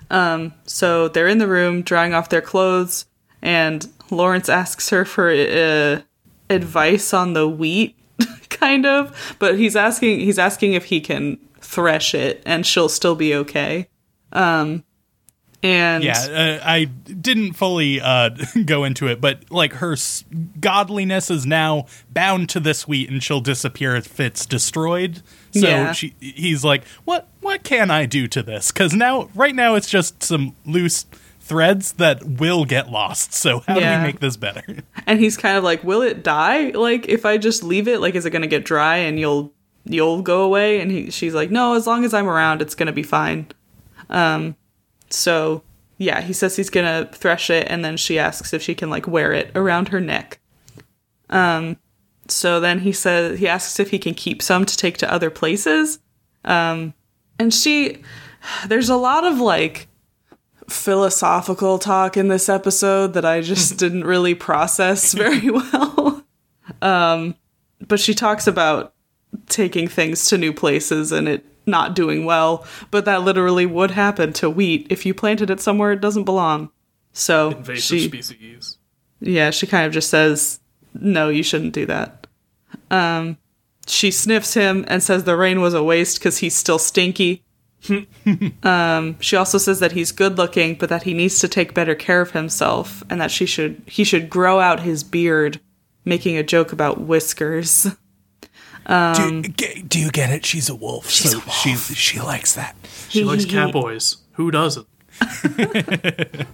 Um, 0.08 0.54
so 0.64 1.08
they're 1.08 1.28
in 1.28 1.36
the 1.36 1.48
room 1.48 1.82
drying 1.82 2.14
off 2.14 2.30
their 2.30 2.40
clothes, 2.40 3.04
and 3.42 3.86
Lawrence 4.10 4.48
asks 4.48 4.88
her 4.88 5.04
for 5.04 5.28
uh, 5.30 6.00
advice 6.48 7.12
on 7.12 7.34
the 7.34 7.46
wheat, 7.46 7.94
kind 8.48 8.86
of. 8.86 9.36
But 9.38 9.58
he's 9.58 9.76
asking 9.76 10.20
he's 10.20 10.38
asking 10.38 10.72
if 10.72 10.86
he 10.86 11.02
can 11.02 11.36
thresh 11.60 12.14
it, 12.14 12.42
and 12.46 12.64
she'll 12.64 12.88
still 12.88 13.14
be 13.16 13.34
okay. 13.34 13.88
Um, 14.32 14.82
and 15.64 16.04
yeah, 16.04 16.60
uh, 16.62 16.68
I 16.68 16.84
didn't 16.84 17.54
fully 17.54 18.00
uh, 18.00 18.30
go 18.66 18.84
into 18.84 19.06
it, 19.08 19.20
but 19.20 19.50
like 19.50 19.72
her 19.74 19.94
s- 19.94 20.22
godliness 20.60 21.30
is 21.30 21.46
now 21.46 21.86
bound 22.12 22.48
to 22.50 22.60
this 22.60 22.86
wheat, 22.86 23.08
and 23.10 23.22
she'll 23.22 23.40
disappear 23.40 23.96
if 23.96 24.20
it's 24.20 24.44
destroyed. 24.46 25.22
So 25.52 25.66
Yeah. 25.66 25.92
she, 25.92 26.14
he's 26.20 26.64
like, 26.64 26.84
"What? 27.04 27.28
What 27.40 27.62
can 27.64 27.90
I 27.90 28.04
do 28.06 28.28
to 28.28 28.42
this? 28.42 28.70
Because 28.72 28.92
now, 28.94 29.30
right 29.34 29.54
now, 29.54 29.74
it's 29.74 29.88
just 29.88 30.22
some 30.22 30.54
loose 30.66 31.06
threads 31.40 31.92
that 31.92 32.22
will 32.24 32.64
get 32.64 32.90
lost. 32.90 33.32
So 33.34 33.60
how 33.66 33.74
do 33.74 33.80
we 33.80 33.98
make 34.02 34.20
this 34.20 34.36
better?" 34.36 34.64
and 35.06 35.18
he's 35.18 35.36
kind 35.38 35.56
of 35.56 35.64
like, 35.64 35.82
"Will 35.82 36.02
it 36.02 36.22
die? 36.22 36.70
Like 36.70 37.08
if 37.08 37.24
I 37.24 37.38
just 37.38 37.62
leave 37.62 37.88
it, 37.88 38.00
like 38.00 38.14
is 38.14 38.26
it 38.26 38.30
gonna 38.30 38.46
get 38.46 38.64
dry 38.66 38.96
and 38.98 39.18
you'll 39.18 39.52
you'll 39.84 40.20
go 40.22 40.42
away?" 40.42 40.80
And 40.80 40.90
he 40.90 41.10
she's 41.10 41.32
like, 41.34 41.50
"No, 41.50 41.74
as 41.74 41.86
long 41.86 42.04
as 42.04 42.12
I'm 42.12 42.28
around, 42.28 42.60
it's 42.60 42.74
gonna 42.74 42.92
be 42.92 43.02
fine." 43.02 43.46
Um, 44.10 44.56
so 45.14 45.62
yeah, 45.98 46.20
he 46.20 46.32
says 46.32 46.56
he's 46.56 46.70
gonna 46.70 47.08
thresh 47.12 47.50
it, 47.50 47.66
and 47.70 47.84
then 47.84 47.96
she 47.96 48.18
asks 48.18 48.52
if 48.52 48.62
she 48.62 48.74
can 48.74 48.90
like 48.90 49.06
wear 49.06 49.32
it 49.32 49.50
around 49.54 49.88
her 49.88 50.00
neck. 50.00 50.40
Um, 51.30 51.76
so 52.28 52.60
then 52.60 52.80
he 52.80 52.92
says 52.92 53.38
he 53.38 53.48
asks 53.48 53.78
if 53.78 53.90
he 53.90 53.98
can 53.98 54.14
keep 54.14 54.42
some 54.42 54.64
to 54.64 54.76
take 54.76 54.98
to 54.98 55.12
other 55.12 55.30
places. 55.30 55.98
Um, 56.44 56.94
and 57.38 57.52
she, 57.52 58.02
there's 58.66 58.88
a 58.88 58.96
lot 58.96 59.24
of 59.24 59.40
like 59.40 59.88
philosophical 60.68 61.78
talk 61.78 62.16
in 62.16 62.28
this 62.28 62.48
episode 62.48 63.14
that 63.14 63.24
I 63.24 63.40
just 63.40 63.78
didn't 63.78 64.04
really 64.04 64.34
process 64.34 65.12
very 65.12 65.50
well. 65.50 66.24
Um, 66.80 67.34
but 67.86 68.00
she 68.00 68.14
talks 68.14 68.46
about 68.46 68.94
taking 69.48 69.88
things 69.88 70.26
to 70.28 70.38
new 70.38 70.52
places 70.52 71.12
and 71.12 71.28
it 71.28 71.44
not 71.66 71.94
doing 71.94 72.24
well, 72.24 72.66
but 72.90 73.04
that 73.04 73.22
literally 73.22 73.66
would 73.66 73.92
happen 73.92 74.32
to 74.34 74.50
wheat 74.50 74.86
if 74.90 75.06
you 75.06 75.14
planted 75.14 75.50
it 75.50 75.60
somewhere 75.60 75.92
it 75.92 76.00
doesn't 76.00 76.24
belong. 76.24 76.70
So 77.12 77.50
Invasive 77.50 77.82
she, 77.82 78.08
species. 78.08 78.78
yeah, 79.20 79.50
she 79.50 79.66
kind 79.66 79.86
of 79.86 79.92
just 79.92 80.10
says, 80.10 80.60
"No, 80.94 81.28
you 81.28 81.42
shouldn't 81.42 81.72
do 81.72 81.86
that." 81.86 82.26
Um, 82.90 83.38
she 83.86 84.10
sniffs 84.10 84.54
him 84.54 84.84
and 84.88 85.02
says 85.02 85.24
the 85.24 85.36
rain 85.36 85.60
was 85.60 85.74
a 85.74 85.82
waste 85.82 86.18
because 86.18 86.38
he's 86.38 86.56
still 86.56 86.78
stinky. 86.78 87.44
um, 88.62 89.20
she 89.20 89.36
also 89.36 89.58
says 89.58 89.80
that 89.80 89.92
he's 89.92 90.10
good 90.10 90.38
looking, 90.38 90.74
but 90.74 90.88
that 90.88 91.02
he 91.02 91.12
needs 91.14 91.38
to 91.40 91.48
take 91.48 91.74
better 91.74 91.94
care 91.94 92.20
of 92.20 92.30
himself, 92.32 93.02
and 93.10 93.20
that 93.20 93.30
she 93.30 93.46
should 93.46 93.82
he 93.86 94.04
should 94.04 94.30
grow 94.30 94.58
out 94.60 94.80
his 94.80 95.04
beard, 95.04 95.60
making 96.04 96.36
a 96.36 96.42
joke 96.42 96.72
about 96.72 97.00
whiskers. 97.00 97.86
do, 98.86 99.42
g- 99.42 99.82
do 99.82 99.98
you 99.98 100.10
get 100.10 100.30
it? 100.30 100.44
She's 100.44 100.68
a 100.68 100.74
wolf, 100.74 101.10
so 101.10 101.40
she 101.50 101.74
she 101.74 102.20
likes 102.20 102.54
that. 102.54 102.76
She 103.08 103.24
likes 103.24 103.44
cowboys. 103.46 104.18
Who 104.32 104.50
doesn't? 104.50 104.86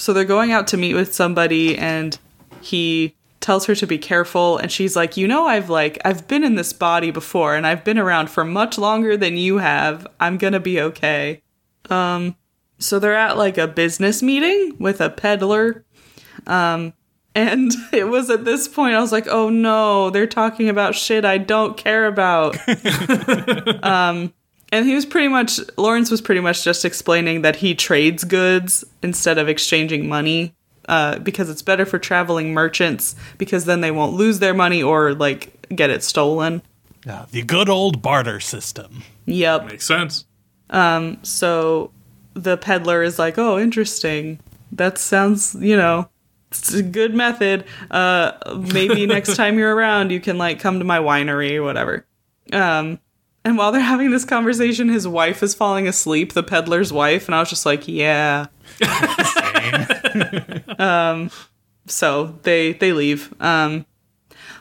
So 0.00 0.12
they're 0.12 0.24
going 0.24 0.52
out 0.52 0.68
to 0.68 0.76
meet 0.76 0.94
with 0.94 1.12
somebody 1.12 1.76
and 1.76 2.16
he 2.60 3.16
tells 3.40 3.66
her 3.66 3.74
to 3.74 3.86
be 3.86 3.98
careful 3.98 4.56
and 4.58 4.70
she's 4.70 4.94
like, 4.94 5.16
"You 5.16 5.26
know 5.26 5.46
I've 5.46 5.68
like 5.70 5.98
I've 6.04 6.28
been 6.28 6.44
in 6.44 6.54
this 6.54 6.72
body 6.72 7.10
before 7.10 7.56
and 7.56 7.66
I've 7.66 7.82
been 7.84 7.98
around 7.98 8.30
for 8.30 8.44
much 8.44 8.78
longer 8.78 9.16
than 9.16 9.36
you 9.36 9.58
have. 9.58 10.06
I'm 10.20 10.38
going 10.38 10.52
to 10.52 10.60
be 10.60 10.80
okay." 10.80 11.42
Um 11.90 12.36
so 12.78 12.98
they're 13.00 13.16
at 13.16 13.36
like 13.36 13.58
a 13.58 13.66
business 13.66 14.22
meeting 14.22 14.76
with 14.78 15.00
a 15.00 15.10
peddler. 15.10 15.84
Um 16.46 16.92
and 17.34 17.72
it 17.92 18.08
was 18.08 18.30
at 18.30 18.44
this 18.44 18.68
point 18.68 18.94
I 18.94 19.00
was 19.00 19.12
like, 19.12 19.26
"Oh 19.28 19.48
no, 19.48 20.10
they're 20.10 20.26
talking 20.26 20.68
about 20.68 20.94
shit 20.94 21.24
I 21.24 21.38
don't 21.38 21.76
care 21.76 22.06
about." 22.06 22.56
um 23.84 24.32
and 24.70 24.86
he 24.86 24.94
was 24.94 25.06
pretty 25.06 25.28
much 25.28 25.60
Lawrence 25.76 26.10
was 26.10 26.20
pretty 26.20 26.40
much 26.40 26.64
just 26.64 26.84
explaining 26.84 27.42
that 27.42 27.56
he 27.56 27.74
trades 27.74 28.24
goods 28.24 28.84
instead 29.02 29.38
of 29.38 29.48
exchanging 29.48 30.08
money 30.08 30.54
uh, 30.88 31.18
because 31.18 31.50
it's 31.50 31.62
better 31.62 31.84
for 31.86 31.98
traveling 31.98 32.52
merchants 32.54 33.14
because 33.36 33.64
then 33.66 33.80
they 33.80 33.90
won't 33.90 34.14
lose 34.14 34.38
their 34.38 34.54
money 34.54 34.82
or 34.82 35.14
like 35.14 35.68
get 35.74 35.90
it 35.90 36.02
stolen. 36.02 36.62
Uh, 37.08 37.26
the 37.30 37.42
good 37.42 37.68
old 37.68 38.02
barter 38.02 38.40
system. 38.40 39.02
Yep. 39.26 39.66
Makes 39.66 39.86
sense. 39.86 40.24
So 41.22 41.90
the 42.34 42.56
peddler 42.56 43.02
is 43.02 43.18
like, 43.18 43.38
"Oh, 43.38 43.58
interesting. 43.58 44.40
That 44.72 44.98
sounds, 44.98 45.54
you 45.58 45.76
know, 45.76 46.08
it's 46.50 46.72
a 46.74 46.82
good 46.82 47.14
method. 47.14 47.64
Uh, 47.90 48.32
maybe 48.72 49.06
next 49.14 49.36
time 49.36 49.58
you're 49.58 49.74
around, 49.74 50.10
you 50.12 50.20
can 50.20 50.38
like 50.38 50.60
come 50.60 50.78
to 50.78 50.84
my 50.84 50.98
winery 50.98 51.56
or 51.56 51.62
whatever." 51.62 52.06
Um, 52.52 52.98
and 53.44 53.56
while 53.56 53.72
they're 53.72 53.80
having 53.80 54.10
this 54.10 54.24
conversation, 54.24 54.88
his 54.88 55.06
wife 55.08 55.42
is 55.42 55.54
falling 55.54 55.86
asleep, 55.88 56.32
the 56.32 56.42
peddler's 56.42 56.92
wife, 56.92 57.26
and 57.28 57.34
I 57.34 57.40
was 57.40 57.48
just 57.50 57.64
like, 57.66 57.86
"Yeah." 57.86 58.46
um, 60.78 61.30
so 61.86 62.38
they 62.42 62.72
they 62.74 62.92
leave. 62.92 63.32
Um, 63.40 63.86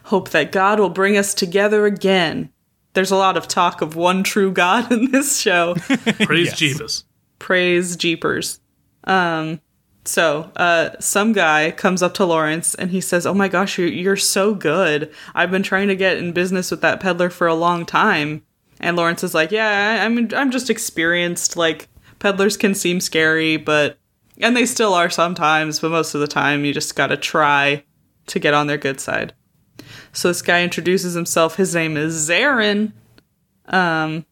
hope 0.05 0.29
that 0.29 0.51
God 0.53 0.79
will 0.79 0.89
bring 0.89 1.17
us 1.17 1.33
together 1.33 1.85
again. 1.85 2.49
There's 2.93 3.11
a 3.11 3.15
lot 3.17 3.35
of 3.37 3.47
talk 3.47 3.81
of 3.81 3.95
one 3.95 4.23
true 4.23 4.51
God 4.51 4.91
in 4.91 5.11
this 5.11 5.37
show 5.39 5.75
Praise 5.75 6.47
Yes. 6.47 6.79
Jeebus. 6.79 7.03
praise 7.39 7.95
jeepers 7.95 8.59
um 9.03 9.61
so 10.07 10.51
uh 10.55 10.91
some 10.99 11.33
guy 11.33 11.71
comes 11.71 12.01
up 12.01 12.13
to 12.13 12.25
lawrence 12.25 12.73
and 12.75 12.91
he 12.91 13.01
says 13.01 13.25
oh 13.25 13.33
my 13.33 13.47
gosh 13.47 13.77
you're, 13.77 13.87
you're 13.87 14.15
so 14.15 14.53
good. 14.53 15.13
I've 15.35 15.51
been 15.51 15.63
trying 15.63 15.87
to 15.89 15.95
get 15.95 16.17
in 16.17 16.31
business 16.31 16.71
with 16.71 16.81
that 16.81 16.99
peddler 16.99 17.29
for 17.29 17.47
a 17.47 17.53
long 17.53 17.85
time. 17.85 18.43
And 18.79 18.95
lawrence 18.95 19.23
is 19.23 19.33
like 19.33 19.51
yeah 19.51 20.05
i'm 20.05 20.33
i'm 20.33 20.51
just 20.51 20.69
experienced. 20.69 21.57
Like 21.57 21.89
peddlers 22.19 22.57
can 22.57 22.73
seem 22.73 22.99
scary 22.99 23.57
but 23.57 23.97
and 24.39 24.55
they 24.55 24.65
still 24.65 24.93
are 24.93 25.09
sometimes 25.09 25.79
but 25.79 25.91
most 25.91 26.15
of 26.15 26.21
the 26.21 26.27
time 26.27 26.63
you 26.63 26.73
just 26.73 26.95
gotta 26.95 27.17
try 27.17 27.83
to 28.27 28.39
get 28.39 28.53
on 28.53 28.67
their 28.67 28.77
good 28.77 28.99
side. 28.99 29.33
So 30.13 30.29
this 30.29 30.41
guy 30.41 30.63
introduces 30.63 31.13
himself. 31.13 31.55
His 31.57 31.75
name 31.75 31.97
is 31.97 32.29
zarin. 32.29 32.93
Um 33.67 34.25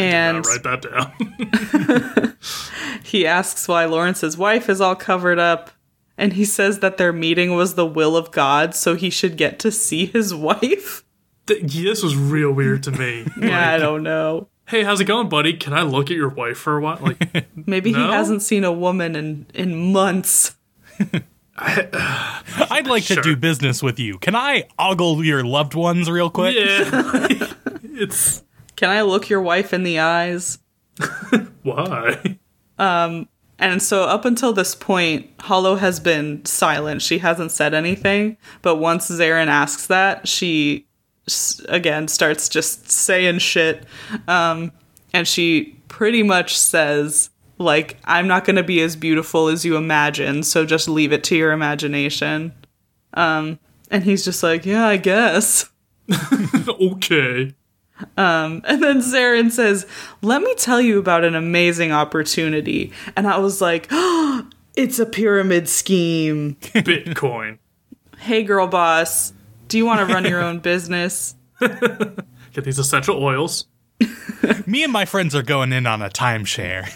and 0.00 0.38
Uh, 0.38 0.48
write 0.48 0.62
that 0.62 0.82
down. 0.82 2.36
he 3.04 3.26
asks 3.26 3.66
why 3.68 3.84
Lawrence's 3.84 4.36
wife 4.36 4.68
is 4.68 4.80
all 4.80 4.96
covered 4.96 5.38
up, 5.38 5.70
and 6.18 6.32
he 6.34 6.44
says 6.44 6.78
that 6.80 6.96
their 6.96 7.12
meeting 7.12 7.54
was 7.54 7.74
the 7.74 7.86
will 7.86 8.16
of 8.16 8.30
God, 8.30 8.74
so 8.74 8.94
he 8.96 9.10
should 9.10 9.36
get 9.36 9.58
to 9.60 9.70
see 9.70 10.06
his 10.06 10.34
wife. 10.48 11.04
Th- 11.46 11.62
this 11.62 12.02
was 12.02 12.16
real 12.16 12.52
weird 12.52 12.82
to 12.84 12.90
me. 12.92 13.26
Yeah, 13.40 13.72
I 13.72 13.78
don't 13.78 14.02
know. 14.02 14.48
hey, 14.68 14.82
how's 14.84 15.00
it 15.00 15.04
going, 15.06 15.28
buddy? 15.28 15.54
Can 15.54 15.72
I 15.72 15.82
look 15.82 16.10
at 16.10 16.16
your 16.16 16.28
wife 16.28 16.58
for 16.58 16.76
a 16.76 16.80
while? 16.80 16.98
Like, 17.00 17.46
Maybe 17.66 17.92
No? 17.92 17.98
he 18.06 18.12
hasn't 18.12 18.42
seen 18.42 18.62
a 18.64 18.72
woman 18.72 19.16
in 19.16 19.46
in 19.54 19.92
months. 19.92 20.56
I'd 21.62 22.86
like 22.86 23.04
to 23.06 23.20
do 23.20 23.36
business 23.36 23.82
with 23.82 23.98
you. 23.98 24.18
Can 24.18 24.34
I 24.36 24.64
ogle 24.78 25.24
your 25.24 25.44
loved 25.44 25.74
ones 25.74 26.08
real 26.10 26.30
quick? 26.30 26.56
yeah, 26.56 27.52
it's 27.82 28.42
Can 28.80 28.88
I 28.88 29.02
look 29.02 29.28
your 29.28 29.42
wife 29.42 29.74
in 29.74 29.82
the 29.82 29.98
eyes? 29.98 30.58
Why? 31.62 32.38
And 33.58 33.82
so 33.82 34.04
up 34.04 34.24
until 34.24 34.54
this 34.54 34.74
point, 34.74 35.28
Hollow 35.40 35.76
has 35.76 36.00
been 36.00 36.42
silent. 36.46 37.02
She 37.02 37.18
hasn't 37.18 37.52
said 37.52 37.74
anything. 37.74 38.38
But 38.62 38.76
once 38.76 39.10
Zarin 39.10 39.48
asks 39.48 39.86
that, 39.88 40.26
she 40.26 40.86
again 41.68 42.08
starts 42.08 42.48
just 42.48 42.90
saying 42.90 43.40
shit. 43.40 43.84
Um, 44.26 44.72
and 45.12 45.28
she 45.28 45.78
pretty 45.88 46.22
much 46.22 46.56
says, 46.56 47.28
like, 47.58 47.98
I'm 48.06 48.26
not 48.26 48.46
going 48.46 48.56
to 48.56 48.62
be 48.62 48.80
as 48.80 48.96
beautiful 48.96 49.48
as 49.48 49.62
you 49.62 49.76
imagine, 49.76 50.42
so 50.42 50.64
just 50.64 50.88
leave 50.88 51.12
it 51.12 51.22
to 51.24 51.36
your 51.36 51.52
imagination. 51.52 52.54
Um, 53.12 53.58
and 53.90 54.04
he's 54.04 54.24
just 54.24 54.42
like, 54.42 54.64
yeah, 54.64 54.86
I 54.86 54.96
guess. 54.96 55.68
okay. 56.66 57.54
And 58.16 58.62
then 58.64 58.98
Zarin 58.98 59.50
says, 59.50 59.86
Let 60.22 60.42
me 60.42 60.54
tell 60.56 60.80
you 60.80 60.98
about 60.98 61.24
an 61.24 61.34
amazing 61.34 61.92
opportunity. 61.92 62.92
And 63.16 63.26
I 63.26 63.38
was 63.38 63.60
like, 63.60 63.88
oh, 63.90 64.48
It's 64.76 64.98
a 64.98 65.04
pyramid 65.04 65.68
scheme. 65.68 66.54
Bitcoin. 66.60 67.58
Hey, 68.18 68.44
girl 68.44 68.66
boss, 68.66 69.32
do 69.68 69.76
you 69.76 69.84
want 69.84 70.00
to 70.00 70.06
run 70.14 70.24
your 70.24 70.40
own 70.40 70.58
business? 70.60 71.34
Get 71.60 72.64
these 72.64 72.78
essential 72.78 73.22
oils. 73.22 73.66
Me 74.66 74.84
and 74.84 74.92
my 74.92 75.04
friends 75.04 75.34
are 75.34 75.42
going 75.42 75.72
in 75.72 75.86
on 75.86 76.02
a 76.02 76.08
timeshare. 76.08 76.88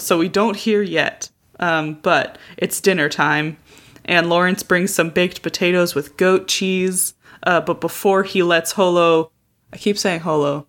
So 0.00 0.18
we 0.18 0.28
don't 0.28 0.56
hear 0.56 0.82
yet. 0.82 1.30
Um, 1.60 1.98
but 2.02 2.38
it's 2.56 2.80
dinner 2.80 3.08
time. 3.08 3.56
And 4.04 4.28
Lawrence 4.28 4.62
brings 4.62 4.92
some 4.92 5.10
baked 5.10 5.42
potatoes 5.42 5.94
with 5.94 6.16
goat 6.16 6.48
cheese. 6.48 7.13
Uh, 7.44 7.60
but 7.60 7.80
before 7.80 8.24
he 8.24 8.42
lets 8.42 8.72
Holo, 8.72 9.30
I 9.72 9.76
keep 9.76 9.98
saying 9.98 10.20
Holo, 10.20 10.66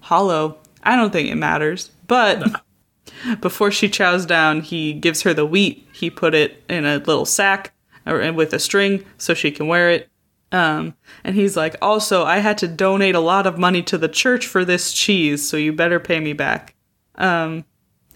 Hollow, 0.00 0.58
I 0.82 0.96
don't 0.96 1.12
think 1.12 1.28
it 1.28 1.36
matters. 1.36 1.90
But 2.06 2.62
before 3.40 3.70
she 3.70 3.88
chows 3.88 4.26
down, 4.26 4.62
he 4.62 4.92
gives 4.92 5.22
her 5.22 5.34
the 5.34 5.46
wheat. 5.46 5.86
He 5.92 6.10
put 6.10 6.34
it 6.34 6.62
in 6.68 6.84
a 6.84 6.98
little 6.98 7.26
sack 7.26 7.72
or 8.06 8.32
with 8.32 8.52
a 8.52 8.58
string 8.58 9.04
so 9.18 9.34
she 9.34 9.50
can 9.50 9.68
wear 9.68 9.90
it. 9.90 10.08
Um, 10.52 10.94
and 11.24 11.34
he's 11.34 11.56
like, 11.56 11.76
also, 11.82 12.24
I 12.24 12.38
had 12.38 12.56
to 12.58 12.68
donate 12.68 13.14
a 13.14 13.20
lot 13.20 13.46
of 13.46 13.58
money 13.58 13.82
to 13.82 13.98
the 13.98 14.08
church 14.08 14.46
for 14.46 14.64
this 14.64 14.92
cheese, 14.92 15.46
so 15.46 15.56
you 15.56 15.72
better 15.72 15.98
pay 15.98 16.20
me 16.20 16.32
back. 16.32 16.74
Um, 17.16 17.64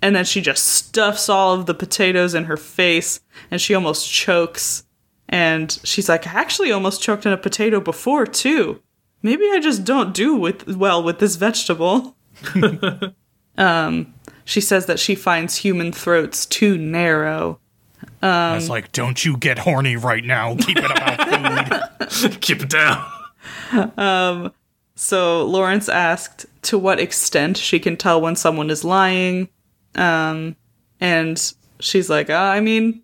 and 0.01 0.15
then 0.15 0.25
she 0.25 0.41
just 0.41 0.65
stuffs 0.65 1.29
all 1.29 1.55
of 1.55 1.67
the 1.67 1.75
potatoes 1.75 2.35
in 2.35 2.45
her 2.45 2.57
face 2.57 3.21
and 3.51 3.61
she 3.61 3.75
almost 3.75 4.11
chokes. 4.11 4.85
And 5.31 5.79
she's 5.85 6.09
like, 6.09 6.27
I 6.27 6.33
actually 6.33 6.73
almost 6.73 7.01
choked 7.01 7.25
on 7.25 7.33
a 7.33 7.38
potato 7.38 7.81
before 7.81 8.27
too. 8.27 8.83
Maybe 9.23 9.45
I 9.53 9.61
just 9.61 9.85
don't 9.85 10.12
do 10.12 10.35
with 10.35 10.66
well 10.77 11.03
with 11.03 11.21
this 11.21 11.37
vegetable. 11.37 12.16
um, 13.59 14.12
she 14.45 14.61
says 14.61 14.87
that 14.87 14.99
she 14.99 15.14
finds 15.14 15.57
human 15.57 15.93
throats 15.93 16.45
too 16.47 16.77
narrow. 16.77 17.61
I 18.23 18.55
was 18.55 18.69
like, 18.69 18.93
don't 18.93 19.25
you 19.25 19.37
get 19.37 19.59
horny 19.59 19.97
right 19.97 20.25
now. 20.25 20.57
Keep 20.57 20.79
it 20.79 20.90
about 20.90 22.11
food. 22.11 22.40
Keep 22.40 22.62
it 22.62 22.69
down. 22.69 24.53
So 25.01 25.47
Lawrence 25.47 25.88
asked 25.88 26.45
to 26.62 26.79
what 26.79 27.01
extent 27.01 27.57
she 27.57 27.79
can 27.79 27.97
tell 27.97 28.21
when 28.21 28.37
someone 28.37 28.69
is 28.69 28.85
lying. 28.85 29.49
Um, 29.95 30.57
and 31.01 31.40
she's 31.79 32.11
like, 32.11 32.29
uh, 32.29 32.35
I 32.35 32.61
mean, 32.61 33.03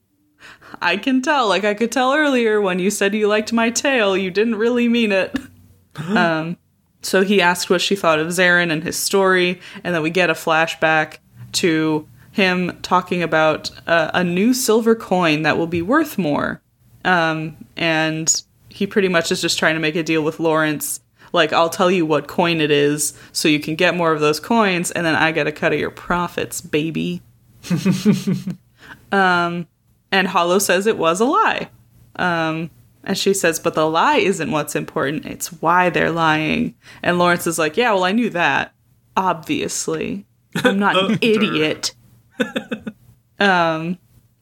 I 0.80 0.96
can 0.96 1.22
tell. 1.22 1.48
Like 1.48 1.64
I 1.64 1.74
could 1.74 1.92
tell 1.92 2.14
earlier 2.14 2.60
when 2.60 2.78
you 2.78 2.90
said 2.90 3.14
you 3.14 3.28
liked 3.28 3.52
my 3.52 3.70
tail, 3.70 4.16
you 4.16 4.30
didn't 4.30 4.56
really 4.56 4.88
mean 4.88 5.12
it. 5.12 5.36
um, 5.96 6.56
so 7.02 7.22
he 7.22 7.40
asked 7.40 7.70
what 7.70 7.80
she 7.80 7.94
thought 7.96 8.18
of 8.18 8.28
Zarin 8.28 8.70
and 8.70 8.82
his 8.82 8.96
story, 8.96 9.60
and 9.84 9.94
then 9.94 10.02
we 10.02 10.10
get 10.10 10.30
a 10.30 10.34
flashback 10.34 11.18
to 11.52 12.08
him 12.32 12.78
talking 12.82 13.22
about 13.22 13.70
uh, 13.86 14.10
a 14.12 14.22
new 14.22 14.52
silver 14.52 14.94
coin 14.94 15.42
that 15.42 15.56
will 15.56 15.66
be 15.66 15.82
worth 15.82 16.18
more. 16.18 16.60
Um, 17.04 17.56
and 17.76 18.42
he 18.68 18.86
pretty 18.86 19.08
much 19.08 19.32
is 19.32 19.40
just 19.40 19.58
trying 19.58 19.74
to 19.74 19.80
make 19.80 19.96
a 19.96 20.02
deal 20.02 20.22
with 20.22 20.40
Lawrence. 20.40 21.00
Like, 21.32 21.52
I'll 21.52 21.70
tell 21.70 21.90
you 21.90 22.04
what 22.04 22.28
coin 22.28 22.60
it 22.60 22.70
is 22.70 23.18
so 23.32 23.48
you 23.48 23.60
can 23.60 23.74
get 23.74 23.94
more 23.94 24.12
of 24.12 24.20
those 24.20 24.40
coins, 24.40 24.90
and 24.90 25.06
then 25.06 25.14
I 25.14 25.32
get 25.32 25.46
a 25.46 25.52
cut 25.52 25.72
of 25.72 25.78
your 25.78 25.90
profits, 25.90 26.60
baby. 26.60 27.22
um, 29.12 29.66
and 30.16 30.28
Hollow 30.28 30.58
says 30.58 30.86
it 30.86 30.98
was 30.98 31.20
a 31.20 31.24
lie. 31.24 31.68
Um, 32.16 32.70
and 33.04 33.16
she 33.16 33.34
says, 33.34 33.60
but 33.60 33.74
the 33.74 33.88
lie 33.88 34.16
isn't 34.16 34.50
what's 34.50 34.74
important, 34.74 35.26
it's 35.26 35.52
why 35.62 35.90
they're 35.90 36.10
lying. 36.10 36.74
And 37.02 37.18
Lawrence 37.18 37.46
is 37.46 37.58
like, 37.58 37.76
yeah, 37.76 37.92
well, 37.92 38.04
I 38.04 38.12
knew 38.12 38.30
that. 38.30 38.72
Obviously. 39.16 40.26
I'm 40.56 40.78
not 40.78 40.96
an 41.10 41.18
idiot. 41.22 41.94
um, 43.38 43.98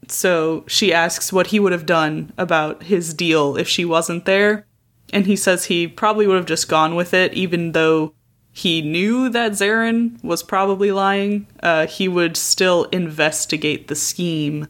so 0.07 0.63
she 0.67 0.93
asks 0.93 1.31
what 1.31 1.47
he 1.47 1.59
would 1.59 1.71
have 1.71 1.85
done 1.85 2.33
about 2.37 2.83
his 2.83 3.13
deal 3.13 3.55
if 3.55 3.67
she 3.67 3.85
wasn't 3.85 4.25
there. 4.25 4.65
And 5.13 5.25
he 5.25 5.35
says 5.35 5.65
he 5.65 5.87
probably 5.87 6.25
would 6.25 6.37
have 6.37 6.45
just 6.45 6.67
gone 6.67 6.95
with 6.95 7.13
it, 7.13 7.33
even 7.33 7.73
though 7.73 8.13
he 8.51 8.81
knew 8.81 9.29
that 9.29 9.51
Zarin 9.51 10.21
was 10.23 10.41
probably 10.41 10.91
lying. 10.91 11.45
Uh, 11.61 11.87
he 11.87 12.07
would 12.07 12.35
still 12.35 12.85
investigate 12.85 13.87
the 13.87 13.95
scheme. 13.95 14.67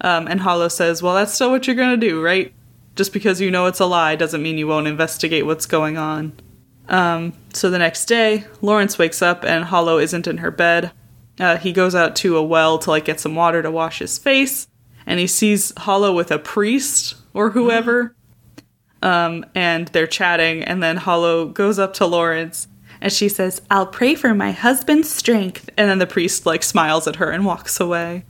Um, 0.00 0.26
and 0.26 0.40
Hollow 0.40 0.68
says, 0.68 1.02
Well, 1.02 1.14
that's 1.14 1.32
still 1.32 1.50
what 1.50 1.66
you're 1.66 1.76
going 1.76 1.98
to 1.98 2.08
do, 2.08 2.22
right? 2.22 2.52
Just 2.96 3.12
because 3.12 3.40
you 3.40 3.50
know 3.50 3.66
it's 3.66 3.80
a 3.80 3.86
lie 3.86 4.16
doesn't 4.16 4.42
mean 4.42 4.58
you 4.58 4.66
won't 4.66 4.86
investigate 4.86 5.46
what's 5.46 5.66
going 5.66 5.96
on. 5.96 6.32
Um, 6.88 7.32
so 7.52 7.70
the 7.70 7.78
next 7.78 8.04
day, 8.06 8.44
Lawrence 8.60 8.98
wakes 8.98 9.22
up 9.22 9.44
and 9.44 9.64
Hollow 9.64 9.98
isn't 9.98 10.26
in 10.26 10.38
her 10.38 10.50
bed. 10.50 10.92
Uh, 11.40 11.56
he 11.56 11.72
goes 11.72 11.94
out 11.94 12.14
to 12.16 12.36
a 12.36 12.42
well 12.42 12.78
to 12.78 12.90
like 12.90 13.04
get 13.04 13.20
some 13.20 13.34
water 13.34 13.62
to 13.62 13.70
wash 13.70 13.98
his 13.98 14.18
face, 14.18 14.68
and 15.06 15.18
he 15.18 15.26
sees 15.26 15.72
Hollow 15.78 16.14
with 16.14 16.30
a 16.30 16.38
priest 16.38 17.16
or 17.32 17.50
whoever. 17.50 18.14
um, 19.02 19.44
and 19.54 19.88
they're 19.88 20.06
chatting, 20.06 20.62
and 20.62 20.82
then 20.82 20.98
Hollow 20.98 21.46
goes 21.46 21.78
up 21.78 21.94
to 21.94 22.06
Lawrence 22.06 22.68
and 23.00 23.12
she 23.12 23.28
says, 23.28 23.60
"I'll 23.70 23.86
pray 23.86 24.14
for 24.14 24.34
my 24.34 24.52
husband's 24.52 25.10
strength." 25.10 25.68
And 25.76 25.90
then 25.90 25.98
the 25.98 26.06
priest 26.06 26.46
like 26.46 26.62
smiles 26.62 27.06
at 27.06 27.16
her 27.16 27.30
and 27.30 27.44
walks 27.44 27.78
away. 27.78 28.24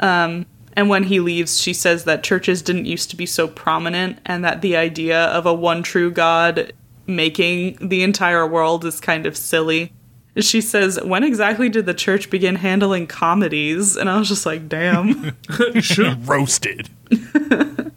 Um, 0.00 0.46
and 0.74 0.88
when 0.88 1.04
he 1.04 1.20
leaves, 1.20 1.60
she 1.60 1.72
says 1.72 2.04
that 2.04 2.22
churches 2.22 2.62
didn't 2.62 2.86
used 2.86 3.10
to 3.10 3.16
be 3.16 3.26
so 3.26 3.46
prominent, 3.46 4.18
and 4.24 4.44
that 4.44 4.62
the 4.62 4.76
idea 4.76 5.26
of 5.26 5.46
a 5.46 5.54
one 5.54 5.82
true 5.82 6.10
God 6.10 6.72
making 7.06 7.76
the 7.86 8.02
entire 8.02 8.46
world 8.46 8.84
is 8.84 9.00
kind 9.00 9.26
of 9.26 9.36
silly. 9.36 9.92
She 10.36 10.60
says, 10.60 10.98
When 11.02 11.24
exactly 11.24 11.68
did 11.68 11.86
the 11.86 11.94
church 11.94 12.30
begin 12.30 12.56
handling 12.56 13.06
comedies? 13.06 13.96
And 13.96 14.08
I 14.08 14.18
was 14.18 14.28
just 14.28 14.46
like, 14.46 14.68
Damn. 14.68 15.36
Should 15.80 16.06
have 16.06 16.28
roasted. 16.28 16.88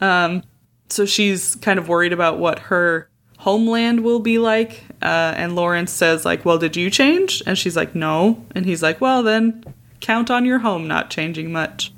so 0.00 1.04
she's 1.04 1.54
kind 1.56 1.78
of 1.78 1.88
worried 1.88 2.12
about 2.12 2.38
what 2.38 2.60
her 2.60 3.08
homeland 3.38 4.02
will 4.02 4.20
be 4.20 4.38
like. 4.38 4.84
Uh, 5.02 5.34
and 5.36 5.54
Lawrence 5.54 5.92
says, 5.92 6.24
like, 6.24 6.44
Well, 6.44 6.58
did 6.58 6.76
you 6.76 6.90
change? 6.90 7.42
And 7.46 7.58
she's 7.58 7.76
like, 7.76 7.94
No. 7.94 8.44
And 8.54 8.64
he's 8.64 8.82
like, 8.82 9.00
Well, 9.00 9.22
then 9.22 9.62
count 10.06 10.30
on 10.30 10.44
your 10.44 10.60
home 10.60 10.86
not 10.86 11.10
changing 11.10 11.50
much. 11.50 11.92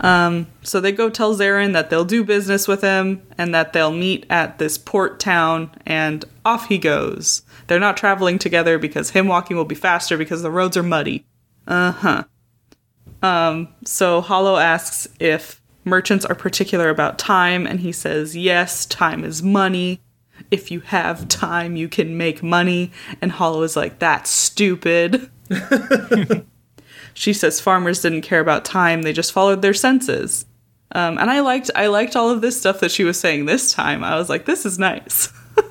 Um, 0.00 0.46
so 0.62 0.80
they 0.80 0.90
go 0.90 1.10
tell 1.10 1.36
Zarin 1.36 1.74
that 1.74 1.90
they'll 1.90 2.06
do 2.06 2.24
business 2.24 2.66
with 2.66 2.80
him 2.80 3.22
and 3.36 3.54
that 3.54 3.74
they'll 3.74 3.92
meet 3.92 4.24
at 4.30 4.58
this 4.58 4.78
port 4.78 5.20
town, 5.20 5.70
and 5.84 6.24
off 6.44 6.68
he 6.68 6.78
goes. 6.78 7.42
They're 7.66 7.78
not 7.78 7.98
traveling 7.98 8.38
together 8.38 8.78
because 8.78 9.10
him 9.10 9.28
walking 9.28 9.56
will 9.56 9.66
be 9.66 9.74
faster 9.74 10.16
because 10.16 10.42
the 10.42 10.50
roads 10.50 10.78
are 10.78 10.82
muddy. 10.82 11.26
Uh 11.66 11.92
huh. 11.92 12.24
Um, 13.22 13.68
so 13.84 14.22
Hollow 14.22 14.56
asks 14.56 15.06
if 15.20 15.62
merchants 15.84 16.24
are 16.24 16.34
particular 16.34 16.88
about 16.88 17.18
time, 17.18 17.66
and 17.66 17.80
he 17.80 17.92
says, 17.92 18.34
Yes, 18.34 18.86
time 18.86 19.24
is 19.24 19.42
money. 19.42 20.00
If 20.50 20.70
you 20.70 20.80
have 20.80 21.28
time, 21.28 21.76
you 21.76 21.88
can 21.88 22.16
make 22.16 22.42
money. 22.42 22.92
And 23.20 23.32
Hollow 23.32 23.62
is 23.62 23.76
like, 23.76 23.98
That's 23.98 24.30
stupid. 24.30 25.30
she 27.14 27.32
says 27.32 27.60
farmers 27.60 28.02
didn't 28.02 28.22
care 28.22 28.40
about 28.40 28.64
time, 28.64 29.02
they 29.02 29.12
just 29.12 29.32
followed 29.32 29.62
their 29.62 29.74
senses. 29.74 30.44
Um, 30.92 31.18
and 31.18 31.30
I 31.30 31.40
liked 31.40 31.70
I 31.74 31.86
liked 31.88 32.14
all 32.14 32.30
of 32.30 32.40
this 32.40 32.56
stuff 32.58 32.80
that 32.80 32.90
she 32.92 33.02
was 33.04 33.18
saying 33.18 33.46
this 33.46 33.72
time. 33.72 34.04
I 34.04 34.16
was 34.16 34.28
like, 34.28 34.44
this 34.44 34.64
is 34.66 34.78
nice. 34.78 35.32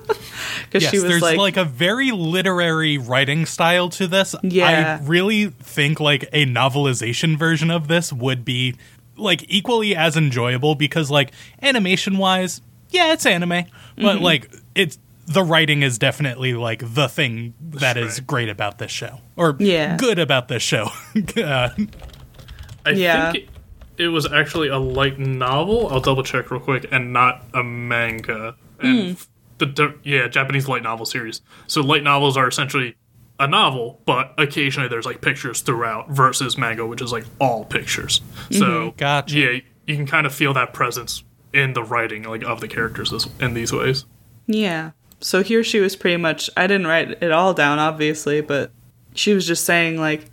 Because 0.66 0.84
Yes, 0.84 0.92
she 0.92 0.98
was 0.98 1.04
there's 1.08 1.22
like, 1.22 1.38
like, 1.38 1.58
a 1.58 1.66
very 1.66 2.12
literary 2.12 2.98
writing 2.98 3.46
style 3.46 3.90
to 3.90 4.08
this. 4.08 4.34
Yeah. 4.42 5.00
I 5.02 5.06
really 5.06 5.50
think 5.50 6.00
like 6.00 6.24
a 6.34 6.46
novelization 6.46 7.38
version 7.38 7.70
of 7.70 7.88
this 7.88 8.12
would 8.12 8.44
be 8.44 8.76
like 9.16 9.46
equally 9.48 9.96
as 9.96 10.18
enjoyable 10.18 10.74
because 10.76 11.12
like 11.12 11.32
animation 11.62 12.18
wise, 12.18 12.62
yeah, 12.90 13.14
it's 13.14 13.26
anime, 13.26 13.50
but 13.50 13.66
Mm-hmm. 14.16 14.24
like 14.24 14.52
it's 14.74 14.98
the 15.26 15.44
writing 15.44 15.82
is 15.84 15.98
definitely 15.98 16.54
like 16.54 16.82
the 16.94 17.08
thing 17.08 17.54
that 17.62 17.98
is 17.98 18.20
right. 18.20 18.28
great 18.28 18.50
about 18.50 18.78
this 18.78 18.92
show 18.92 19.20
or 19.36 19.56
Yeah. 19.60 19.96
good 19.98 20.20
about 20.20 20.48
this 20.50 20.62
show. 20.64 20.90
uh, 21.38 21.70
I 22.86 22.90
Yeah. 22.92 23.32
think 23.32 23.46
it, 23.98 24.04
it 24.06 24.08
was 24.10 24.32
actually 24.32 24.68
a 24.70 24.78
light 24.78 25.20
novel. 25.20 25.88
I'll 25.90 26.02
double 26.02 26.24
check 26.24 26.52
real 26.52 26.60
quick, 26.60 26.86
and 26.92 27.14
not 27.14 27.44
a 27.54 27.64
manga. 27.64 28.56
And 28.80 29.12
f- 29.12 29.28
the 29.60 29.66
di- 29.68 29.94
yeah 30.04 30.28
Japanese 30.28 30.68
light 30.68 30.84
novel 30.84 31.06
series. 31.06 31.42
So 31.68 31.82
light 31.82 32.04
novels 32.04 32.36
are 32.36 32.48
essentially 32.48 32.96
a 33.40 33.48
novel, 33.48 34.02
but 34.06 34.34
occasionally 34.38 34.90
there's 34.90 35.06
like 35.06 35.22
pictures 35.22 35.62
throughout 35.62 36.10
versus 36.10 36.58
manga, 36.58 36.86
which 36.86 37.02
is 37.02 37.12
like 37.12 37.26
all 37.40 37.66
pictures. 37.66 38.22
So 38.52 38.94
Gotcha. 38.98 39.38
yeah, 39.38 39.60
you 39.88 39.96
can 39.96 40.06
kind 40.06 40.26
of 40.26 40.34
feel 40.34 40.54
that 40.54 40.74
presence 40.74 41.24
in 41.54 41.74
the 41.74 41.84
writing 41.84 42.24
like 42.24 42.44
of 42.44 42.60
the 42.62 42.68
characters 42.68 43.28
in 43.40 43.54
these 43.54 43.72
ways. 43.72 44.06
Yeah. 44.48 44.92
So 45.24 45.42
here 45.42 45.64
she 45.64 45.80
was 45.80 45.96
pretty 45.96 46.18
much 46.18 46.50
I 46.58 46.68
didn't 46.68 46.88
write 46.88 47.24
it 47.24 47.32
all 47.32 47.54
down 47.54 47.80
obviously, 47.80 48.42
but 48.42 48.72
she 49.16 49.34
was 49.34 49.48
just 49.48 49.64
saying 49.64 49.98
like 50.00 50.26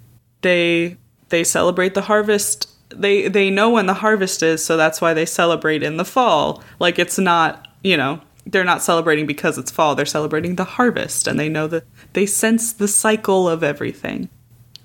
they 0.42 0.96
they 1.28 1.44
celebrate 1.44 1.94
the 1.94 2.02
harvest. 2.02 2.68
They 2.90 3.28
they 3.28 3.50
know 3.50 3.70
when 3.70 3.86
the 3.86 3.94
harvest 3.94 4.42
is, 4.42 4.64
so 4.64 4.76
that's 4.76 5.00
why 5.00 5.14
they 5.14 5.26
celebrate 5.26 5.84
in 5.84 5.96
the 5.96 6.04
fall. 6.04 6.62
Like 6.80 6.98
it's 6.98 7.18
not, 7.18 7.68
you 7.84 7.96
know, 7.96 8.20
they're 8.46 8.64
not 8.64 8.82
celebrating 8.82 9.26
because 9.26 9.58
it's 9.58 9.70
fall. 9.70 9.94
They're 9.94 10.04
celebrating 10.06 10.56
the 10.56 10.64
harvest 10.64 11.28
and 11.28 11.38
they 11.38 11.48
know 11.48 11.68
that 11.68 11.84
they 12.14 12.26
sense 12.26 12.72
the 12.72 12.88
cycle 12.88 13.48
of 13.48 13.62
everything. 13.62 14.28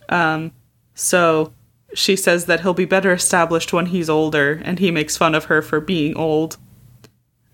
Um 0.09 0.51
so 0.93 1.51
she 1.95 2.15
says 2.15 2.45
that 2.45 2.59
he'll 2.61 2.73
be 2.73 2.85
better 2.85 3.11
established 3.11 3.73
when 3.73 3.87
he's 3.87 4.09
older 4.09 4.61
and 4.63 4.77
he 4.77 4.91
makes 4.91 5.17
fun 5.17 5.33
of 5.33 5.45
her 5.45 5.61
for 5.63 5.79
being 5.79 6.15
old. 6.15 6.57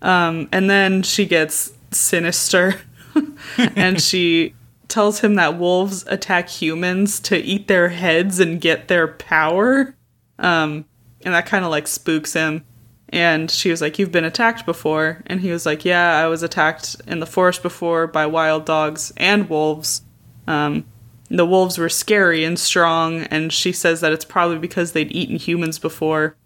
Um, 0.02 0.48
and 0.50 0.68
then 0.68 1.02
she 1.02 1.26
gets 1.26 1.72
sinister 1.94 2.80
and 3.58 4.00
she 4.00 4.54
tells 4.88 5.20
him 5.20 5.36
that 5.36 5.58
wolves 5.58 6.04
attack 6.06 6.48
humans 6.48 7.18
to 7.20 7.36
eat 7.36 7.66
their 7.66 7.88
heads 7.88 8.40
and 8.40 8.60
get 8.60 8.88
their 8.88 9.08
power. 9.08 9.94
Um, 10.38 10.84
and 11.24 11.34
that 11.34 11.46
kind 11.46 11.64
of 11.64 11.70
like 11.70 11.86
spooks 11.86 12.32
him. 12.34 12.64
And 13.08 13.50
she 13.50 13.70
was 13.70 13.80
like, 13.80 13.98
You've 13.98 14.12
been 14.12 14.24
attacked 14.24 14.66
before. 14.66 15.22
And 15.26 15.40
he 15.40 15.50
was 15.50 15.66
like, 15.66 15.84
Yeah, 15.84 16.18
I 16.18 16.28
was 16.28 16.42
attacked 16.42 16.96
in 17.06 17.20
the 17.20 17.26
forest 17.26 17.62
before 17.62 18.06
by 18.06 18.26
wild 18.26 18.64
dogs 18.64 19.12
and 19.16 19.48
wolves. 19.48 20.02
Um, 20.46 20.84
the 21.28 21.46
wolves 21.46 21.78
were 21.78 21.88
scary 21.88 22.44
and 22.44 22.58
strong. 22.58 23.22
And 23.24 23.52
she 23.52 23.72
says 23.72 24.00
that 24.00 24.12
it's 24.12 24.24
probably 24.24 24.58
because 24.58 24.92
they'd 24.92 25.12
eaten 25.12 25.36
humans 25.36 25.78
before. 25.78 26.36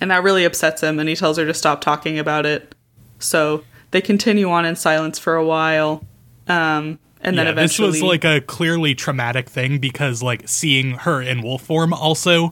And 0.00 0.10
that 0.10 0.22
really 0.22 0.44
upsets 0.44 0.82
him. 0.82 0.98
And 0.98 1.08
he 1.08 1.16
tells 1.16 1.36
her 1.36 1.46
to 1.46 1.54
stop 1.54 1.80
talking 1.80 2.18
about 2.18 2.46
it. 2.46 2.74
So 3.18 3.64
they 3.94 4.00
continue 4.00 4.50
on 4.50 4.66
in 4.66 4.74
silence 4.74 5.20
for 5.20 5.36
a 5.36 5.46
while. 5.46 6.04
Um, 6.48 6.98
and 7.20 7.38
then 7.38 7.46
yeah, 7.46 7.52
this 7.52 7.78
was 7.78 8.02
like 8.02 8.24
a 8.24 8.40
clearly 8.40 8.96
traumatic 8.96 9.48
thing 9.48 9.78
because 9.78 10.20
like 10.20 10.48
seeing 10.48 10.90
her 10.98 11.22
in 11.22 11.42
wolf 11.42 11.62
form 11.62 11.92
also 11.94 12.48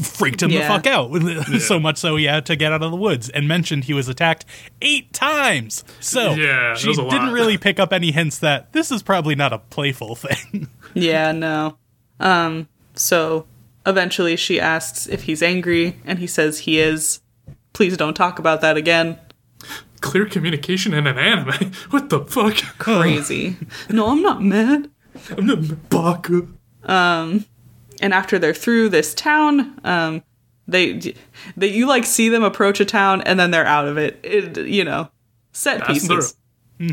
freaked 0.00 0.40
him 0.40 0.52
the 0.52 0.60
fuck 0.60 0.86
out. 0.86 1.10
so 1.60 1.80
much 1.80 1.98
so 1.98 2.14
he 2.14 2.26
had 2.26 2.46
to 2.46 2.54
get 2.54 2.72
out 2.72 2.84
of 2.84 2.92
the 2.92 2.96
woods 2.96 3.28
and 3.28 3.48
mentioned 3.48 3.84
he 3.84 3.92
was 3.92 4.06
attacked 4.08 4.44
eight 4.80 5.12
times. 5.12 5.82
So 5.98 6.34
Yeah, 6.34 6.74
she 6.76 6.92
didn't 6.94 7.08
lot. 7.08 7.32
really 7.32 7.58
pick 7.58 7.80
up 7.80 7.92
any 7.92 8.12
hints 8.12 8.38
that 8.38 8.72
this 8.72 8.92
is 8.92 9.02
probably 9.02 9.34
not 9.34 9.52
a 9.52 9.58
playful 9.58 10.14
thing. 10.14 10.68
Yeah, 10.94 11.32
no. 11.32 11.76
Um, 12.20 12.68
so 12.94 13.46
eventually 13.84 14.36
she 14.36 14.60
asks 14.60 15.08
if 15.08 15.24
he's 15.24 15.42
angry, 15.42 15.96
and 16.04 16.20
he 16.20 16.28
says 16.28 16.60
he 16.60 16.78
is. 16.78 17.20
Please 17.72 17.96
don't 17.96 18.14
talk 18.14 18.38
about 18.38 18.60
that 18.60 18.76
again. 18.76 19.18
Clear 20.00 20.26
communication 20.26 20.94
in 20.94 21.06
an 21.06 21.18
anime. 21.18 21.72
What 21.90 22.10
the 22.10 22.20
fuck? 22.20 22.56
Crazy. 22.78 23.56
no, 23.88 24.08
I'm 24.08 24.22
not 24.22 24.42
mad. 24.42 24.90
I'm 25.36 25.46
not 25.46 25.88
baka. 25.90 26.46
And 28.00 28.14
after 28.14 28.38
they're 28.38 28.54
through 28.54 28.90
this 28.90 29.14
town, 29.14 29.80
um, 29.84 30.22
they, 30.66 31.14
they 31.56 31.68
you 31.68 31.86
like 31.86 32.04
see 32.04 32.28
them 32.28 32.44
approach 32.44 32.78
a 32.80 32.84
town, 32.84 33.22
and 33.22 33.40
then 33.40 33.50
they're 33.50 33.66
out 33.66 33.88
of 33.88 33.96
it. 33.98 34.20
it 34.22 34.56
you 34.66 34.84
know, 34.84 35.10
set 35.52 35.86
pieces. 35.86 36.36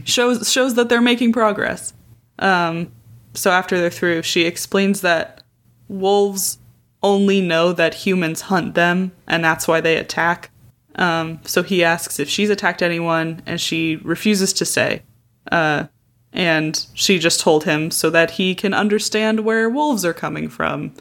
shows 0.06 0.52
shows 0.52 0.76
that 0.76 0.90
they're 0.90 1.02
making 1.02 1.34
progress. 1.34 1.94
Um, 2.40 2.92
so 3.34 3.52
after 3.52 3.78
they're 3.78 3.90
through, 3.90 4.24
she 4.24 4.46
explains 4.46 5.02
that 5.02 5.44
wolves 5.88 6.58
only 7.04 7.42
know 7.42 7.72
that 7.74 7.94
humans 7.94 8.42
hunt 8.42 8.74
them, 8.74 9.12
and 9.28 9.44
that's 9.44 9.68
why 9.68 9.82
they 9.82 9.98
attack. 9.98 10.50
Um, 10.96 11.40
so 11.46 11.62
he 11.64 11.84
asks 11.84 12.20
if 12.20 12.30
she's 12.30 12.50
attacked 12.50 12.82
anyone, 12.82 13.42
and 13.46 13.60
she 13.60 13.98
refuses 13.98 14.54
to 14.54 14.66
say. 14.66 15.04
Uh, 15.52 15.88
and 16.36 16.86
she 16.94 17.18
just 17.18 17.40
told 17.40 17.64
him 17.64 17.92
so 17.92 18.10
that 18.10 18.32
he 18.32 18.56
can 18.56 18.74
understand 18.74 19.42
where 19.42 19.70
wolves 19.70 20.04
are 20.04 20.14
coming 20.14 20.50
from. 20.50 20.94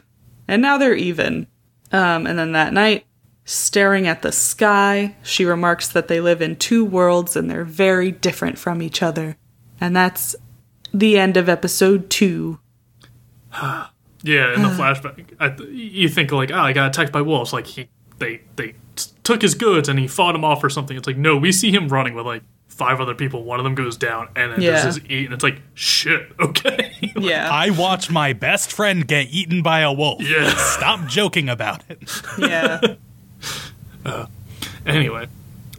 And 0.47 0.61
now 0.61 0.77
they're 0.77 0.95
even. 0.95 1.47
Um, 1.91 2.25
and 2.25 2.39
then 2.39 2.53
that 2.53 2.73
night, 2.73 3.05
staring 3.43 4.07
at 4.07 4.21
the 4.21 4.31
sky, 4.31 5.15
she 5.23 5.43
remarks 5.43 5.89
that 5.89 6.07
they 6.07 6.21
live 6.21 6.41
in 6.41 6.55
two 6.55 6.85
worlds 6.85 7.35
and 7.35 7.49
they're 7.49 7.65
very 7.65 8.11
different 8.11 8.57
from 8.57 8.81
each 8.81 9.03
other. 9.03 9.35
And 9.79 9.95
that's 9.95 10.35
the 10.93 11.17
end 11.17 11.37
of 11.37 11.49
episode 11.49 12.09
two. 12.09 12.59
Yeah, 14.23 14.55
in 14.55 14.63
the 14.63 14.69
flashback, 14.79 15.35
I 15.39 15.49
th- 15.49 15.69
you 15.69 16.09
think 16.09 16.31
like, 16.31 16.49
oh, 16.49 16.57
I 16.57 16.73
got 16.73 16.87
attacked 16.87 17.11
by 17.11 17.21
wolves. 17.21 17.53
Like 17.53 17.67
he, 17.67 17.87
they, 18.17 18.41
they 18.55 18.73
took 19.25 19.41
his 19.41 19.55
goods 19.55 19.89
and 19.89 19.99
he 19.99 20.07
fought 20.07 20.35
him 20.35 20.45
off 20.45 20.63
or 20.63 20.69
something. 20.69 20.95
It's 20.95 21.07
like, 21.07 21.17
no, 21.17 21.35
we 21.35 21.51
see 21.51 21.71
him 21.71 21.89
running 21.89 22.13
with 22.13 22.25
like 22.25 22.43
five 22.69 23.01
other 23.01 23.13
people. 23.15 23.43
One 23.43 23.59
of 23.59 23.63
them 23.65 23.73
goes 23.75 23.97
down, 23.97 24.29
and 24.35 24.51
then 24.53 24.61
Yeah. 24.61 24.71
there's 24.81 24.95
his 24.95 25.05
eat, 25.09 25.25
and 25.25 25.33
it's 25.33 25.43
like, 25.43 25.61
shit, 25.73 26.29
okay. 26.39 27.11
Yeah. 27.17 27.49
I 27.51 27.69
watched 27.71 28.11
my 28.11 28.31
best 28.33 28.71
friend 28.71 29.05
get 29.07 29.27
eaten 29.31 29.61
by 29.61 29.79
a 29.81 29.91
wolf. 29.91 30.21
Yeah. 30.21 30.53
Stop 30.57 31.07
joking 31.07 31.49
about 31.49 31.83
it. 31.89 31.99
yeah. 32.37 32.79
anyway, 34.85 35.27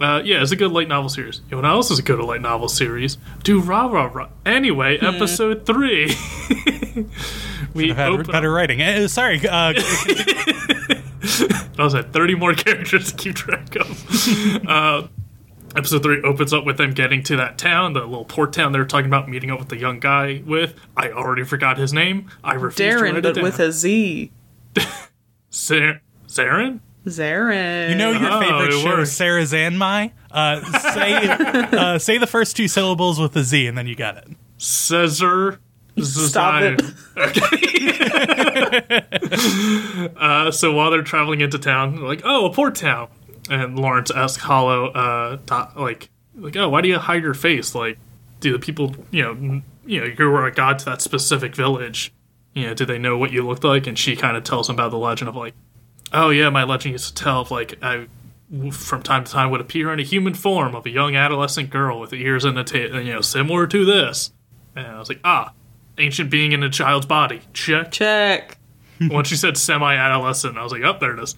uh, 0.00 0.20
yeah, 0.24 0.42
it's 0.42 0.52
a 0.52 0.56
good 0.56 0.72
light 0.72 0.88
novel 0.88 1.08
series. 1.08 1.40
You 1.50 1.52
know 1.52 1.62
what 1.62 1.68
else 1.70 1.90
is 1.90 1.98
a 1.98 2.02
good 2.02 2.18
light 2.20 2.40
novel 2.40 2.68
series? 2.68 3.18
Do 3.44 3.60
rah 3.60 3.86
rah 3.86 4.10
rah. 4.12 4.28
Anyway, 4.44 4.98
episode 4.98 5.64
three. 5.66 6.14
we 7.74 7.90
I've 7.90 7.96
had 7.96 8.08
open 8.10 8.26
better 8.32 8.50
writing. 8.52 8.82
Uh, 8.82 9.06
sorry. 9.08 9.40
Uh, 9.46 9.72
I 11.78 11.84
was 11.84 11.94
at 11.94 12.12
30 12.12 12.34
more 12.36 12.54
characters 12.54 13.12
to 13.12 13.16
keep 13.16 13.34
track 13.34 13.76
of. 13.76 14.66
uh, 14.68 15.06
episode 15.76 16.02
3 16.02 16.22
opens 16.22 16.52
up 16.52 16.64
with 16.64 16.76
them 16.78 16.92
getting 16.92 17.22
to 17.24 17.36
that 17.36 17.58
town, 17.58 17.92
the 17.92 18.00
little 18.00 18.24
port 18.24 18.52
town 18.52 18.72
they 18.72 18.78
were 18.78 18.84
talking 18.86 19.06
about, 19.06 19.28
meeting 19.28 19.50
up 19.50 19.58
with 19.58 19.68
the 19.68 19.78
young 19.78 20.00
guy 20.00 20.42
with. 20.46 20.74
I 20.96 21.10
already 21.10 21.44
forgot 21.44 21.78
his 21.78 21.92
name. 21.92 22.30
I 22.42 22.54
refuse 22.54 22.94
to 22.96 23.02
write 23.02 23.16
it 23.16 23.22
but 23.22 23.34
down. 23.34 23.44
with 23.44 23.60
a 23.60 23.72
Z. 23.72 24.32
Zar- 25.52 26.00
Zarin? 26.28 26.80
Zarin. 27.06 27.90
You 27.90 27.94
know 27.94 28.10
your 28.10 28.30
Oh, 28.32 28.40
favorite 28.40 28.72
show, 28.80 28.84
works. 28.96 29.10
Sarazanmai? 29.10 30.12
Uh, 30.30 30.60
say, 30.92 31.28
uh, 31.28 31.98
say 31.98 32.18
the 32.18 32.26
first 32.26 32.56
two 32.56 32.66
syllables 32.68 33.20
with 33.20 33.36
a 33.36 33.44
Z, 33.44 33.66
and 33.66 33.78
then 33.78 33.86
you 33.86 33.94
got 33.94 34.16
it. 34.16 34.28
Stop 36.02 36.62
it. 36.62 36.82
Uh, 40.16 40.50
so 40.50 40.72
while 40.72 40.90
they're 40.90 41.02
traveling 41.02 41.40
into 41.40 41.58
town, 41.58 41.96
they're 41.96 42.04
like, 42.04 42.22
"Oh, 42.24 42.46
a 42.46 42.52
port 42.52 42.74
town," 42.74 43.08
and 43.50 43.78
Lawrence 43.78 44.10
asks 44.10 44.42
Holo, 44.42 44.90
uh, 44.92 45.38
to- 45.46 45.80
like, 45.80 46.10
like, 46.36 46.56
"Oh, 46.56 46.68
why 46.68 46.80
do 46.80 46.88
you 46.88 46.98
hide 46.98 47.22
your 47.22 47.34
face? 47.34 47.74
Like, 47.74 47.98
do 48.40 48.52
the 48.52 48.58
people, 48.58 48.94
you 49.10 49.22
know, 49.22 49.62
you 49.86 50.00
know, 50.00 50.06
you 50.06 50.30
were 50.30 50.46
a 50.46 50.52
god 50.52 50.78
to 50.80 50.84
that 50.86 51.02
specific 51.02 51.54
village? 51.54 52.12
You 52.54 52.68
know, 52.68 52.74
do 52.74 52.84
they 52.84 52.98
know 52.98 53.16
what 53.16 53.32
you 53.32 53.46
looked 53.46 53.64
like?" 53.64 53.86
And 53.86 53.98
she 53.98 54.16
kind 54.16 54.36
of 54.36 54.44
tells 54.44 54.68
him 54.68 54.76
about 54.76 54.90
the 54.90 54.98
legend 54.98 55.28
of 55.28 55.36
like, 55.36 55.54
"Oh 56.12 56.30
yeah, 56.30 56.50
my 56.50 56.64
legend 56.64 56.92
used 56.92 57.16
to 57.16 57.22
tell 57.22 57.40
of 57.42 57.50
like 57.50 57.78
I." 57.82 58.06
From 58.70 59.02
time 59.02 59.24
to 59.24 59.32
time, 59.32 59.50
would 59.50 59.60
appear 59.60 59.92
in 59.92 59.98
a 59.98 60.04
human 60.04 60.32
form 60.32 60.76
of 60.76 60.86
a 60.86 60.90
young 60.90 61.16
adolescent 61.16 61.68
girl 61.68 61.98
with 61.98 62.12
ears 62.12 62.44
and 62.44 62.56
a 62.56 62.62
tail, 62.62 63.00
you 63.00 63.12
know, 63.12 63.20
similar 63.20 63.66
to 63.66 63.84
this. 63.84 64.30
And 64.76 64.86
I 64.86 65.00
was 65.00 65.08
like, 65.08 65.18
ah, 65.24 65.50
ancient 65.98 66.30
being 66.30 66.52
in 66.52 66.62
a 66.62 66.70
child's 66.70 67.06
body. 67.06 67.40
Check 67.52 67.90
Check. 67.90 68.58
once 69.00 69.28
she 69.28 69.36
said 69.36 69.56
semi-adolescent, 69.56 70.56
I 70.56 70.62
was 70.62 70.72
like, 70.72 70.82
"Oh, 70.82 70.96
there 70.98 71.16
it 71.16 71.22
is." 71.22 71.36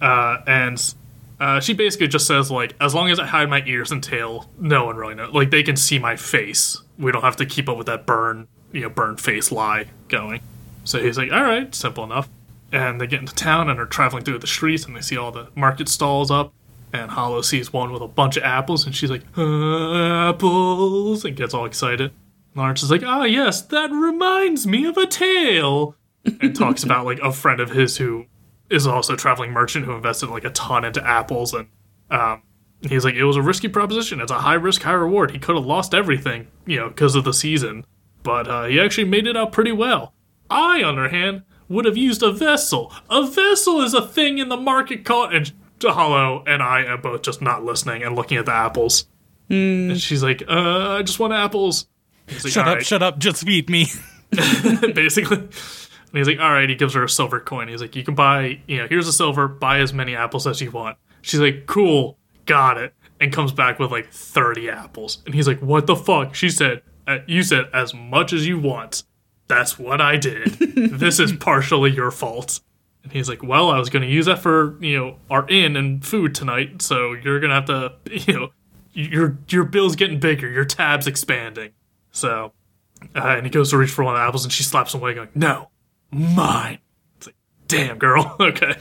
Uh, 0.00 0.38
and 0.46 0.94
uh, 1.40 1.60
she 1.60 1.74
basically 1.74 2.08
just 2.08 2.26
says 2.26 2.50
like, 2.50 2.74
"As 2.80 2.94
long 2.94 3.10
as 3.10 3.18
I 3.18 3.26
hide 3.26 3.50
my 3.50 3.62
ears 3.66 3.90
and 3.90 4.02
tail, 4.02 4.48
no 4.58 4.84
one 4.84 4.96
really 4.96 5.14
knows. 5.14 5.32
Like 5.32 5.50
they 5.50 5.62
can 5.62 5.76
see 5.76 5.98
my 5.98 6.16
face. 6.16 6.80
We 6.98 7.10
don't 7.10 7.22
have 7.22 7.36
to 7.36 7.46
keep 7.46 7.68
up 7.68 7.76
with 7.76 7.86
that 7.88 8.06
burn, 8.06 8.46
you 8.72 8.82
know, 8.82 8.88
burn 8.88 9.16
face 9.16 9.50
lie 9.50 9.86
going." 10.08 10.40
So 10.84 11.00
he's 11.00 11.18
like, 11.18 11.32
"All 11.32 11.42
right, 11.42 11.74
simple 11.74 12.04
enough." 12.04 12.28
And 12.70 13.00
they 13.00 13.06
get 13.06 13.20
into 13.20 13.34
town 13.34 13.68
and 13.68 13.78
are 13.78 13.86
traveling 13.86 14.24
through 14.24 14.38
the 14.38 14.46
streets, 14.46 14.84
and 14.86 14.96
they 14.96 15.00
see 15.00 15.16
all 15.16 15.32
the 15.32 15.48
market 15.54 15.88
stalls 15.88 16.30
up. 16.30 16.52
And 16.94 17.10
Holo 17.10 17.40
sees 17.40 17.72
one 17.72 17.90
with 17.90 18.02
a 18.02 18.08
bunch 18.08 18.36
of 18.36 18.42
apples, 18.44 18.84
and 18.86 18.94
she's 18.94 19.10
like, 19.10 19.22
"Uh, 19.36 20.28
"Apples!" 20.30 21.24
and 21.24 21.34
gets 21.36 21.54
all 21.54 21.64
excited. 21.64 22.12
Lawrence 22.54 22.82
is 22.82 22.90
like, 22.90 23.02
"Ah, 23.04 23.24
yes, 23.24 23.62
that 23.62 23.90
reminds 23.90 24.66
me 24.66 24.84
of 24.84 24.96
a 24.96 25.06
tale." 25.06 25.96
and 26.24 26.54
talks 26.56 26.84
about 26.84 27.04
like 27.04 27.18
a 27.20 27.32
friend 27.32 27.60
of 27.60 27.70
his 27.70 27.96
who 27.96 28.26
is 28.70 28.86
also 28.86 29.14
a 29.14 29.16
traveling 29.16 29.50
merchant 29.50 29.84
who 29.84 29.92
invested 29.92 30.28
like 30.28 30.44
a 30.44 30.50
ton 30.50 30.84
into 30.84 31.04
apples 31.06 31.52
and 31.52 31.68
um, 32.10 32.42
he's 32.80 33.04
like 33.04 33.14
it 33.14 33.24
was 33.24 33.36
a 33.36 33.42
risky 33.42 33.68
proposition. 33.68 34.20
It's 34.20 34.30
a 34.30 34.38
high 34.38 34.54
risk 34.54 34.82
high 34.82 34.92
reward. 34.92 35.32
He 35.32 35.38
could 35.38 35.56
have 35.56 35.66
lost 35.66 35.94
everything 35.94 36.48
you 36.66 36.78
know 36.78 36.88
because 36.88 37.14
of 37.14 37.24
the 37.24 37.34
season 37.34 37.84
but 38.22 38.48
uh, 38.48 38.64
he 38.64 38.80
actually 38.80 39.08
made 39.08 39.26
it 39.26 39.36
out 39.36 39.52
pretty 39.52 39.72
well. 39.72 40.14
I 40.48 40.82
on 40.82 40.96
the 40.96 41.02
other 41.02 41.08
hand 41.08 41.42
would 41.68 41.84
have 41.84 41.96
used 41.96 42.22
a 42.22 42.32
vessel. 42.32 42.92
A 43.10 43.26
vessel 43.26 43.80
is 43.80 43.94
a 43.94 44.06
thing 44.06 44.38
in 44.38 44.48
the 44.48 44.56
market 44.56 45.04
called 45.04 45.32
and 45.32 45.52
Holo 45.84 46.44
and 46.46 46.62
i 46.62 46.82
are 46.84 46.96
both 46.96 47.22
just 47.22 47.42
not 47.42 47.64
listening 47.64 48.04
and 48.04 48.14
looking 48.14 48.36
at 48.36 48.46
the 48.46 48.52
apples. 48.52 49.06
And 49.50 50.00
she's 50.00 50.22
like, 50.22 50.42
uh, 50.48 50.98
I 50.98 51.02
just 51.02 51.18
want 51.18 51.32
apples. 51.32 51.86
Like, 52.28 52.52
Shut 52.52 52.68
up, 52.68 52.76
right." 52.76 52.86
shut 52.86 53.02
up, 53.02 53.18
just 53.18 53.44
feed 53.44 53.68
me. 53.68 53.86
basically. 54.94 55.38
And 55.38 56.18
he's 56.18 56.26
like, 56.26 56.40
all 56.40 56.52
right, 56.52 56.68
he 56.68 56.74
gives 56.74 56.94
her 56.94 57.04
a 57.04 57.08
silver 57.08 57.40
coin. 57.40 57.68
He's 57.68 57.80
like, 57.80 57.96
you 57.96 58.04
can 58.04 58.14
buy, 58.14 58.60
you 58.66 58.78
know, 58.78 58.86
here's 58.86 59.08
a 59.08 59.12
silver, 59.12 59.48
buy 59.48 59.78
as 59.78 59.92
many 59.94 60.14
apples 60.14 60.46
as 60.46 60.60
you 60.60 60.70
want. 60.70 60.98
She's 61.22 61.40
like, 61.40 61.66
cool, 61.66 62.18
got 62.44 62.76
it. 62.76 62.94
And 63.20 63.32
comes 63.32 63.52
back 63.52 63.78
with 63.78 63.90
like 63.90 64.10
30 64.12 64.68
apples. 64.68 65.22
And 65.24 65.34
he's 65.34 65.46
like, 65.46 65.60
what 65.60 65.86
the 65.86 65.96
fuck? 65.96 66.34
She 66.34 66.50
said, 66.50 66.82
uh, 67.06 67.18
you 67.26 67.42
said 67.42 67.66
as 67.72 67.94
much 67.94 68.32
as 68.32 68.46
you 68.46 68.58
want. 68.58 69.04
That's 69.48 69.78
what 69.78 70.00
I 70.00 70.16
did. 70.16 70.48
this 70.76 71.18
is 71.18 71.32
partially 71.32 71.90
your 71.90 72.10
fault. 72.10 72.60
And 73.04 73.12
he's 73.12 73.28
like, 73.28 73.42
well, 73.42 73.70
I 73.70 73.78
was 73.78 73.90
going 73.90 74.02
to 74.02 74.08
use 74.08 74.26
that 74.26 74.38
for, 74.40 74.76
you 74.84 74.98
know, 74.98 75.16
our 75.30 75.48
inn 75.48 75.76
and 75.76 76.04
food 76.04 76.34
tonight. 76.34 76.82
So 76.82 77.12
you're 77.14 77.40
going 77.40 77.50
to 77.50 77.54
have 77.54 77.66
to, 77.66 77.94
you 78.30 78.38
know, 78.38 78.48
your, 78.92 79.38
your 79.48 79.64
bill's 79.64 79.96
getting 79.96 80.20
bigger, 80.20 80.50
your 80.50 80.64
tab's 80.64 81.06
expanding. 81.06 81.70
So 82.12 82.52
uh, 83.16 83.18
and 83.36 83.44
he 83.44 83.50
goes 83.50 83.70
to 83.70 83.76
reach 83.78 83.90
for 83.90 84.04
one 84.04 84.14
of 84.14 84.20
the 84.20 84.24
apples, 84.26 84.44
and 84.44 84.52
she 84.52 84.62
slaps 84.62 84.94
him 84.94 85.00
away, 85.00 85.14
going, 85.14 85.28
"No, 85.34 85.70
mine." 86.12 86.78
It's 87.16 87.26
like, 87.26 87.36
damn, 87.68 87.98
girl. 87.98 88.36
okay, 88.40 88.74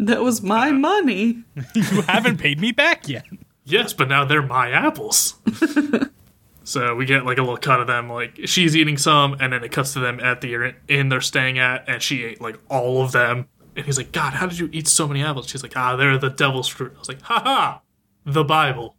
That 0.00 0.22
was 0.22 0.42
my 0.42 0.72
money. 0.72 1.44
You 1.74 2.02
haven't 2.02 2.38
paid 2.38 2.60
me 2.60 2.72
back 2.72 3.08
yet. 3.08 3.24
yes, 3.64 3.92
but 3.92 4.08
now 4.08 4.24
they're 4.24 4.42
my 4.42 4.70
apples. 4.70 5.34
so 6.64 6.94
we 6.94 7.04
get 7.06 7.24
like 7.24 7.38
a 7.38 7.42
little 7.42 7.56
cut 7.56 7.80
of 7.80 7.86
them, 7.86 8.08
like 8.10 8.40
she's 8.46 8.76
eating 8.76 8.96
some, 8.98 9.36
and 9.40 9.52
then 9.52 9.62
it 9.64 9.70
cuts 9.72 9.92
to 9.94 10.00
them 10.00 10.18
at 10.20 10.40
the 10.40 10.74
inn 10.88 11.08
they're 11.08 11.20
staying 11.20 11.58
at, 11.58 11.88
and 11.88 12.02
she 12.02 12.24
ate 12.24 12.40
like 12.40 12.58
all 12.68 13.02
of 13.04 13.12
them. 13.12 13.48
And 13.76 13.86
he's 13.86 13.96
like, 13.96 14.12
"God, 14.12 14.34
how 14.34 14.46
did 14.46 14.58
you 14.58 14.68
eat 14.72 14.86
so 14.88 15.06
many 15.08 15.22
apples?" 15.22 15.48
She's 15.48 15.62
like, 15.62 15.76
"Ah, 15.76 15.96
they're 15.96 16.18
the 16.18 16.28
devil's 16.30 16.68
fruit." 16.68 16.92
I 16.94 16.98
was 16.98 17.08
like, 17.08 17.22
"Ha 17.22 17.40
ha, 17.42 17.80
the 18.26 18.44
Bible." 18.44 18.96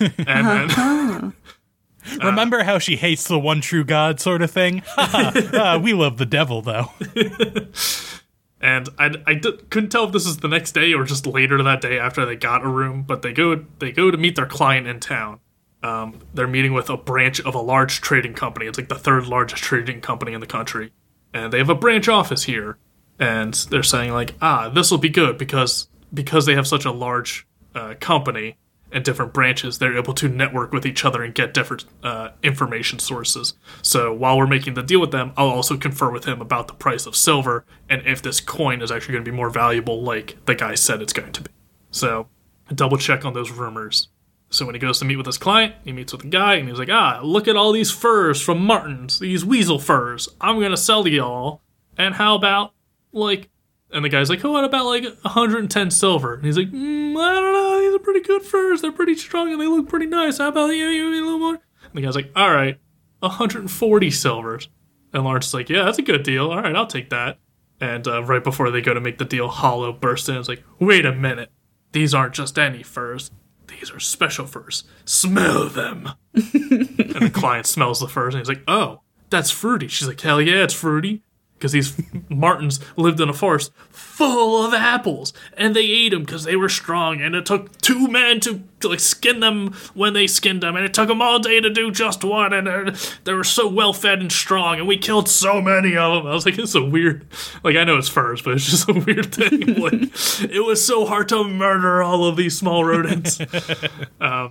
and 0.00 0.46
then 0.46 1.32
Remember 2.22 2.62
how 2.62 2.78
she 2.78 2.96
hates 2.96 3.26
the 3.26 3.38
one 3.38 3.60
true 3.60 3.84
God 3.84 4.20
sort 4.20 4.42
of 4.42 4.50
thing? 4.50 4.82
uh, 4.96 5.80
we 5.82 5.92
love 5.92 6.18
the 6.18 6.26
devil, 6.26 6.62
though. 6.62 6.90
and 8.60 8.88
I, 8.98 9.14
I 9.26 9.34
d- 9.34 9.58
couldn't 9.70 9.90
tell 9.90 10.04
if 10.04 10.12
this 10.12 10.26
is 10.26 10.38
the 10.38 10.48
next 10.48 10.72
day 10.72 10.92
or 10.94 11.04
just 11.04 11.26
later 11.26 11.62
that 11.62 11.80
day 11.80 11.98
after 11.98 12.24
they 12.24 12.36
got 12.36 12.64
a 12.64 12.68
room. 12.68 13.02
But 13.02 13.22
they 13.22 13.32
go 13.32 13.64
they 13.78 13.92
go 13.92 14.10
to 14.10 14.16
meet 14.16 14.36
their 14.36 14.46
client 14.46 14.86
in 14.86 15.00
town. 15.00 15.40
Um, 15.82 16.18
they're 16.34 16.48
meeting 16.48 16.72
with 16.72 16.90
a 16.90 16.96
branch 16.96 17.40
of 17.40 17.54
a 17.54 17.60
large 17.60 18.00
trading 18.00 18.34
company. 18.34 18.66
It's 18.66 18.78
like 18.78 18.88
the 18.88 18.96
third 18.96 19.26
largest 19.26 19.62
trading 19.62 20.00
company 20.00 20.32
in 20.32 20.40
the 20.40 20.46
country, 20.46 20.92
and 21.32 21.52
they 21.52 21.58
have 21.58 21.70
a 21.70 21.74
branch 21.74 22.08
office 22.08 22.44
here. 22.44 22.78
And 23.20 23.54
they're 23.70 23.82
saying 23.82 24.12
like, 24.12 24.34
ah, 24.40 24.68
this 24.68 24.90
will 24.90 24.98
be 24.98 25.08
good 25.08 25.38
because 25.38 25.88
because 26.12 26.46
they 26.46 26.54
have 26.54 26.66
such 26.66 26.84
a 26.84 26.92
large 26.92 27.46
uh, 27.74 27.94
company 28.00 28.56
and 28.90 29.04
different 29.04 29.32
branches, 29.32 29.78
they're 29.78 29.96
able 29.96 30.14
to 30.14 30.28
network 30.28 30.72
with 30.72 30.86
each 30.86 31.04
other 31.04 31.22
and 31.22 31.34
get 31.34 31.54
different 31.54 31.84
uh, 32.02 32.30
information 32.42 32.98
sources. 32.98 33.54
So 33.82 34.12
while 34.12 34.38
we're 34.38 34.46
making 34.46 34.74
the 34.74 34.82
deal 34.82 35.00
with 35.00 35.10
them, 35.10 35.32
I'll 35.36 35.48
also 35.48 35.76
confer 35.76 36.10
with 36.10 36.24
him 36.24 36.40
about 36.40 36.68
the 36.68 36.74
price 36.74 37.06
of 37.06 37.16
silver 37.16 37.64
and 37.88 38.06
if 38.06 38.22
this 38.22 38.40
coin 38.40 38.82
is 38.82 38.90
actually 38.90 39.12
going 39.12 39.24
to 39.24 39.30
be 39.30 39.36
more 39.36 39.50
valuable, 39.50 40.02
like 40.02 40.44
the 40.46 40.54
guy 40.54 40.74
said 40.74 41.02
it's 41.02 41.12
going 41.12 41.32
to 41.32 41.42
be. 41.42 41.50
So 41.90 42.28
double 42.74 42.98
check 42.98 43.24
on 43.24 43.34
those 43.34 43.50
rumors. 43.50 44.08
So 44.50 44.64
when 44.64 44.74
he 44.74 44.78
goes 44.78 44.98
to 45.00 45.04
meet 45.04 45.16
with 45.16 45.26
his 45.26 45.38
client, 45.38 45.74
he 45.84 45.92
meets 45.92 46.12
with 46.12 46.22
the 46.22 46.28
guy 46.28 46.54
and 46.54 46.68
he's 46.68 46.78
like, 46.78 46.88
ah, 46.90 47.20
look 47.22 47.48
at 47.48 47.56
all 47.56 47.72
these 47.72 47.90
furs 47.90 48.40
from 48.40 48.64
marten's, 48.64 49.18
these 49.18 49.44
weasel 49.44 49.78
furs. 49.78 50.28
I'm 50.40 50.58
going 50.58 50.70
to 50.70 50.76
sell 50.76 51.04
to 51.04 51.10
y'all. 51.10 51.60
And 51.98 52.14
how 52.14 52.34
about, 52.34 52.72
like, 53.12 53.50
and 53.90 54.04
the 54.04 54.08
guy's 54.08 54.28
like, 54.28 54.44
oh, 54.44 54.52
what 54.52 54.64
about 54.64 54.86
like 54.86 55.04
110 55.04 55.90
silver? 55.90 56.34
And 56.34 56.44
he's 56.44 56.58
like, 56.58 56.70
mm, 56.70 57.16
I 57.16 57.32
don't 57.34 57.52
know, 57.52 57.80
these 57.80 57.94
are 57.94 57.98
pretty 57.98 58.20
good 58.20 58.42
furs. 58.42 58.82
They're 58.82 58.92
pretty 58.92 59.14
strong 59.14 59.52
and 59.52 59.60
they 59.60 59.66
look 59.66 59.88
pretty 59.88 60.06
nice. 60.06 60.38
How 60.38 60.48
about 60.48 60.68
you, 60.68 60.86
you, 60.86 61.08
you 61.08 61.22
a 61.22 61.24
little 61.24 61.38
more? 61.38 61.54
And 61.54 61.94
the 61.94 62.02
guy's 62.02 62.16
like, 62.16 62.30
all 62.36 62.50
right, 62.50 62.78
140 63.20 64.10
silvers. 64.10 64.68
And 65.12 65.24
Lawrence 65.24 65.48
is 65.48 65.54
like, 65.54 65.70
yeah, 65.70 65.84
that's 65.84 65.98
a 65.98 66.02
good 66.02 66.22
deal. 66.22 66.50
All 66.50 66.60
right, 66.60 66.76
I'll 66.76 66.86
take 66.86 67.10
that. 67.10 67.38
And 67.80 68.06
uh, 68.06 68.22
right 68.24 68.42
before 68.44 68.70
they 68.70 68.80
go 68.80 68.92
to 68.92 69.00
make 69.00 69.18
the 69.18 69.24
deal, 69.24 69.48
Holo 69.48 69.92
bursts 69.92 70.28
in 70.28 70.34
and 70.34 70.42
is 70.42 70.48
like, 70.48 70.64
wait 70.78 71.06
a 71.06 71.14
minute. 71.14 71.50
These 71.92 72.12
aren't 72.12 72.34
just 72.34 72.58
any 72.58 72.82
furs. 72.82 73.30
These 73.68 73.90
are 73.90 74.00
special 74.00 74.46
furs. 74.46 74.84
Smell 75.04 75.68
them. 75.68 76.10
and 76.34 77.22
the 77.22 77.30
client 77.32 77.66
smells 77.66 78.00
the 78.00 78.08
furs 78.08 78.34
and 78.34 78.40
he's 78.40 78.48
like, 78.48 78.64
oh, 78.68 79.00
that's 79.30 79.50
fruity. 79.50 79.88
She's 79.88 80.08
like, 80.08 80.20
hell 80.20 80.40
yeah, 80.40 80.64
it's 80.64 80.74
fruity. 80.74 81.22
Because 81.58 81.72
these 81.72 82.00
martens 82.28 82.78
lived 82.96 83.20
in 83.20 83.28
a 83.28 83.32
forest 83.32 83.72
full 83.90 84.64
of 84.64 84.72
apples, 84.72 85.32
and 85.56 85.74
they 85.74 85.84
ate 85.86 86.10
them 86.10 86.22
because 86.24 86.44
they 86.44 86.54
were 86.54 86.68
strong. 86.68 87.20
And 87.20 87.34
it 87.34 87.46
took 87.46 87.76
two 87.80 88.06
men 88.06 88.38
to, 88.40 88.62
to, 88.80 88.88
like 88.88 89.00
skin 89.00 89.40
them 89.40 89.72
when 89.94 90.12
they 90.12 90.28
skinned 90.28 90.62
them, 90.62 90.76
and 90.76 90.84
it 90.84 90.94
took 90.94 91.08
them 91.08 91.20
all 91.20 91.40
day 91.40 91.60
to 91.60 91.68
do 91.68 91.90
just 91.90 92.22
one. 92.22 92.52
And 92.52 92.66
they're- 92.66 92.94
they 93.24 93.32
were 93.32 93.42
so 93.44 93.66
well 93.68 93.92
fed 93.92 94.20
and 94.20 94.30
strong, 94.30 94.78
and 94.78 94.86
we 94.86 94.96
killed 94.98 95.28
so 95.28 95.60
many 95.60 95.96
of 95.96 96.14
them. 96.22 96.30
I 96.30 96.34
was 96.34 96.46
like, 96.46 96.58
it's 96.58 96.76
a 96.76 96.84
weird, 96.84 97.26
like 97.64 97.74
I 97.76 97.82
know 97.84 97.96
it's 97.98 98.08
furs, 98.08 98.40
but 98.42 98.54
it's 98.54 98.70
just 98.70 98.88
a 98.88 98.92
weird 98.92 99.34
thing. 99.34 99.60
like 99.80 99.94
it 100.50 100.64
was 100.64 100.84
so 100.84 101.06
hard 101.06 101.28
to 101.30 101.42
murder 101.44 102.02
all 102.02 102.24
of 102.26 102.36
these 102.36 102.56
small 102.56 102.84
rodents 102.84 103.40
uh, 104.20 104.48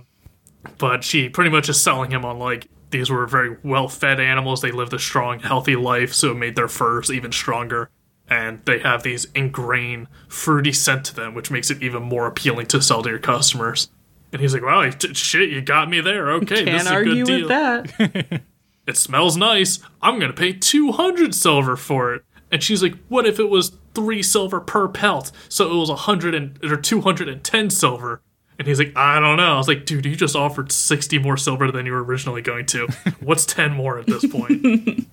but 0.76 1.04
she 1.04 1.28
pretty 1.28 1.50
much 1.50 1.68
is 1.68 1.80
selling 1.80 2.10
him 2.10 2.24
on 2.24 2.38
like 2.38 2.68
these 2.90 3.10
were 3.10 3.26
very 3.26 3.56
well 3.62 3.88
fed 3.88 4.20
animals. 4.20 4.60
They 4.62 4.70
lived 4.72 4.92
a 4.94 4.98
strong, 4.98 5.40
healthy 5.40 5.76
life, 5.76 6.12
so 6.14 6.30
it 6.30 6.36
made 6.36 6.56
their 6.56 6.68
furs 6.68 7.10
even 7.10 7.32
stronger. 7.32 7.90
And 8.30 8.60
they 8.66 8.78
have 8.80 9.02
these 9.02 9.26
ingrained, 9.34 10.06
fruity 10.28 10.72
scent 10.72 11.04
to 11.06 11.14
them, 11.14 11.34
which 11.34 11.50
makes 11.50 11.70
it 11.70 11.82
even 11.82 12.02
more 12.02 12.26
appealing 12.26 12.66
to 12.66 12.82
sell 12.82 13.02
to 13.02 13.08
your 13.08 13.18
customers. 13.18 13.90
And 14.32 14.42
he's 14.42 14.52
like, 14.52 14.62
"Wow, 14.62 14.90
t- 14.90 15.14
shit, 15.14 15.48
you 15.50 15.62
got 15.62 15.88
me 15.88 16.00
there. 16.02 16.30
Okay, 16.32 16.64
this 16.64 16.64
Can't 16.64 16.80
is 16.82 16.90
a 16.90 17.04
good 17.04 17.26
deal. 17.26 17.38
with 17.40 17.48
that. 17.48 18.42
It 18.86 18.96
smells 18.96 19.36
nice. 19.36 19.80
I'm 20.00 20.18
gonna 20.18 20.32
pay 20.32 20.54
200 20.54 21.34
silver 21.34 21.76
for 21.76 22.14
it." 22.14 22.22
And 22.50 22.62
she's 22.62 22.82
like, 22.82 22.94
"What 23.08 23.26
if 23.26 23.38
it 23.38 23.50
was 23.50 23.72
three 23.94 24.22
silver 24.22 24.60
per 24.60 24.88
pelt? 24.88 25.30
So 25.50 25.70
it 25.70 25.78
was 25.78 25.90
100 25.90 26.34
and, 26.34 26.58
or 26.64 26.76
210 26.76 27.70
silver." 27.70 28.22
And 28.58 28.66
he's 28.66 28.78
like, 28.78 28.92
I 28.96 29.20
don't 29.20 29.36
know. 29.36 29.54
I 29.54 29.56
was 29.56 29.68
like, 29.68 29.84
dude, 29.84 30.04
you 30.04 30.16
just 30.16 30.34
offered 30.34 30.72
60 30.72 31.18
more 31.18 31.36
silver 31.36 31.70
than 31.70 31.86
you 31.86 31.92
were 31.92 32.02
originally 32.02 32.42
going 32.42 32.66
to. 32.66 32.88
What's 33.20 33.46
10 33.46 33.72
more 33.72 33.98
at 33.98 34.06
this 34.06 34.26
point? 34.26 34.62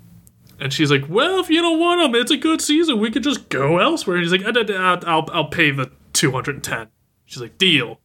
and 0.59 0.73
she's 0.73 0.89
like, 0.89 1.07
well, 1.07 1.39
if 1.39 1.49
you 1.49 1.61
don't 1.61 1.79
want 1.79 2.01
them, 2.01 2.19
it's 2.19 2.31
a 2.31 2.37
good 2.37 2.59
season. 2.59 2.99
We 2.99 3.11
could 3.11 3.23
just 3.23 3.49
go 3.49 3.77
elsewhere. 3.77 4.17
And 4.17 4.25
he's 4.25 4.31
like, 4.31 4.45
"Uh, 4.45 4.59
uh, 4.59 4.73
uh, 4.73 4.99
I'll, 5.05 5.29
I'll 5.31 5.49
pay 5.49 5.69
the 5.69 5.91
210. 6.13 6.87
She's 7.25 7.41
like, 7.41 7.57
deal. 7.59 7.99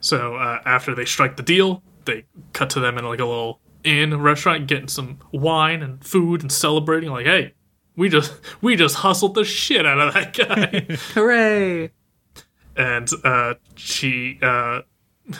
So 0.00 0.36
uh, 0.36 0.60
after 0.66 0.94
they 0.94 1.04
strike 1.04 1.36
the 1.36 1.42
deal, 1.42 1.82
they 2.04 2.24
cut 2.52 2.70
to 2.70 2.80
them 2.80 2.98
in 2.98 3.04
like 3.04 3.20
a 3.20 3.24
little 3.24 3.60
inn 3.84 4.20
restaurant, 4.20 4.66
getting 4.66 4.88
some 4.88 5.18
wine 5.32 5.82
and 5.82 6.04
food 6.04 6.42
and 6.42 6.52
celebrating. 6.52 7.10
Like, 7.10 7.26
hey, 7.26 7.54
we 7.96 8.08
just 8.08 8.34
we 8.60 8.76
just 8.76 8.96
hustled 8.96 9.34
the 9.34 9.44
shit 9.44 9.86
out 9.86 10.00
of 10.00 10.14
that 10.14 10.34
guy 10.34 10.94
Hooray. 11.14 11.90
And 12.78 13.10
uh, 13.24 13.54
she 13.76 14.38
uh, 14.40 14.82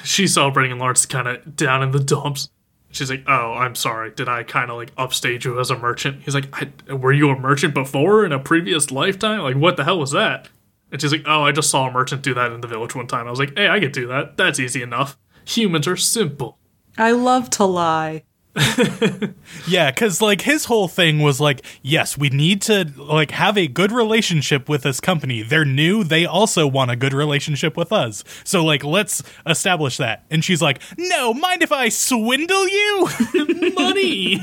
she's 0.04 0.34
celebrating, 0.34 0.72
and 0.72 0.80
Lawrence 0.80 1.06
kind 1.06 1.28
of 1.28 1.56
down 1.56 1.82
in 1.82 1.92
the 1.92 2.00
dumps. 2.00 2.50
She's 2.90 3.10
like, 3.10 3.22
"Oh, 3.26 3.54
I'm 3.54 3.74
sorry. 3.74 4.10
Did 4.10 4.28
I 4.28 4.42
kind 4.42 4.70
of 4.70 4.76
like 4.76 4.92
upstage 4.98 5.44
you 5.44 5.58
as 5.60 5.70
a 5.70 5.78
merchant?" 5.78 6.22
He's 6.24 6.34
like, 6.34 6.52
"Were 6.88 7.12
you 7.12 7.30
a 7.30 7.38
merchant 7.38 7.72
before 7.72 8.26
in 8.26 8.32
a 8.32 8.38
previous 8.38 8.90
lifetime? 8.90 9.40
Like, 9.40 9.56
what 9.56 9.76
the 9.76 9.84
hell 9.84 9.98
was 9.98 10.10
that?" 10.10 10.48
And 10.90 11.00
she's 11.00 11.12
like, 11.12 11.24
"Oh, 11.26 11.44
I 11.44 11.52
just 11.52 11.70
saw 11.70 11.88
a 11.88 11.92
merchant 11.92 12.22
do 12.22 12.34
that 12.34 12.52
in 12.52 12.60
the 12.60 12.68
village 12.68 12.94
one 12.94 13.06
time. 13.06 13.26
I 13.26 13.30
was 13.30 13.38
like, 13.38 13.56
hey, 13.56 13.68
I 13.68 13.78
could 13.78 13.92
do 13.92 14.06
that. 14.08 14.36
That's 14.36 14.58
easy 14.58 14.82
enough. 14.82 15.16
Humans 15.44 15.86
are 15.86 15.96
simple." 15.96 16.58
I 16.96 17.12
love 17.12 17.48
to 17.50 17.64
lie. 17.64 18.24
Yeah, 19.66 19.90
because 19.90 20.22
like 20.22 20.40
his 20.42 20.64
whole 20.64 20.88
thing 20.88 21.20
was 21.20 21.40
like, 21.40 21.64
yes, 21.82 22.16
we 22.16 22.30
need 22.30 22.62
to 22.62 22.90
like 22.96 23.30
have 23.32 23.58
a 23.58 23.66
good 23.68 23.92
relationship 23.92 24.68
with 24.68 24.82
this 24.82 25.00
company. 25.00 25.42
They're 25.42 25.64
new. 25.64 26.04
They 26.04 26.24
also 26.26 26.66
want 26.66 26.90
a 26.90 26.96
good 26.96 27.12
relationship 27.12 27.76
with 27.76 27.92
us. 27.92 28.24
So 28.44 28.64
like, 28.64 28.82
let's 28.84 29.22
establish 29.46 29.98
that. 29.98 30.24
And 30.30 30.44
she's 30.44 30.62
like, 30.62 30.80
no, 30.96 31.34
mind 31.34 31.62
if 31.62 31.72
I 31.72 31.90
swindle 31.90 32.68
you? 32.68 33.08
money. 33.76 34.40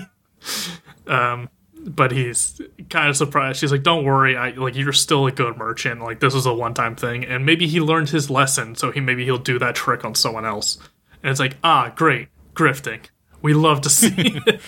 um, 1.08 1.50
but 1.86 2.12
he's 2.12 2.60
kind 2.90 3.10
of 3.10 3.18
surprised. 3.18 3.60
She's 3.60 3.72
like, 3.72 3.84
"Don't 3.84 4.06
worry, 4.06 4.36
I 4.36 4.50
like 4.52 4.76
you're 4.76 4.92
still 4.92 5.28
a 5.28 5.32
good 5.32 5.56
merchant. 5.58 6.02
Like 6.02 6.20
this 6.20 6.34
is 6.34 6.46
a 6.46 6.54
one-time 6.54 6.96
thing, 6.96 7.24
and 7.24 7.46
maybe 7.46 7.68
he 7.68 7.80
learned 7.80 8.10
his 8.10 8.30
lesson, 8.30 8.76
so 8.76 8.92
he 8.92 9.00
maybe 9.00 9.24
he'll 9.24 9.38
do 9.38 9.60
that 9.60 9.76
trick 9.76 10.04
on 10.04 10.16
someone 10.16 10.46
else." 10.46 10.78
And 11.22 11.30
it's 11.30 11.40
like, 11.40 11.58
ah, 11.64 11.92
great, 11.96 12.30
grifting. 12.54 13.02
We 13.46 13.54
love 13.54 13.82
to 13.82 13.92
see. 13.92 14.12
it. 14.48 14.60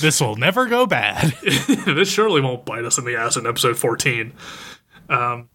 this 0.00 0.18
will 0.18 0.36
never 0.36 0.64
go 0.64 0.86
bad. 0.86 1.34
this 1.42 2.08
surely 2.08 2.40
won't 2.40 2.64
bite 2.64 2.86
us 2.86 2.96
in 2.96 3.04
the 3.04 3.14
ass 3.14 3.36
in 3.36 3.46
episode 3.46 3.76
14. 3.76 4.32
Um, 5.10 5.50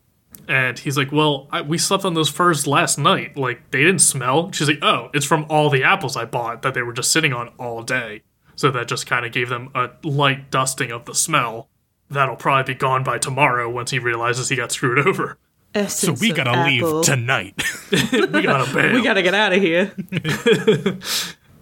and 0.47 0.77
he's 0.77 0.95
like, 0.95 1.11
Well, 1.11 1.47
I, 1.51 1.61
we 1.61 1.79
slept 1.79 2.05
on 2.05 2.13
those 2.13 2.29
furs 2.29 2.67
last 2.67 2.99
night. 2.99 3.35
Like, 3.35 3.71
they 3.71 3.79
didn't 3.79 4.01
smell. 4.01 4.51
She's 4.51 4.67
like, 4.67 4.83
Oh, 4.83 5.09
it's 5.15 5.25
from 5.25 5.47
all 5.49 5.71
the 5.71 5.83
apples 5.83 6.15
I 6.15 6.25
bought 6.25 6.61
that 6.61 6.75
they 6.75 6.83
were 6.83 6.93
just 6.93 7.11
sitting 7.11 7.33
on 7.33 7.47
all 7.57 7.81
day. 7.81 8.21
So 8.55 8.69
that 8.69 8.87
just 8.87 9.07
kind 9.07 9.25
of 9.25 9.31
gave 9.31 9.49
them 9.49 9.71
a 9.73 9.89
light 10.03 10.51
dusting 10.51 10.91
of 10.91 11.05
the 11.05 11.15
smell. 11.15 11.69
That'll 12.11 12.35
probably 12.35 12.75
be 12.75 12.77
gone 12.77 13.03
by 13.03 13.17
tomorrow 13.17 13.67
once 13.67 13.89
he 13.89 13.97
realizes 13.97 14.49
he 14.49 14.55
got 14.55 14.71
screwed 14.71 14.99
over. 15.07 15.39
So 15.87 16.13
we 16.13 16.31
gotta 16.31 16.51
apple. 16.51 16.97
leave 16.97 17.05
tonight. 17.05 17.63
we 17.91 18.43
gotta 18.43 18.71
bail. 18.71 18.93
We 18.93 19.03
gotta 19.03 19.23
get 19.23 19.33
out 19.33 19.53
of 19.53 19.61
here. 19.61 19.91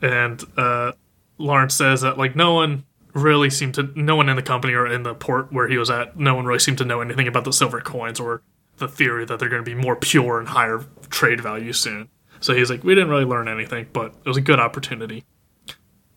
and 0.01 0.43
uh, 0.57 0.91
Lawrence 1.37 1.73
says 1.73 2.01
that 2.01 2.17
like 2.17 2.35
no 2.35 2.53
one 2.53 2.85
really 3.13 3.49
seemed 3.49 3.73
to, 3.75 3.83
no 3.95 4.15
one 4.15 4.29
in 4.29 4.35
the 4.35 4.41
company 4.41 4.73
or 4.73 4.85
in 4.85 5.03
the 5.03 5.15
port 5.15 5.51
where 5.51 5.67
he 5.67 5.77
was 5.77 5.89
at, 5.89 6.17
no 6.17 6.35
one 6.35 6.45
really 6.45 6.59
seemed 6.59 6.77
to 6.77 6.85
know 6.85 7.01
anything 7.01 7.27
about 7.27 7.45
the 7.45 7.53
silver 7.53 7.81
coins 7.81 8.19
or 8.19 8.41
the 8.77 8.87
theory 8.87 9.25
that 9.25 9.39
they're 9.39 9.49
going 9.49 9.63
to 9.63 9.69
be 9.69 9.79
more 9.79 9.95
pure 9.95 10.39
and 10.39 10.49
higher 10.49 10.85
trade 11.09 11.41
value 11.41 11.71
soon. 11.71 12.09
So 12.41 12.53
he's 12.53 12.69
like, 12.69 12.83
we 12.83 12.93
didn't 12.93 13.09
really 13.09 13.25
learn 13.25 13.47
anything, 13.47 13.87
but 13.93 14.13
it 14.23 14.27
was 14.27 14.37
a 14.37 14.41
good 14.41 14.59
opportunity. 14.59 15.23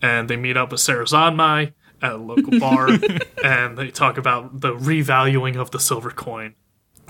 And 0.02 0.28
they 0.28 0.36
meet 0.36 0.56
up 0.56 0.72
with 0.72 0.80
Sarazanmai 0.80 1.72
at 2.02 2.12
a 2.12 2.16
local 2.16 2.58
bar, 2.60 2.88
and 3.44 3.78
they 3.78 3.90
talk 3.90 4.18
about 4.18 4.60
the 4.60 4.74
revaluing 4.74 5.56
of 5.56 5.70
the 5.70 5.80
silver 5.80 6.10
coin. 6.10 6.54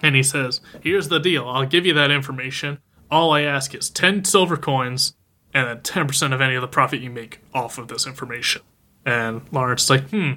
And 0.03 0.15
he 0.15 0.23
says, 0.23 0.61
Here's 0.83 1.09
the 1.09 1.19
deal. 1.19 1.49
I'll 1.49 1.67
give 1.67 1.87
you 1.87 1.95
that 1.95 2.11
information. 2.11 2.79
All 3.11 3.33
I 3.33 3.43
ask 3.43 3.75
is 3.75 3.91
10 3.91 4.25
silver 4.25 4.57
coins 4.57 5.15
and 5.59 5.69
then 5.85 6.07
10% 6.07 6.33
of 6.33 6.41
any 6.41 6.55
of 6.55 6.63
the 6.63 6.69
profit 6.69 7.01
you 7.01 7.11
make 7.11 7.41
off 7.53 7.79
of 7.79 7.89
this 7.89 8.07
information. 8.07 8.63
And 9.05 9.43
Lawrence 9.51 9.85
is 9.85 9.91
like, 9.91 10.09
Hmm, 10.11 10.33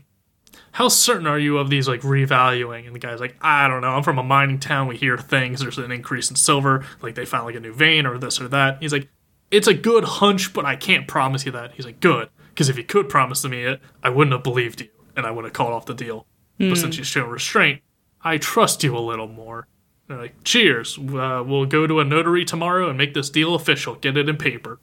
how 0.71 0.87
certain 0.87 1.27
are 1.27 1.37
you 1.37 1.57
of 1.57 1.69
these 1.69 1.87
like 1.87 2.01
revaluing? 2.01 2.87
And 2.87 2.95
the 2.95 2.99
guy's 2.99 3.19
like, 3.19 3.35
I 3.41 3.67
don't 3.67 3.81
know. 3.81 3.89
I'm 3.89 4.03
from 4.03 4.17
a 4.17 4.23
mining 4.23 4.59
town. 4.59 4.87
We 4.87 4.97
hear 4.97 5.17
things. 5.17 5.59
There's 5.59 5.77
an 5.77 5.91
increase 5.91 6.29
in 6.31 6.35
silver. 6.35 6.85
Like 7.01 7.13
they 7.13 7.25
found 7.25 7.45
like 7.45 7.55
a 7.55 7.59
new 7.59 7.73
vein 7.73 8.07
or 8.07 8.17
this 8.17 8.41
or 8.41 8.47
that. 8.47 8.77
He's 8.79 8.93
like, 8.93 9.09
It's 9.51 9.67
a 9.67 9.75
good 9.75 10.03
hunch, 10.03 10.53
but 10.53 10.65
I 10.65 10.75
can't 10.75 11.07
promise 11.07 11.45
you 11.45 11.51
that. 11.51 11.73
He's 11.73 11.85
like, 11.85 11.99
Good. 11.99 12.29
Because 12.49 12.67
if 12.69 12.77
you 12.77 12.83
could 12.83 13.07
promise 13.07 13.45
me 13.45 13.63
it, 13.63 13.79
I 14.01 14.09
wouldn't 14.09 14.33
have 14.33 14.43
believed 14.43 14.81
you 14.81 14.89
and 15.15 15.25
I 15.25 15.31
would 15.31 15.45
have 15.45 15.53
called 15.53 15.73
off 15.73 15.85
the 15.85 15.93
deal. 15.93 16.25
But 16.57 16.75
since 16.75 16.95
you 16.97 17.03
show 17.03 17.25
restraint, 17.25 17.81
I 18.23 18.37
trust 18.37 18.83
you 18.83 18.95
a 18.95 18.99
little 18.99 19.27
more. 19.27 19.67
They're 20.07 20.17
like, 20.17 20.43
cheers. 20.43 20.97
Uh, 20.99 21.43
we'll 21.45 21.65
go 21.65 21.87
to 21.87 21.99
a 21.99 22.03
notary 22.03 22.45
tomorrow 22.45 22.87
and 22.87 22.97
make 22.97 23.15
this 23.15 23.31
deal 23.31 23.55
official. 23.55 23.95
Get 23.95 24.15
it 24.15 24.29
in 24.29 24.37
paper. 24.37 24.79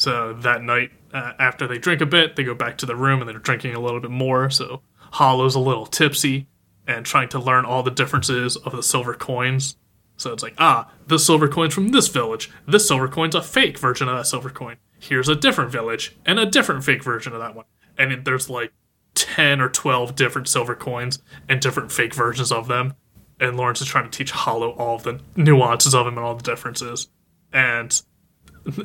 So 0.00 0.32
that 0.32 0.62
night, 0.62 0.92
uh, 1.12 1.32
after 1.38 1.66
they 1.66 1.76
drink 1.76 2.00
a 2.00 2.06
bit, 2.06 2.34
they 2.34 2.42
go 2.42 2.54
back 2.54 2.78
to 2.78 2.86
the 2.86 2.96
room 2.96 3.20
and 3.20 3.28
they're 3.28 3.38
drinking 3.38 3.74
a 3.74 3.80
little 3.80 4.00
bit 4.00 4.10
more. 4.10 4.48
So 4.48 4.80
Holo's 5.12 5.54
a 5.54 5.60
little 5.60 5.84
tipsy 5.84 6.46
and 6.86 7.04
trying 7.04 7.28
to 7.28 7.38
learn 7.38 7.66
all 7.66 7.82
the 7.82 7.90
differences 7.90 8.56
of 8.56 8.72
the 8.72 8.82
silver 8.82 9.12
coins. 9.12 9.76
So 10.16 10.32
it's 10.32 10.42
like, 10.42 10.54
ah, 10.56 10.90
this 11.06 11.26
silver 11.26 11.48
coin's 11.48 11.74
from 11.74 11.88
this 11.88 12.08
village. 12.08 12.50
This 12.66 12.88
silver 12.88 13.08
coin's 13.08 13.34
a 13.34 13.42
fake 13.42 13.78
version 13.78 14.08
of 14.08 14.16
that 14.16 14.26
silver 14.26 14.48
coin. 14.48 14.78
Here's 14.98 15.28
a 15.28 15.36
different 15.36 15.70
village 15.70 16.16
and 16.24 16.40
a 16.40 16.46
different 16.46 16.82
fake 16.82 17.04
version 17.04 17.34
of 17.34 17.40
that 17.40 17.54
one. 17.54 17.66
And 17.98 18.10
it, 18.10 18.24
there's 18.24 18.48
like 18.48 18.72
10 19.16 19.60
or 19.60 19.68
12 19.68 20.14
different 20.14 20.48
silver 20.48 20.74
coins 20.74 21.18
and 21.46 21.60
different 21.60 21.92
fake 21.92 22.14
versions 22.14 22.50
of 22.50 22.68
them. 22.68 22.94
And 23.38 23.58
Lawrence 23.58 23.82
is 23.82 23.88
trying 23.88 24.04
to 24.04 24.10
teach 24.10 24.30
Holo 24.30 24.70
all 24.70 24.96
the 24.96 25.20
nuances 25.36 25.94
of 25.94 26.06
them 26.06 26.16
and 26.16 26.24
all 26.24 26.36
the 26.36 26.42
differences. 26.42 27.08
And 27.52 28.00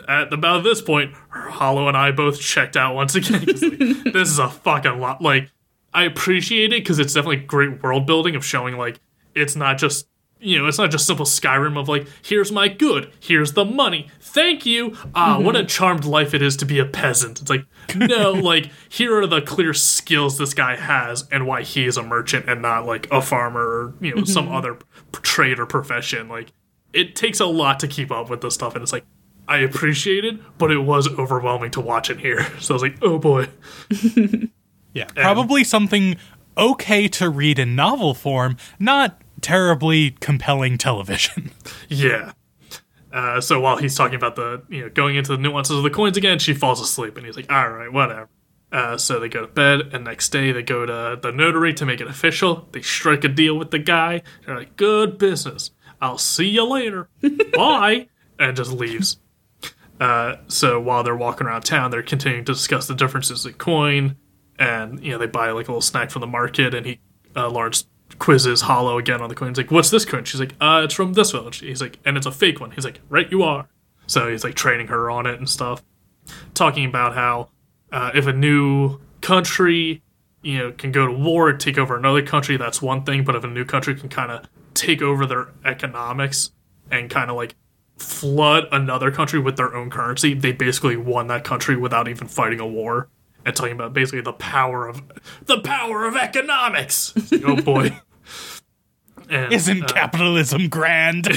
at 0.07 0.33
about 0.33 0.63
this 0.63 0.81
point, 0.81 1.13
Holo 1.29 1.87
and 1.87 1.97
I 1.97 2.11
both 2.11 2.39
checked 2.39 2.77
out 2.77 2.95
once 2.95 3.15
again. 3.15 3.45
like, 3.45 3.57
this 4.13 4.29
is 4.29 4.39
a 4.39 4.49
fucking 4.49 4.99
lot. 4.99 5.21
Like, 5.21 5.49
I 5.93 6.03
appreciate 6.03 6.73
it 6.73 6.81
because 6.81 6.99
it's 6.99 7.13
definitely 7.13 7.37
great 7.37 7.81
world 7.81 8.05
building 8.05 8.35
of 8.35 8.45
showing, 8.45 8.77
like, 8.77 8.99
it's 9.33 9.55
not 9.55 9.77
just, 9.77 10.07
you 10.39 10.59
know, 10.59 10.67
it's 10.67 10.77
not 10.77 10.91
just 10.91 11.07
simple 11.07 11.25
Skyrim 11.25 11.79
of, 11.79 11.87
like, 11.87 12.05
here's 12.21 12.51
my 12.51 12.67
good, 12.67 13.11
here's 13.19 13.53
the 13.53 13.63
money, 13.63 14.09
thank 14.19 14.65
you. 14.65 14.97
Ah, 15.15 15.39
what 15.39 15.55
a 15.55 15.63
charmed 15.63 16.03
life 16.03 16.33
it 16.33 16.41
is 16.41 16.57
to 16.57 16.65
be 16.65 16.79
a 16.79 16.85
peasant. 16.85 17.41
It's 17.41 17.49
like, 17.49 17.65
no, 17.95 18.31
like, 18.33 18.71
here 18.89 19.17
are 19.17 19.25
the 19.25 19.41
clear 19.41 19.73
skills 19.73 20.37
this 20.37 20.53
guy 20.53 20.75
has 20.75 21.27
and 21.31 21.47
why 21.47 21.63
he 21.63 21.85
is 21.85 21.95
a 21.95 22.03
merchant 22.03 22.49
and 22.49 22.61
not, 22.61 22.85
like, 22.85 23.09
a 23.09 23.21
farmer 23.21 23.61
or, 23.61 23.93
you 24.01 24.15
know, 24.15 24.25
some 24.25 24.51
other 24.51 24.77
trade 25.13 25.59
or 25.59 25.65
profession. 25.65 26.27
Like, 26.27 26.51
it 26.91 27.15
takes 27.15 27.39
a 27.39 27.45
lot 27.45 27.79
to 27.79 27.87
keep 27.87 28.11
up 28.11 28.29
with 28.29 28.41
this 28.41 28.53
stuff, 28.53 28.75
and 28.75 28.83
it's 28.83 28.93
like, 28.93 29.05
I 29.47 29.57
appreciate 29.59 30.25
it, 30.25 30.39
but 30.57 30.71
it 30.71 30.79
was 30.79 31.07
overwhelming 31.07 31.71
to 31.71 31.81
watch 31.81 32.09
it 32.09 32.19
here. 32.19 32.45
So 32.59 32.73
I 32.73 32.75
was 32.75 32.81
like, 32.81 32.97
oh 33.01 33.19
boy. 33.19 33.47
Yeah, 34.93 35.05
probably 35.15 35.63
something 35.63 36.15
okay 36.57 37.07
to 37.09 37.29
read 37.29 37.59
in 37.59 37.75
novel 37.75 38.13
form, 38.13 38.57
not 38.79 39.21
terribly 39.41 40.11
compelling 40.11 40.77
television. 40.77 41.51
Yeah. 41.89 42.31
Uh, 43.13 43.39
so 43.39 43.61
while 43.61 43.77
he's 43.77 43.95
talking 43.95 44.15
about 44.15 44.35
the, 44.35 44.63
you 44.69 44.81
know, 44.81 44.89
going 44.89 45.15
into 45.15 45.31
the 45.31 45.37
nuances 45.37 45.77
of 45.77 45.83
the 45.83 45.89
coins 45.89 46.17
again, 46.17 46.37
she 46.37 46.53
falls 46.53 46.81
asleep, 46.81 47.15
and 47.15 47.25
he's 47.25 47.37
like, 47.37 47.49
all 47.49 47.69
right, 47.69 47.91
whatever. 47.93 48.27
Uh, 48.73 48.97
so 48.97 49.19
they 49.21 49.29
go 49.29 49.41
to 49.41 49.47
bed, 49.47 49.93
and 49.93 50.03
next 50.03 50.29
day 50.29 50.51
they 50.51 50.61
go 50.63 50.85
to 50.85 51.17
the 51.21 51.31
notary 51.31 51.73
to 51.75 51.85
make 51.85 52.01
it 52.01 52.07
official. 52.07 52.67
They 52.73 52.81
strike 52.81 53.23
a 53.23 53.29
deal 53.29 53.57
with 53.57 53.71
the 53.71 53.79
guy. 53.79 54.21
They're 54.45 54.57
like, 54.57 54.75
good 54.75 55.17
business. 55.17 55.71
I'll 56.01 56.17
see 56.17 56.49
you 56.49 56.65
later. 56.65 57.07
Bye. 57.53 58.09
And 58.37 58.57
just 58.57 58.71
leaves. 58.73 59.17
Uh, 59.99 60.35
so 60.47 60.79
while 60.79 61.03
they're 61.03 61.15
walking 61.15 61.47
around 61.47 61.61
town, 61.61 61.91
they're 61.91 62.03
continuing 62.03 62.43
to 62.45 62.53
discuss 62.53 62.87
the 62.87 62.95
differences 62.95 63.45
in 63.45 63.53
coin, 63.53 64.17
and 64.59 65.03
you 65.03 65.11
know 65.11 65.17
they 65.17 65.27
buy 65.27 65.51
like 65.51 65.67
a 65.67 65.71
little 65.71 65.81
snack 65.81 66.11
from 66.11 66.21
the 66.21 66.27
market, 66.27 66.73
and 66.73 66.85
he 66.85 66.99
uh, 67.35 67.49
Lawrence 67.49 67.85
quizzes 68.19 68.61
Holo 68.61 68.97
again 68.97 69.21
on 69.21 69.29
the 69.29 69.35
coin. 69.35 69.49
He's 69.49 69.57
like, 69.57 69.71
"What's 69.71 69.89
this 69.89 70.05
coin?" 70.05 70.25
She's 70.25 70.39
like, 70.39 70.53
"Uh, 70.59 70.81
it's 70.83 70.93
from 70.93 71.13
this 71.13 71.31
village." 71.31 71.59
He's 71.59 71.81
like, 71.81 71.99
"And 72.05 72.17
it's 72.17 72.25
a 72.25 72.31
fake 72.31 72.59
one." 72.59 72.71
He's 72.71 72.85
like, 72.85 72.99
"Right, 73.09 73.29
you 73.31 73.43
are." 73.43 73.67
So 74.07 74.29
he's 74.29 74.43
like 74.43 74.55
training 74.55 74.87
her 74.87 75.09
on 75.09 75.25
it 75.25 75.39
and 75.39 75.49
stuff, 75.49 75.83
talking 76.53 76.85
about 76.85 77.15
how 77.15 77.49
uh, 77.91 78.11
if 78.13 78.27
a 78.27 78.33
new 78.33 78.99
country 79.21 80.03
you 80.43 80.57
know 80.59 80.71
can 80.71 80.91
go 80.91 81.07
to 81.07 81.13
war 81.13 81.51
take 81.53 81.77
over 81.77 81.97
another 81.97 82.21
country, 82.21 82.57
that's 82.57 82.81
one 82.81 83.03
thing. 83.03 83.23
But 83.23 83.35
if 83.35 83.43
a 83.43 83.47
new 83.47 83.65
country 83.65 83.95
can 83.95 84.09
kind 84.09 84.31
of 84.31 84.45
take 84.73 85.01
over 85.01 85.25
their 85.25 85.47
economics 85.63 86.51
and 86.91 87.09
kind 87.09 87.29
of 87.31 87.37
like 87.37 87.55
flood 87.97 88.67
another 88.71 89.11
country 89.11 89.39
with 89.39 89.57
their 89.57 89.73
own 89.75 89.89
currency, 89.89 90.33
they 90.33 90.51
basically 90.51 90.97
won 90.97 91.27
that 91.27 91.43
country 91.43 91.75
without 91.75 92.07
even 92.07 92.27
fighting 92.27 92.59
a 92.59 92.67
war. 92.67 93.09
And 93.45 93.55
talking 93.55 93.73
about 93.73 93.93
basically 93.93 94.21
the 94.21 94.33
power 94.33 94.87
of 94.87 95.03
the 95.45 95.59
power 95.59 96.05
of 96.05 96.15
economics. 96.15 97.13
Like, 97.31 97.43
oh 97.45 97.61
boy. 97.61 97.99
And, 99.27 99.51
Isn't 99.51 99.81
uh, 99.81 99.87
capitalism 99.87 100.67
grand? 100.69 101.27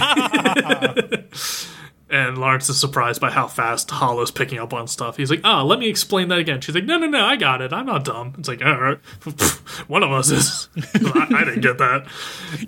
and 2.11 2.38
Lawrence 2.38 2.68
is 2.68 2.80
surprised 2.80 3.20
by 3.20 3.30
how 3.30 3.46
fast 3.46 3.90
Holo's 3.90 4.30
picking 4.30 4.59
up 4.59 4.72
on 4.72 4.86
stuff. 4.88 5.16
He's 5.16 5.30
like, 5.30 5.40
"Ah, 5.44 5.62
let 5.62 5.78
me 5.78 5.88
explain 5.88 6.28
that 6.28 6.38
again." 6.38 6.61
She's 6.61 6.74
like, 6.74 6.84
"No, 6.84 6.98
no, 6.98 7.06
no, 7.06 7.24
I 7.24 7.36
got 7.36 7.61
it. 7.61 7.72
I'm 7.72 7.86
not 7.86 8.04
dumb." 8.04 8.34
It's 8.38 8.48
like, 8.48 8.64
all 8.64 8.80
right, 8.80 8.98
one 9.88 10.02
of 10.02 10.11
us 10.11 10.30
is. 10.30 10.68
I, 10.94 11.26
I 11.36 11.44
didn't 11.44 11.61
get 11.61 11.78
that. 11.78 12.06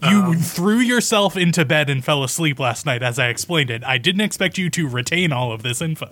you 0.08 0.34
threw 0.34 0.78
yourself 0.78 1.36
into 1.36 1.64
bed 1.64 1.88
and 1.88 2.04
fell 2.04 2.22
asleep 2.22 2.58
last 2.58 2.84
night 2.86 3.02
as 3.02 3.18
I 3.18 3.28
explained 3.28 3.70
it. 3.70 3.82
I 3.84 3.98
didn't 3.98 4.22
expect 4.22 4.58
you 4.58 4.68
to 4.70 4.88
retain 4.88 5.32
all 5.32 5.52
of 5.52 5.62
this 5.62 5.80
info. 5.80 6.06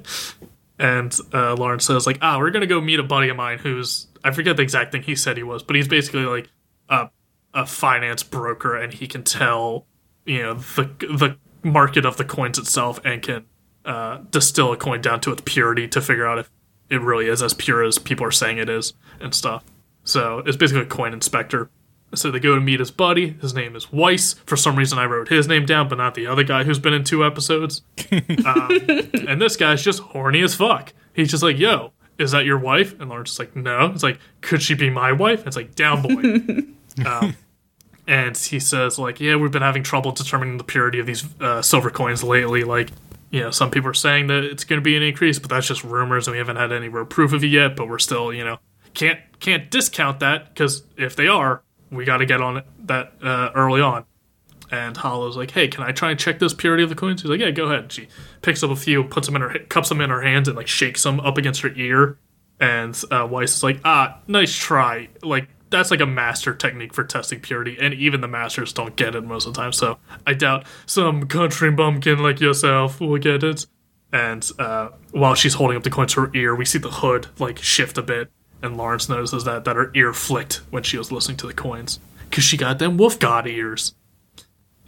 And 0.78 1.16
uh, 1.32 1.54
Lawrence 1.54 1.86
says, 1.86 2.06
like, 2.06 2.18
ah, 2.20 2.38
we're 2.38 2.50
gonna 2.50 2.66
go 2.66 2.80
meet 2.80 3.00
a 3.00 3.02
buddy 3.02 3.28
of 3.28 3.36
mine 3.36 3.58
who's 3.58 4.08
I 4.22 4.30
forget 4.30 4.56
the 4.56 4.62
exact 4.62 4.92
thing 4.92 5.02
he 5.02 5.14
said 5.14 5.36
he 5.36 5.42
was, 5.42 5.62
but 5.62 5.76
he's 5.76 5.88
basically 5.88 6.26
like 6.26 6.48
a 6.88 7.08
a 7.54 7.64
finance 7.64 8.22
broker, 8.22 8.76
and 8.76 8.92
he 8.92 9.06
can 9.06 9.22
tell, 9.22 9.86
you 10.26 10.42
know, 10.42 10.54
the 10.54 10.82
the 10.98 11.36
market 11.66 12.04
of 12.04 12.16
the 12.16 12.24
coins 12.24 12.58
itself, 12.58 13.00
and 13.04 13.22
can 13.22 13.44
uh, 13.84 14.18
distill 14.30 14.72
a 14.72 14.76
coin 14.76 15.00
down 15.00 15.20
to 15.20 15.32
its 15.32 15.42
purity 15.44 15.86
to 15.88 16.00
figure 16.00 16.26
out 16.26 16.38
if 16.38 16.50
it 16.88 17.00
really 17.00 17.28
is 17.28 17.42
as 17.42 17.54
pure 17.54 17.82
as 17.82 17.98
people 17.98 18.24
are 18.26 18.32
saying 18.32 18.58
it 18.58 18.68
is, 18.68 18.94
and 19.20 19.34
stuff. 19.34 19.64
So 20.04 20.38
it's 20.46 20.56
basically 20.56 20.82
a 20.82 20.86
coin 20.86 21.12
inspector. 21.12 21.68
So 22.14 22.30
they 22.30 22.38
go 22.38 22.54
to 22.54 22.60
meet 22.60 22.78
his 22.78 22.92
buddy. 22.92 23.30
His 23.30 23.52
name 23.52 23.74
is 23.74 23.92
Weiss. 23.92 24.34
For 24.46 24.56
some 24.56 24.76
reason, 24.76 24.98
I 24.98 25.04
wrote 25.06 25.28
his 25.28 25.48
name 25.48 25.66
down, 25.66 25.88
but 25.88 25.98
not 25.98 26.14
the 26.14 26.26
other 26.26 26.44
guy 26.44 26.62
who's 26.62 26.78
been 26.78 26.94
in 26.94 27.02
two 27.02 27.24
episodes. 27.24 27.82
um, 28.46 28.70
and 29.26 29.42
this 29.42 29.56
guy's 29.56 29.82
just 29.82 30.00
horny 30.00 30.40
as 30.42 30.54
fuck. 30.54 30.92
He's 31.12 31.30
just 31.30 31.42
like, 31.42 31.58
"Yo, 31.58 31.92
is 32.18 32.30
that 32.30 32.44
your 32.44 32.58
wife?" 32.58 32.98
And 33.00 33.10
Lawrence 33.10 33.32
is 33.32 33.38
like, 33.38 33.56
"No." 33.56 33.86
It's 33.86 34.04
like, 34.04 34.18
"Could 34.40 34.62
she 34.62 34.74
be 34.74 34.88
my 34.88 35.12
wife?" 35.12 35.46
It's 35.46 35.56
like, 35.56 35.74
"Down, 35.74 36.02
boy." 36.02 37.06
um, 37.08 37.36
and 38.06 38.36
he 38.36 38.60
says, 38.60 38.98
"Like, 38.98 39.20
yeah, 39.20 39.36
we've 39.36 39.50
been 39.50 39.62
having 39.62 39.82
trouble 39.82 40.12
determining 40.12 40.58
the 40.58 40.64
purity 40.64 40.98
of 40.98 41.06
these 41.06 41.24
uh, 41.40 41.62
silver 41.62 41.90
coins 41.90 42.22
lately. 42.22 42.62
Like, 42.64 42.90
you 43.30 43.40
know, 43.40 43.50
some 43.50 43.70
people 43.70 43.90
are 43.90 43.94
saying 43.94 44.28
that 44.28 44.44
it's 44.44 44.64
going 44.64 44.80
to 44.80 44.84
be 44.84 44.96
an 44.96 45.02
increase, 45.02 45.38
but 45.38 45.50
that's 45.50 45.66
just 45.66 45.82
rumors, 45.82 46.28
and 46.28 46.32
we 46.32 46.38
haven't 46.38 46.56
had 46.56 46.72
any 46.72 46.88
real 46.88 47.04
proof 47.04 47.32
of 47.32 47.42
it 47.42 47.48
yet. 47.48 47.76
But 47.76 47.88
we're 47.88 47.98
still, 47.98 48.32
you 48.32 48.44
know, 48.44 48.58
can't 48.94 49.18
can't 49.40 49.70
discount 49.70 50.20
that 50.20 50.48
because 50.48 50.82
if 50.96 51.16
they 51.16 51.26
are, 51.26 51.62
we 51.90 52.04
got 52.04 52.18
to 52.18 52.26
get 52.26 52.40
on 52.40 52.62
that 52.84 53.12
uh, 53.22 53.50
early 53.54 53.80
on." 53.80 54.04
And 54.70 54.96
Holo's 54.96 55.36
like, 55.36 55.50
"Hey, 55.50 55.68
can 55.68 55.84
I 55.84 55.92
try 55.92 56.10
and 56.10 56.18
check 56.18 56.38
this 56.38 56.54
purity 56.54 56.82
of 56.82 56.88
the 56.88 56.96
coins?" 56.96 57.22
He's 57.22 57.30
like, 57.30 57.40
"Yeah, 57.40 57.50
go 57.50 57.66
ahead." 57.66 57.90
She 57.92 58.08
picks 58.42 58.62
up 58.62 58.70
a 58.70 58.76
few, 58.76 59.04
puts 59.04 59.26
them 59.26 59.36
in 59.36 59.42
her, 59.42 59.58
cups 59.68 59.88
them 59.88 60.00
in 60.00 60.10
her 60.10 60.22
hands, 60.22 60.48
and 60.48 60.56
like 60.56 60.68
shakes 60.68 61.02
them 61.02 61.18
up 61.20 61.38
against 61.38 61.62
her 61.62 61.72
ear. 61.74 62.18
And 62.58 63.00
uh, 63.10 63.26
Weiss 63.30 63.56
is 63.56 63.62
like, 63.62 63.80
"Ah, 63.84 64.18
nice 64.26 64.54
try. 64.54 65.08
Like 65.22 65.48
that's 65.76 65.90
like 65.90 66.00
a 66.00 66.06
master 66.06 66.54
technique 66.54 66.94
for 66.94 67.04
testing 67.04 67.40
purity, 67.40 67.76
and 67.80 67.94
even 67.94 68.20
the 68.20 68.28
masters 68.28 68.72
don't 68.72 68.96
get 68.96 69.14
it 69.14 69.22
most 69.24 69.46
of 69.46 69.54
the 69.54 69.60
time. 69.60 69.72
So 69.72 69.98
I 70.26 70.34
doubt 70.34 70.66
some 70.86 71.26
country 71.28 71.70
bumpkin 71.70 72.18
like 72.18 72.40
yourself 72.40 73.00
will 73.00 73.18
get 73.18 73.42
it." 73.44 73.66
And 74.12 74.48
uh, 74.58 74.90
while 75.10 75.34
she's 75.34 75.54
holding 75.54 75.76
up 75.76 75.82
the 75.82 75.90
coin 75.90 76.06
to 76.08 76.22
her 76.22 76.30
ear, 76.34 76.54
we 76.54 76.64
see 76.64 76.78
the 76.78 76.90
hood 76.90 77.26
like 77.38 77.58
shift 77.58 77.98
a 77.98 78.02
bit, 78.02 78.30
and 78.62 78.76
Lawrence 78.76 79.08
notices 79.08 79.44
that 79.44 79.64
that 79.64 79.76
her 79.76 79.90
ear 79.94 80.12
flicked 80.12 80.60
when 80.70 80.82
she 80.82 80.96
was 80.98 81.10
listening 81.12 81.36
to 81.38 81.46
the 81.46 81.52
coins 81.54 81.98
because 82.30 82.44
she 82.44 82.56
got 82.56 82.78
them 82.78 82.96
wolf 82.96 83.18
god 83.18 83.46
ears 83.46 83.94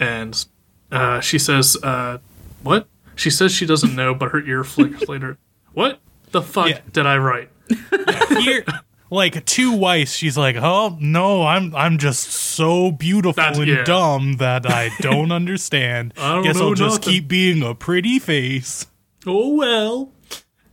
and 0.01 0.47
uh, 0.91 1.21
she 1.21 1.39
says, 1.39 1.77
uh, 1.83 2.19
"What?" 2.63 2.87
She 3.17 3.31
says 3.31 3.53
she 3.53 3.67
doesn't 3.67 3.95
know, 3.97 4.15
but 4.15 4.31
her 4.31 4.41
ear 4.41 4.65
flickers 4.65 5.09
later. 5.09 5.39
what 5.75 5.99
the 6.31 6.41
fuck 6.43 6.69
Yeah. 6.69 6.81
did 6.93 7.07
I 7.07 7.17
write? 7.19 7.51
Here, 8.41 8.65
like 9.11 9.45
to 9.45 9.77
Weiss, 9.77 10.13
she's 10.13 10.37
like, 10.37 10.57
"Oh 10.57 10.97
no, 11.01 11.47
I'm 11.47 11.75
I'm 11.75 11.99
just 11.99 12.29
so 12.31 12.91
beautiful 12.93 13.33
That's- 13.43 13.59
and 13.59 13.67
yeah. 13.69 13.85
dumb 13.85 14.35
that 14.39 14.67
I 14.67 14.91
don't 15.01 15.33
understand. 15.33 16.15
I 16.19 16.35
don't 16.35 16.45
Guess 16.45 16.57
know 16.57 16.69
I'll 16.69 16.75
just 16.75 17.01
nothing." 17.01 17.13
keep 17.15 17.29
being 17.29 17.63
a 17.63 17.75
pretty 17.75 18.19
face." 18.19 18.87
oh 19.27 19.55
well. 19.55 20.13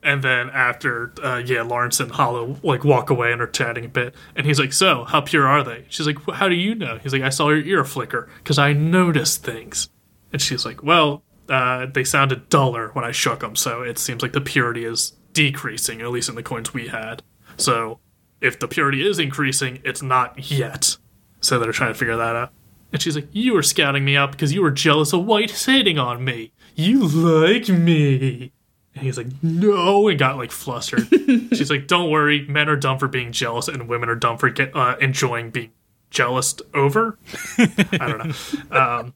And 0.03 0.23
then 0.23 0.51
after, 0.51 1.13
uh, 1.23 1.41
yeah, 1.43 1.63
Lawrence 1.63 1.99
and 1.99 2.11
Holo 2.11 2.57
like 2.61 2.83
walk 2.83 3.09
away 3.09 3.31
and 3.31 3.41
are 3.41 3.47
chatting 3.47 3.85
a 3.85 3.89
bit, 3.89 4.13
and 4.35 4.45
he's 4.45 4.59
like, 4.59 4.71
"So, 4.71 5.03
how 5.03 5.21
pure 5.21 5.47
are 5.47 5.63
they?" 5.63 5.85
She's 5.89 6.05
like, 6.05 6.19
"How 6.31 6.47
do 6.47 6.53
you 6.53 6.75
know?" 6.75 6.99
He's 7.01 7.11
like, 7.11 7.23
"I 7.23 7.29
saw 7.29 7.49
your 7.49 7.63
ear 7.65 7.83
flicker 7.83 8.29
because 8.37 8.59
I 8.59 8.71
noticed 8.73 9.43
things." 9.43 9.89
And 10.31 10.39
she's 10.39 10.63
like, 10.63 10.83
"Well, 10.83 11.23
uh, 11.49 11.87
they 11.91 12.03
sounded 12.03 12.49
duller 12.49 12.89
when 12.93 13.03
I 13.03 13.11
shook 13.11 13.39
them, 13.39 13.55
so 13.55 13.81
it 13.81 13.97
seems 13.97 14.21
like 14.21 14.33
the 14.33 14.41
purity 14.41 14.85
is 14.85 15.13
decreasing, 15.33 16.01
at 16.01 16.11
least 16.11 16.29
in 16.29 16.35
the 16.35 16.43
coins 16.43 16.71
we 16.71 16.87
had. 16.89 17.23
So, 17.57 17.99
if 18.45 18.59
the 18.59 18.67
purity 18.67 19.07
is 19.07 19.19
increasing, 19.19 19.81
it's 19.83 20.01
not 20.01 20.51
yet." 20.51 20.97
So 21.41 21.59
they're 21.59 21.71
trying 21.71 21.93
to 21.93 21.99
figure 21.99 22.17
that 22.17 22.35
out. 22.35 22.51
And 22.91 23.01
she's 23.01 23.15
like, 23.15 23.27
You 23.31 23.53
were 23.53 23.61
scouting 23.61 24.05
me 24.05 24.15
out 24.15 24.31
because 24.31 24.53
you 24.53 24.61
were 24.61 24.71
jealous 24.71 25.13
of 25.13 25.25
White 25.25 25.51
hitting 25.51 25.99
on 25.99 26.23
me. 26.23 26.53
You 26.75 27.05
like 27.05 27.67
me. 27.67 28.53
And 28.93 29.03
he's 29.03 29.17
like, 29.17 29.27
No, 29.41 30.07
and 30.07 30.17
got 30.17 30.37
like 30.37 30.51
flustered. 30.51 31.07
she's 31.51 31.69
like, 31.69 31.87
Don't 31.87 32.09
worry, 32.09 32.47
men 32.47 32.69
are 32.69 32.77
dumb 32.77 32.97
for 32.97 33.07
being 33.07 33.31
jealous, 33.31 33.67
and 33.67 33.89
women 33.89 34.07
are 34.07 34.15
dumb 34.15 34.37
for 34.37 34.49
get, 34.49 34.75
uh, 34.75 34.95
enjoying 35.01 35.51
being 35.51 35.71
jealous 36.09 36.55
over. 36.73 37.19
I 37.57 38.07
don't 38.07 38.27
know. 38.71 38.77
Um, 38.77 39.13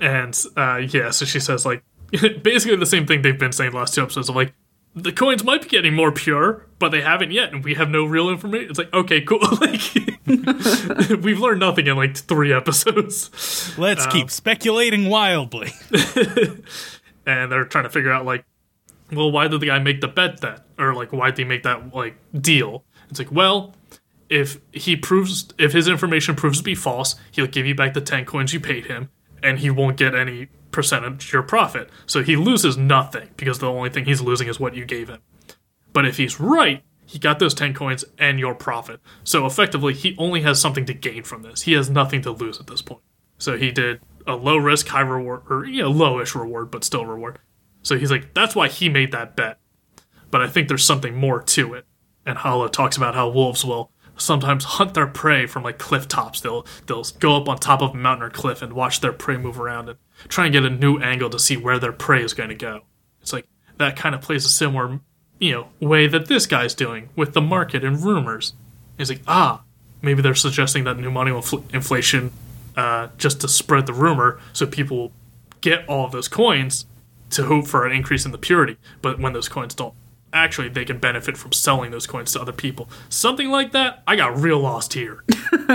and 0.00 0.44
uh, 0.56 0.76
yeah, 0.76 1.10
so 1.10 1.24
she 1.24 1.40
says, 1.40 1.64
like, 1.64 1.82
basically 2.42 2.76
the 2.76 2.84
same 2.84 3.06
thing 3.06 3.22
they've 3.22 3.38
been 3.38 3.52
saying 3.52 3.70
the 3.70 3.76
last 3.78 3.94
two 3.94 4.02
episodes 4.02 4.28
of 4.28 4.36
like, 4.36 4.52
the 4.94 5.12
coins 5.12 5.42
might 5.42 5.62
be 5.62 5.68
getting 5.68 5.94
more 5.94 6.12
pure, 6.12 6.66
but 6.78 6.90
they 6.90 7.00
haven't 7.00 7.30
yet, 7.30 7.52
and 7.52 7.64
we 7.64 7.74
have 7.74 7.88
no 7.88 8.04
real 8.04 8.28
information. 8.28 8.70
It's 8.70 8.78
like, 8.78 8.92
okay, 8.92 9.22
cool. 9.22 9.40
like, 9.60 9.80
we've 11.22 11.38
learned 11.38 11.60
nothing 11.60 11.86
in 11.86 11.96
like 11.96 12.16
three 12.16 12.52
episodes, 12.52 13.76
Let's 13.78 14.06
keep 14.06 14.24
um, 14.24 14.28
speculating 14.28 15.08
wildly. 15.08 15.72
and 17.26 17.50
they're 17.50 17.64
trying 17.64 17.84
to 17.84 17.90
figure 17.90 18.12
out 18.12 18.26
like, 18.26 18.44
well, 19.10 19.30
why 19.30 19.48
did 19.48 19.60
the 19.60 19.66
guy 19.66 19.78
make 19.78 20.00
the 20.00 20.08
bet 20.08 20.40
then, 20.40 20.60
or 20.78 20.94
like, 20.94 21.12
why 21.12 21.30
did 21.30 21.38
he 21.38 21.44
make 21.44 21.62
that 21.62 21.94
like 21.94 22.16
deal? 22.38 22.84
It's 23.08 23.18
like, 23.18 23.32
well, 23.32 23.74
if 24.28 24.58
he 24.72 24.96
proves, 24.96 25.48
if 25.58 25.72
his 25.72 25.88
information 25.88 26.34
proves 26.34 26.58
to 26.58 26.64
be 26.64 26.74
false, 26.74 27.16
he'll 27.30 27.46
give 27.46 27.66
you 27.66 27.74
back 27.74 27.94
the 27.94 28.00
ten 28.00 28.24
coins 28.24 28.52
you 28.52 28.60
paid 28.60 28.86
him, 28.86 29.10
and 29.42 29.58
he 29.58 29.70
won't 29.70 29.96
get 29.96 30.14
any 30.14 30.48
percentage 30.72 31.32
your 31.32 31.42
profit. 31.42 31.88
So 32.06 32.22
he 32.22 32.36
loses 32.36 32.76
nothing 32.76 33.28
because 33.36 33.58
the 33.58 33.70
only 33.70 33.90
thing 33.90 34.04
he's 34.04 34.20
losing 34.20 34.48
is 34.48 34.58
what 34.58 34.74
you 34.74 34.84
gave 34.84 35.08
him. 35.08 35.20
But 35.92 36.06
if 36.06 36.16
he's 36.16 36.40
right, 36.40 36.82
he 37.06 37.18
got 37.18 37.38
those 37.38 37.54
10 37.54 37.74
coins 37.74 38.04
and 38.18 38.40
your 38.40 38.54
profit. 38.54 39.00
So 39.22 39.44
effectively, 39.46 39.92
he 39.92 40.16
only 40.18 40.42
has 40.42 40.60
something 40.60 40.86
to 40.86 40.94
gain 40.94 41.24
from 41.24 41.42
this. 41.42 41.62
He 41.62 41.74
has 41.74 41.90
nothing 41.90 42.22
to 42.22 42.30
lose 42.30 42.58
at 42.58 42.66
this 42.66 42.82
point. 42.82 43.02
So 43.38 43.58
he 43.58 43.70
did 43.70 44.00
a 44.26 44.34
low 44.34 44.56
risk, 44.56 44.88
high 44.88 45.00
reward, 45.00 45.42
or, 45.50 45.66
you 45.66 45.82
know, 45.82 45.92
lowish 45.92 46.34
reward, 46.34 46.70
but 46.70 46.84
still 46.84 47.04
reward. 47.04 47.38
So 47.82 47.98
he's 47.98 48.10
like, 48.10 48.34
that's 48.34 48.54
why 48.54 48.68
he 48.68 48.88
made 48.88 49.12
that 49.12 49.36
bet. 49.36 49.58
But 50.30 50.40
I 50.40 50.48
think 50.48 50.68
there's 50.68 50.84
something 50.84 51.14
more 51.14 51.42
to 51.42 51.74
it. 51.74 51.84
And 52.24 52.38
Holo 52.38 52.68
talks 52.68 52.96
about 52.96 53.14
how 53.14 53.28
wolves 53.28 53.64
will 53.64 53.90
sometimes 54.16 54.64
hunt 54.64 54.94
their 54.94 55.06
prey 55.06 55.46
from 55.46 55.62
like 55.62 55.78
cliff 55.78 56.08
tops. 56.08 56.40
They'll 56.40 56.66
they'll 56.86 57.04
go 57.18 57.36
up 57.36 57.48
on 57.48 57.58
top 57.58 57.82
of 57.82 57.90
a 57.90 57.96
mountain 57.96 58.26
or 58.26 58.30
cliff 58.30 58.62
and 58.62 58.72
watch 58.72 59.00
their 59.00 59.12
prey 59.12 59.36
move 59.36 59.58
around 59.58 59.88
and 59.88 59.98
try 60.28 60.46
and 60.46 60.52
get 60.52 60.64
a 60.64 60.70
new 60.70 60.98
angle 60.98 61.30
to 61.30 61.38
see 61.38 61.56
where 61.56 61.78
their 61.78 61.92
prey 61.92 62.22
is 62.22 62.34
going 62.34 62.48
to 62.48 62.54
go. 62.54 62.80
It's 63.20 63.32
like 63.32 63.46
that 63.78 63.96
kind 63.96 64.14
of 64.14 64.20
plays 64.20 64.44
a 64.44 64.48
similar, 64.48 65.00
you 65.38 65.52
know, 65.52 65.68
way 65.80 66.06
that 66.06 66.26
this 66.26 66.46
guy's 66.46 66.74
doing 66.74 67.08
with 67.16 67.32
the 67.32 67.40
market 67.40 67.84
and 67.84 68.02
rumors. 68.02 68.54
He's 68.98 69.10
like, 69.10 69.22
ah, 69.26 69.62
maybe 70.02 70.22
they're 70.22 70.34
suggesting 70.34 70.84
that 70.84 70.98
new 70.98 71.10
money 71.10 71.30
infl- 71.30 71.64
inflation 71.74 72.32
uh, 72.76 73.08
just 73.18 73.40
to 73.40 73.48
spread 73.48 73.86
the 73.86 73.92
rumor 73.92 74.40
so 74.52 74.66
people 74.66 74.96
will 74.96 75.12
get 75.60 75.86
all 75.88 76.04
of 76.04 76.12
those 76.12 76.28
coins 76.28 76.86
to 77.30 77.44
hope 77.44 77.66
for 77.66 77.86
an 77.86 77.92
increase 77.92 78.24
in 78.24 78.32
the 78.32 78.38
purity. 78.38 78.76
But 79.00 79.18
when 79.18 79.32
those 79.32 79.48
coins 79.48 79.74
don't, 79.74 79.94
actually, 80.32 80.68
they 80.68 80.84
can 80.84 80.98
benefit 80.98 81.36
from 81.36 81.52
selling 81.52 81.90
those 81.90 82.06
coins 82.06 82.32
to 82.32 82.40
other 82.40 82.52
people. 82.52 82.88
Something 83.08 83.50
like 83.50 83.72
that. 83.72 84.02
I 84.06 84.16
got 84.16 84.38
real 84.38 84.60
lost 84.60 84.92
here. 84.92 85.24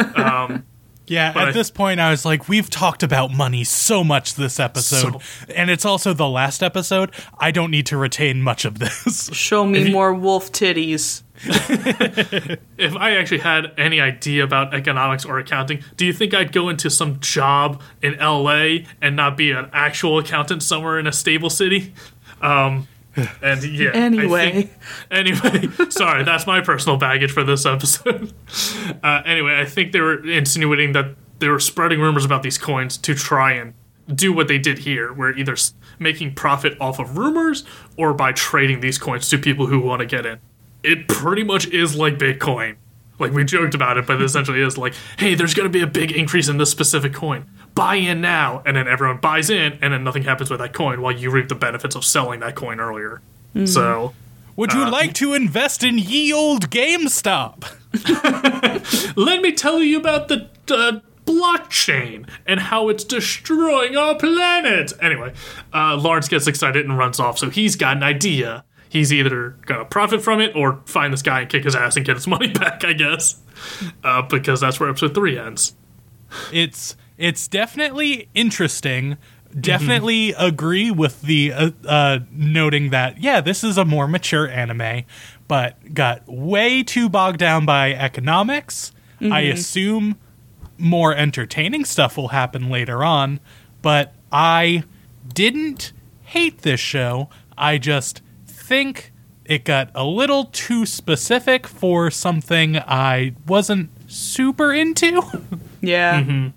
Yeah, 1.07 1.31
But 1.33 1.43
at 1.43 1.47
I- 1.49 1.51
this 1.53 1.71
point, 1.71 1.99
I 1.99 2.11
was 2.11 2.25
like, 2.25 2.49
we've 2.49 2.69
talked 2.69 3.01
about 3.01 3.31
money 3.31 3.63
so 3.63 4.03
much 4.03 4.35
this 4.35 4.59
episode, 4.59 5.15
and 5.55 5.69
it's 5.69 5.85
also 5.85 6.13
the 6.13 6.27
last 6.27 6.61
episode. 6.61 7.11
I 7.39 7.51
don't 7.51 7.71
need 7.71 7.85
to 7.87 7.97
retain 7.97 8.41
much 8.41 8.65
of 8.65 8.79
this. 8.79 9.29
Show 9.33 9.65
me 9.65 9.83
you- 9.87 9.91
more 9.91 10.13
wolf 10.13 10.51
titties. 10.51 11.23
if 12.77 12.95
I 12.95 13.15
actually 13.15 13.39
had 13.39 13.71
any 13.77 14.01
idea 14.01 14.43
about 14.43 14.73
economics 14.73 15.23
or 15.23 15.37
accounting, 15.39 15.83
do 15.95 16.05
you 16.05 16.13
think 16.13 16.33
I'd 16.33 16.51
go 16.51 16.69
into 16.69 16.89
some 16.89 17.19
job 17.19 17.81
in 18.01 18.17
LA 18.17 18.79
and 19.01 19.15
not 19.15 19.37
be 19.37 19.51
an 19.51 19.69
actual 19.71 20.17
accountant 20.19 20.63
somewhere 20.63 20.97
in 20.99 21.07
a 21.07 21.11
stable 21.13 21.49
city? 21.49 21.93
Um, 22.41 22.87
and 23.41 23.63
yeah. 23.63 23.91
Anyway. 23.93 24.51
think- 24.51 24.71
anyway, 25.11 25.69
sorry, 25.89 26.23
that's 26.23 26.45
my 26.47 26.61
personal 26.61 26.97
baggage 26.97 27.31
for 27.31 27.43
this 27.43 27.65
episode. 27.65 28.33
Uh, 29.03 29.21
anyway, 29.25 29.59
I 29.59 29.65
think 29.65 29.91
they 29.91 29.99
were 29.99 30.25
insinuating 30.27 30.93
that 30.93 31.15
they 31.39 31.49
were 31.49 31.59
spreading 31.59 31.99
rumors 31.99 32.25
about 32.25 32.41
these 32.41 32.57
coins 32.57 32.97
to 32.97 33.13
try 33.13 33.53
and 33.53 33.73
do 34.13 34.33
what 34.33 34.47
they 34.47 34.57
did 34.57 34.79
here, 34.79 35.13
where 35.13 35.37
either 35.37 35.55
making 35.99 36.33
profit 36.33 36.75
off 36.79 36.99
of 36.99 37.17
rumors 37.17 37.63
or 37.97 38.13
by 38.13 38.31
trading 38.31 38.79
these 38.79 38.97
coins 38.97 39.29
to 39.29 39.37
people 39.37 39.67
who 39.67 39.79
want 39.79 39.99
to 39.99 40.05
get 40.05 40.25
in. 40.25 40.39
It 40.83 41.07
pretty 41.07 41.43
much 41.43 41.67
is 41.67 41.95
like 41.95 42.17
Bitcoin. 42.17 42.77
Like 43.19 43.33
we 43.33 43.43
joked 43.43 43.75
about 43.75 43.97
it, 43.97 44.07
but 44.07 44.21
it 44.21 44.23
essentially 44.23 44.61
is 44.61 44.77
like, 44.77 44.93
hey, 45.17 45.35
there's 45.35 45.53
going 45.53 45.65
to 45.67 45.73
be 45.73 45.81
a 45.81 45.87
big 45.87 46.11
increase 46.11 46.47
in 46.47 46.57
this 46.57 46.71
specific 46.71 47.13
coin. 47.13 47.45
Buy 47.77 47.95
in 47.95 48.21
now, 48.21 48.63
and 48.65 48.75
then 48.75 48.87
everyone 48.87 49.17
buys 49.17 49.49
in, 49.49 49.77
and 49.81 49.93
then 49.93 50.03
nothing 50.03 50.23
happens 50.23 50.49
with 50.49 50.59
that 50.59 50.73
coin 50.73 50.99
while 51.01 51.11
you 51.11 51.29
reap 51.29 51.47
the 51.47 51.55
benefits 51.55 51.95
of 51.95 52.03
selling 52.03 52.39
that 52.41 52.55
coin 52.55 52.79
earlier. 52.79 53.21
So 53.65 54.13
Would 54.55 54.73
you 54.73 54.89
like 54.89 55.13
to 55.15 55.33
invest 55.33 55.83
in 55.83 55.97
ye 55.97 56.33
old 56.33 56.69
GameStop? 56.69 57.63
let 59.17 59.41
me 59.41 59.51
tell 59.51 59.81
you 59.81 59.97
about 59.97 60.27
the 60.27 60.47
uh, 60.69 60.99
blockchain 61.25 62.27
and 62.45 62.59
how 62.59 62.89
it's 62.89 63.03
destroying 63.03 63.95
our 63.95 64.15
planet. 64.15 64.93
Anyway, 65.01 65.33
uh, 65.73 65.95
Lawrence 65.97 66.27
gets 66.27 66.47
excited 66.47 66.85
and 66.85 66.97
runs 66.97 67.19
off, 67.19 67.37
so 67.37 67.49
he's 67.49 67.75
got 67.75 67.97
an 67.97 68.03
idea. 68.03 68.63
He's 68.89 69.11
either 69.11 69.55
gonna 69.65 69.85
profit 69.85 70.21
from 70.21 70.39
it 70.39 70.55
or 70.55 70.81
find 70.85 71.11
this 71.11 71.21
guy 71.21 71.41
and 71.41 71.49
kick 71.49 71.63
his 71.63 71.75
ass 71.75 71.95
and 71.97 72.05
get 72.05 72.15
his 72.15 72.27
money 72.35 72.47
back, 72.51 72.83
I 72.85 72.93
guess, 72.93 73.41
uh, 74.03 74.21
because 74.23 74.61
that's 74.61 74.79
where 74.79 74.89
episode 74.89 75.13
three 75.13 75.37
ends. 75.37 75.75
It's 76.51 76.95
it's 77.17 77.47
definitely 77.47 78.29
interesting. 78.33 79.17
Definitely 79.59 80.33
agree 80.37 80.91
with 80.91 81.21
the 81.21 81.53
uh, 81.53 81.71
uh, 81.87 82.19
noting 82.31 82.89
that 82.91 83.21
yeah, 83.21 83.41
this 83.41 83.63
is 83.63 83.77
a 83.77 83.85
more 83.85 84.07
mature 84.07 84.47
anime, 84.47 85.03
but 85.47 85.93
got 85.93 86.27
way 86.27 86.83
too 86.83 87.09
bogged 87.09 87.39
down 87.39 87.65
by 87.65 87.93
economics. 87.93 88.91
I 89.19 89.41
assume 89.41 90.17
more 90.77 91.15
entertaining 91.15 91.85
stuff 91.85 92.17
will 92.17 92.27
happen 92.27 92.69
later 92.69 93.03
on, 93.03 93.39
but 93.81 94.13
I 94.31 94.83
didn't 95.33 95.91
hate 96.23 96.61
this 96.61 96.79
show. 96.79 97.29
I 97.57 97.79
just 97.79 98.21
think 98.45 99.11
it 99.45 99.63
got 99.63 99.89
a 99.95 100.05
little 100.05 100.45
too 100.45 100.85
specific 100.85 101.65
for 101.65 102.11
something 102.11 102.77
I 102.77 103.33
wasn't 103.47 103.89
super 104.11 104.71
into. 104.73 105.21
Yeah. 105.81 106.49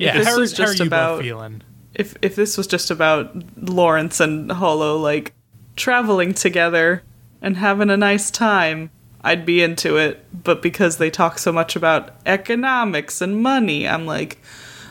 Yeah, 0.00 0.16
this 0.18 0.28
how, 0.28 0.38
was 0.38 0.56
how 0.56 0.64
are 0.64 0.66
just 0.68 0.78
you 0.80 0.86
about- 0.86 1.16
both 1.16 1.22
feeling? 1.24 1.62
If 1.94 2.14
if 2.22 2.36
this 2.36 2.56
was 2.56 2.66
just 2.66 2.90
about 2.90 3.34
Lawrence 3.56 4.20
and 4.20 4.50
Holo 4.50 4.96
like 4.96 5.34
traveling 5.76 6.34
together 6.34 7.02
and 7.42 7.56
having 7.56 7.90
a 7.90 7.96
nice 7.96 8.30
time, 8.30 8.90
I'd 9.22 9.44
be 9.44 9.60
into 9.62 9.96
it. 9.96 10.24
But 10.44 10.62
because 10.62 10.98
they 10.98 11.10
talk 11.10 11.38
so 11.38 11.50
much 11.52 11.74
about 11.76 12.10
economics 12.24 13.20
and 13.20 13.42
money, 13.42 13.88
I'm 13.88 14.06
like, 14.06 14.38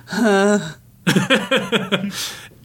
huh. 0.07 0.73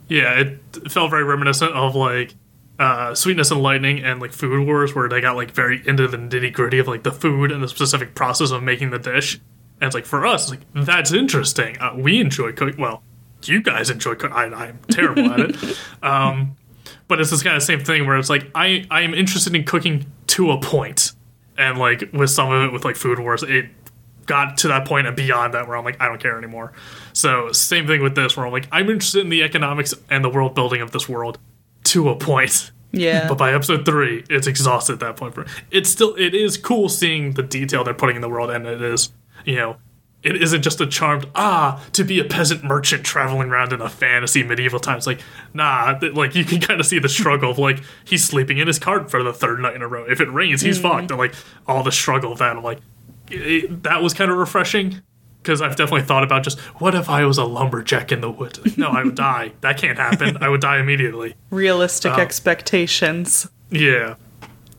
Yeah, 0.09 0.39
it 0.39 0.91
felt 0.91 1.11
very 1.11 1.25
reminiscent 1.25 1.73
of 1.73 1.95
like 1.95 2.35
uh, 2.79 3.15
Sweetness 3.15 3.51
and 3.51 3.63
Lightning 3.63 4.05
and 4.05 4.21
like 4.21 4.33
Food 4.33 4.67
Wars, 4.67 4.95
where 4.95 5.09
they 5.09 5.21
got 5.21 5.37
like 5.37 5.53
very 5.53 5.83
into 5.87 6.07
the 6.09 6.19
nitty 6.19 6.53
gritty 6.53 6.79
of 6.79 6.89
like 6.89 7.05
the 7.05 7.13
food 7.13 7.51
and 7.51 7.63
the 7.63 7.69
specific 7.69 8.15
process 8.15 8.51
of 8.51 8.63
making 8.63 8.91
the 8.91 8.99
dish. 8.99 9.41
And 9.81 9.89
it's 9.89 9.95
like 9.95 10.07
for 10.07 10.27
us, 10.27 10.51
it's 10.51 10.51
like 10.51 10.87
that's 10.87 11.13
interesting. 11.13 11.79
Uh, 11.79 11.95
we 11.97 12.21
enjoy 12.21 12.53
cooking. 12.53 12.81
Well, 12.81 13.03
you 13.43 13.63
guys 13.63 13.91
enjoy 13.91 14.15
cooking. 14.15 14.33
I'm 14.37 14.79
terrible 14.91 15.33
at 15.33 15.41
it. 15.41 15.79
Um, 16.03 16.57
but 17.09 17.21
it's 17.21 17.31
this 17.31 17.43
kind 17.43 17.57
of 17.57 17.63
same 17.63 17.81
thing 17.81 18.07
where 18.07 18.17
it's 18.17 18.31
like 18.31 18.51
I 18.55 18.87
I 18.91 19.03
am 19.03 19.15
interested 19.15 19.55
in 19.55 19.65
cooking 19.65 20.07
to 20.29 20.51
a 20.53 20.61
point, 20.61 21.13
and 21.57 21.79
like 21.79 22.11
with 22.13 22.31
some 22.31 22.51
of 22.51 22.65
it 22.65 22.73
with 22.73 22.85
like 22.85 22.97
Food 22.97 23.19
Wars, 23.19 23.43
it 23.43 23.67
got 24.27 24.57
to 24.59 24.69
that 24.69 24.87
point 24.87 25.07
and 25.07 25.15
beyond 25.15 25.55
that 25.55 25.69
where 25.69 25.77
I'm 25.77 25.85
like 25.85 26.01
I 26.01 26.09
don't 26.09 26.21
care 26.21 26.39
anymore. 26.39 26.73
So 27.13 27.53
same 27.53 27.87
thing 27.87 28.03
with 28.03 28.15
this 28.15 28.37
where 28.37 28.47
I'm 28.47 28.53
like 28.53 28.69
I'm 28.73 28.89
interested 28.89 29.21
in 29.21 29.29
the 29.29 29.43
economics 29.43 29.95
and 30.11 30.25
the 30.25 30.31
world 30.31 30.55
building 30.55 30.81
of 30.81 30.93
this 30.93 31.09
world 31.09 31.39
to 31.85 32.09
a 32.09 32.17
point. 32.17 32.71
Yeah. 32.93 33.29
But 33.29 33.39
by 33.39 33.53
episode 33.53 33.85
three, 33.85 34.25
it's 34.31 34.47
exhausted 34.47 34.95
at 34.95 35.01
that 35.01 35.17
point. 35.17 35.35
For 35.35 35.47
it's 35.71 35.91
still 35.91 36.15
it 36.17 36.35
is 36.35 36.57
cool 36.57 36.89
seeing 36.89 37.33
the 37.33 37.43
detail 37.43 37.85
they're 37.85 37.93
putting 37.93 38.17
in 38.17 38.23
the 38.23 38.29
world, 38.29 38.51
and 38.51 38.67
it 38.67 38.81
is 38.81 39.11
you 39.45 39.57
know 39.57 39.77
it 40.23 40.41
isn't 40.43 40.63
just 40.63 40.81
a 40.81 40.87
charmed 40.87 41.27
ah 41.35 41.85
to 41.93 42.03
be 42.03 42.19
a 42.19 42.25
peasant 42.25 42.65
merchant 42.65 43.05
traveling 43.05 43.51
around 43.51 43.75
in 43.75 43.83
a 43.83 43.89
fantasy 43.91 44.43
medieval 44.43 44.81
times. 44.81 45.07
Like 45.07 45.21
nah, 45.53 45.99
th- 45.99 46.15
like 46.15 46.35
you 46.35 46.45
can 46.45 46.61
kind 46.61 46.81
of 46.81 46.87
see 46.87 46.99
the 46.99 47.09
struggle 47.11 47.51
of 47.51 47.59
like 47.59 47.83
he's 48.05 48.25
sleeping 48.25 48.57
in 48.59 48.67
his 48.67 48.79
cart 48.79 49.11
for 49.11 49.23
the 49.23 49.33
third 49.35 49.61
night 49.61 49.75
in 49.77 49.83
a 49.83 49.87
row. 49.89 50.05
If 50.09 50.21
it 50.23 50.33
rains, 50.33 50.63
he's 50.63 50.79
fucked. 50.81 51.11
And 51.11 51.19
like 51.19 51.35
all 51.69 51.83
the 51.83 51.93
struggle 51.93 52.33
of 52.33 52.39
that. 52.39 52.57
I'm 52.57 52.63
like 52.63 52.79
it, 53.31 53.83
that 53.83 54.03
was 54.03 54.15
kind 54.15 54.31
of 54.31 54.39
refreshing. 54.39 55.03
Because 55.43 55.61
I've 55.61 55.77
definitely 55.77 56.05
thought 56.07 56.25
about 56.25 56.43
just 56.43 56.59
what 56.81 56.95
if 56.95 57.11
I 57.11 57.27
was 57.27 57.37
a 57.37 57.45
lumberjack 57.45 58.11
in 58.11 58.23
the 58.23 58.31
woods? 58.31 58.59
Like, 58.65 58.79
no, 58.79 58.89
I 58.89 59.05
would 59.05 59.15
die. 59.15 59.53
That 59.61 59.77
can't 59.77 59.99
happen. 59.99 60.39
I 60.43 60.49
would 60.49 60.63
die 60.63 60.79
immediately. 60.79 61.35
Realistic 61.51 62.13
Oh. 62.13 62.19
expectations. 62.19 63.47
Yeah. 63.71 64.15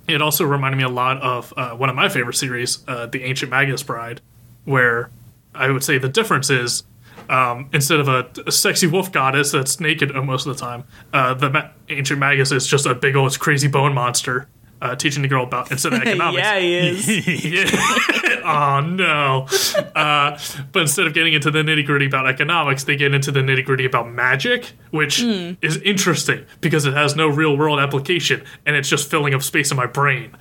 It 0.07 0.23
also 0.23 0.43
reminded 0.43 0.77
me 0.77 0.83
a 0.83 0.89
lot 0.89 1.21
of 1.21 1.53
uh, 1.55 1.75
one 1.75 1.89
of 1.89 1.95
my 1.95 2.09
favorite 2.09 2.33
series, 2.35 2.79
uh, 2.87 3.05
The 3.05 3.23
Ancient 3.23 3.51
Magus 3.51 3.83
Bride, 3.83 4.21
where 4.65 5.09
I 5.53 5.69
would 5.71 5.83
say 5.83 5.97
the 5.97 6.09
difference 6.09 6.49
is 6.49 6.83
um, 7.29 7.69
instead 7.73 7.99
of 7.99 8.07
a, 8.07 8.29
a 8.45 8.51
sexy 8.51 8.87
wolf 8.87 9.11
goddess 9.11 9.51
that's 9.51 9.79
naked 9.79 10.15
uh, 10.15 10.21
most 10.21 10.45
of 10.45 10.55
the 10.57 10.63
time, 10.63 10.83
uh, 11.13 11.33
the 11.33 11.49
ma- 11.49 11.69
Ancient 11.89 12.19
Magus 12.19 12.51
is 12.51 12.67
just 12.67 12.85
a 12.85 12.93
big 12.93 13.15
old 13.15 13.39
crazy 13.39 13.67
bone 13.67 13.93
monster 13.93 14.47
uh, 14.81 14.95
teaching 14.95 15.21
the 15.21 15.27
girl 15.27 15.43
about 15.45 15.71
instead 15.71 15.93
of 15.93 16.01
economics. 16.03 16.37
yeah, 16.37 16.59
he 16.59 17.57
is. 17.57 17.71
Oh 18.47 18.79
no. 18.85 19.47
Uh, 19.95 20.37
but 20.71 20.83
instead 20.83 21.07
of 21.07 21.13
getting 21.15 21.33
into 21.33 21.49
the 21.49 21.59
nitty 21.63 21.83
gritty 21.85 22.05
about 22.05 22.27
economics, 22.27 22.83
they 22.83 22.95
get 22.95 23.11
into 23.13 23.31
the 23.31 23.39
nitty 23.39 23.65
gritty 23.65 23.85
about 23.85 24.07
magic, 24.11 24.73
which 24.91 25.19
is 25.21 25.77
interesting 25.77 26.45
because 26.61 26.85
it 26.85 26.93
has 26.93 27.15
no 27.15 27.27
real 27.27 27.57
world 27.57 27.79
application 27.79 28.43
and 28.65 28.75
it's 28.75 28.87
just 28.87 29.09
filling 29.09 29.33
up 29.33 29.41
space 29.41 29.71
in 29.71 29.77
my 29.77 29.87
brain. 29.87 30.35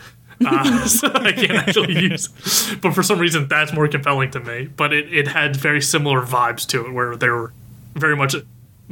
Uh, 0.45 0.87
so 0.87 1.11
I 1.14 1.32
can't 1.32 1.53
actually 1.53 1.95
use. 1.95 2.28
But 2.80 2.95
for 2.95 3.03
some 3.03 3.18
reason, 3.18 3.49
that's 3.49 3.72
more 3.72 3.89
compelling 3.89 4.30
to 4.32 4.41
me. 4.41 4.66
But 4.66 4.93
it, 4.93 5.12
it 5.12 5.28
had 5.28 5.57
very 5.57 5.80
similar 5.80 6.22
vibes 6.22 6.66
to 6.68 6.87
it, 6.87 6.93
where 6.93 7.16
they 7.16 7.28
were 7.28 7.53
very 7.95 8.16
much 8.16 8.35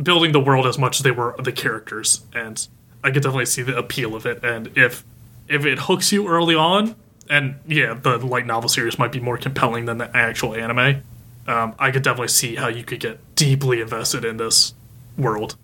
building 0.00 0.32
the 0.32 0.40
world 0.40 0.66
as 0.66 0.78
much 0.78 1.00
as 1.00 1.02
they 1.04 1.10
were 1.10 1.34
the 1.38 1.52
characters, 1.52 2.22
and 2.34 2.66
I 3.04 3.10
could 3.10 3.22
definitely 3.22 3.46
see 3.46 3.62
the 3.62 3.76
appeal 3.76 4.14
of 4.14 4.26
it. 4.26 4.42
And 4.44 4.76
if 4.76 5.04
if 5.48 5.66
it 5.66 5.80
hooks 5.80 6.12
you 6.12 6.28
early 6.28 6.54
on, 6.54 6.94
and 7.28 7.56
yeah, 7.66 7.94
the 7.94 8.18
light 8.18 8.46
novel 8.46 8.68
series 8.68 8.98
might 8.98 9.12
be 9.12 9.20
more 9.20 9.38
compelling 9.38 9.86
than 9.86 9.98
the 9.98 10.14
actual 10.16 10.54
anime. 10.54 11.02
Um, 11.46 11.74
I 11.78 11.90
could 11.90 12.02
definitely 12.02 12.28
see 12.28 12.54
how 12.54 12.68
you 12.68 12.84
could 12.84 13.00
get 13.00 13.18
deeply 13.34 13.80
invested 13.80 14.24
in 14.24 14.36
this 14.36 14.74
world. 15.18 15.56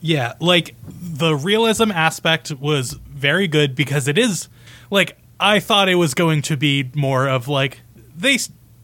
Yeah, 0.00 0.34
like 0.38 0.74
the 0.86 1.34
realism 1.34 1.90
aspect 1.90 2.52
was 2.52 2.98
very 3.24 3.48
good 3.48 3.74
because 3.74 4.06
it 4.06 4.18
is 4.18 4.48
like 4.90 5.16
I 5.40 5.58
thought 5.60 5.88
it 5.88 5.94
was 5.94 6.12
going 6.12 6.42
to 6.42 6.56
be 6.58 6.90
more 6.94 7.26
of 7.26 7.48
like 7.48 7.80
they 8.14 8.36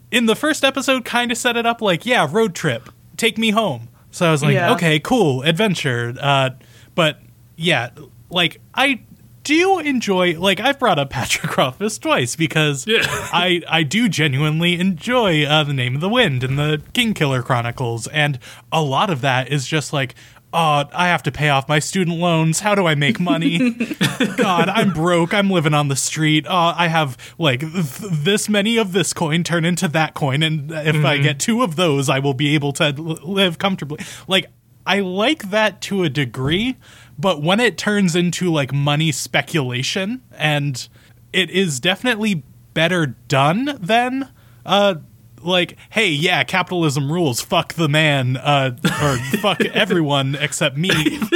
in 0.09 0.25
the 0.25 0.35
first 0.35 0.63
episode 0.63 1.05
kind 1.05 1.31
of 1.31 1.37
set 1.37 1.55
it 1.57 1.65
up 1.67 1.79
like 1.79 2.07
yeah, 2.07 2.27
road 2.29 2.55
trip, 2.55 2.89
take 3.17 3.37
me 3.37 3.51
home. 3.51 3.87
So 4.09 4.27
I 4.27 4.31
was 4.31 4.41
like, 4.41 4.55
Yeah. 4.55 4.73
okay, 4.73 4.99
cool, 4.99 5.43
adventure. 5.43 6.15
Uh 6.19 6.49
but 6.95 7.19
yeah, 7.55 7.91
like 8.31 8.59
I 8.73 9.01
do 9.43 9.77
enjoy 9.79 10.39
like 10.39 10.59
I've 10.59 10.79
brought 10.79 10.97
up 10.97 11.09
Patrick 11.17 11.55
Rothfuss 11.55 11.99
twice 11.99 12.35
because 12.35 12.87
Yeah. 12.87 13.01
I 13.07 13.61
I 13.67 13.83
do 13.83 14.09
genuinely 14.09 14.79
enjoy 14.79 15.45
uh, 15.45 15.63
the 15.63 15.73
Name 15.73 15.93
of 15.95 16.01
the 16.01 16.09
Wind 16.09 16.43
and 16.43 16.57
the 16.57 16.81
Kingkiller 16.93 17.43
Chronicles, 17.43 18.07
and 18.07 18.39
a 18.71 18.81
lot 18.81 19.09
of 19.11 19.21
that 19.21 19.51
is 19.51 19.67
just 19.67 19.93
like. 19.93 20.15
Oh, 20.53 20.83
I 20.93 21.07
have 21.07 21.23
to 21.23 21.31
pay 21.31 21.49
off 21.49 21.69
my 21.69 21.79
student 21.79 22.17
loans. 22.17 22.59
How 22.59 22.75
do 22.75 22.85
I 22.85 22.93
make 22.93 23.19
money? 23.19 23.71
God, 24.37 24.67
I'm 24.67 24.91
broke. 24.91 25.33
I'm 25.33 25.49
living 25.49 25.73
on 25.73 25.87
the 25.87 25.95
street. 25.95 26.45
Oh, 26.47 26.73
I 26.75 26.87
have 26.89 27.17
like 27.37 27.61
th- 27.61 28.11
this 28.11 28.49
many 28.49 28.77
of 28.77 28.91
this 28.91 29.13
coin 29.13 29.43
turn 29.43 29.63
into 29.63 29.87
that 29.89 30.13
coin, 30.13 30.43
and 30.43 30.71
if 30.71 31.05
I 31.05 31.15
mm-hmm. 31.15 31.23
get 31.23 31.39
two 31.39 31.61
of 31.61 31.77
those, 31.77 32.09
I 32.09 32.19
will 32.19 32.33
be 32.33 32.53
able 32.53 32.73
to 32.73 32.85
l- 32.85 33.19
live 33.23 33.59
comfortably. 33.59 33.99
Like, 34.27 34.47
I 34.85 34.99
like 34.99 35.51
that 35.51 35.79
to 35.83 36.03
a 36.03 36.09
degree, 36.09 36.77
but 37.17 37.41
when 37.41 37.61
it 37.61 37.77
turns 37.77 38.13
into 38.15 38.51
like 38.51 38.73
money 38.73 39.13
speculation, 39.13 40.21
and 40.37 40.87
it 41.31 41.49
is 41.49 41.79
definitely 41.79 42.43
better 42.73 43.05
done 43.05 43.77
than 43.79 44.29
uh 44.65 44.95
like 45.43 45.77
hey 45.91 46.09
yeah 46.09 46.43
capitalism 46.43 47.11
rules. 47.11 47.41
Fuck 47.41 47.73
the 47.73 47.89
man 47.89 48.37
uh 48.37 48.75
or 49.01 49.17
fuck 49.39 49.61
everyone 49.65 50.35
except 50.35 50.77
me 50.77 50.89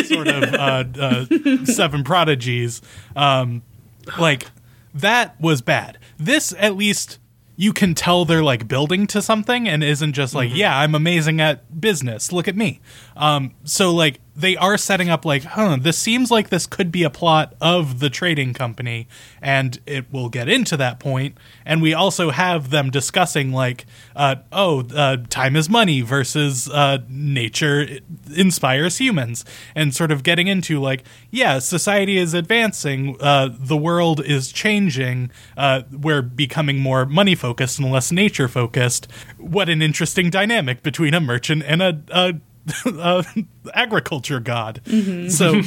sort 0.04 0.28
of 0.28 0.54
uh, 0.54 0.84
uh 1.00 1.66
seven 1.66 2.04
prodigies. 2.04 2.82
Um 3.16 3.64
like 4.20 4.48
that 4.94 5.40
was 5.42 5.62
bad. 5.62 5.98
This 6.18 6.54
at 6.58 6.76
least 6.76 7.20
you 7.58 7.72
can 7.72 7.94
tell 7.96 8.26
they're 8.26 8.44
like 8.44 8.68
building 8.68 9.08
to 9.08 9.22
something 9.22 9.68
and 9.68 9.82
isn't 9.84 10.12
just 10.12 10.36
like 10.36 10.54
yeah 10.54 10.78
i'm 10.78 10.94
amazing 10.94 11.40
at 11.40 11.80
business. 11.80 12.32
Look 12.32 12.48
at 12.48 12.56
me 12.56 12.82
um 13.16 13.54
so 13.64 13.94
like 13.94 14.20
they 14.36 14.58
are 14.58 14.78
setting 14.78 15.10
up 15.10 15.24
like 15.24 15.44
huh 15.44 15.78
this 15.80 15.98
seems 15.98 16.30
like 16.30 16.50
this 16.50 16.68
could 16.68 16.92
be 16.92 17.04
a 17.04 17.10
plot 17.10 17.56
of 17.62 18.00
the 18.00 18.10
trading 18.10 18.54
company 18.54 19.08
and 19.42 19.80
it 19.86 20.12
will 20.12 20.28
get 20.28 20.50
into 20.50 20.76
that 20.76 21.00
point. 21.00 21.38
And 21.66 21.82
we 21.82 21.94
also 21.94 22.32
have 22.32 22.70
them 22.72 22.90
discussing 22.90 23.54
like 23.54 23.86
uh 24.16 24.36
oh 24.52 24.84
uh, 24.94 25.18
time 25.30 25.56
is 25.56 25.70
money 25.70 26.02
versus 26.02 26.70
uh 26.70 26.98
nature 27.08 27.88
inspires 28.36 28.98
humans 28.98 29.46
and 29.76 29.96
sort 29.96 30.12
of 30.12 30.24
getting 30.24 30.48
into 30.48 30.82
like 30.82 31.04
yeah 31.32 31.60
society 31.60 32.18
is 32.18 32.34
advancing 32.34 33.16
uh 33.22 33.50
the 33.58 33.78
world 33.78 34.24
is 34.26 34.52
changing 34.52 35.32
uh 35.56 35.84
we're 35.92 36.22
becoming 36.22 36.80
more 36.80 37.06
money 37.06 37.36
focused 37.36 37.80
and 37.80 37.92
less 37.92 38.12
nature 38.12 38.48
focused 38.48 39.08
what 39.38 39.70
an 39.70 39.82
interesting 39.82 40.30
dynamic 40.30 40.84
between 40.84 41.14
a 41.14 41.22
merchant 41.22 41.64
and 41.66 41.82
a, 41.82 42.02
a 42.10 42.34
uh, 42.86 43.24
agriculture 43.74 44.40
god. 44.40 44.82
So, 45.30 45.62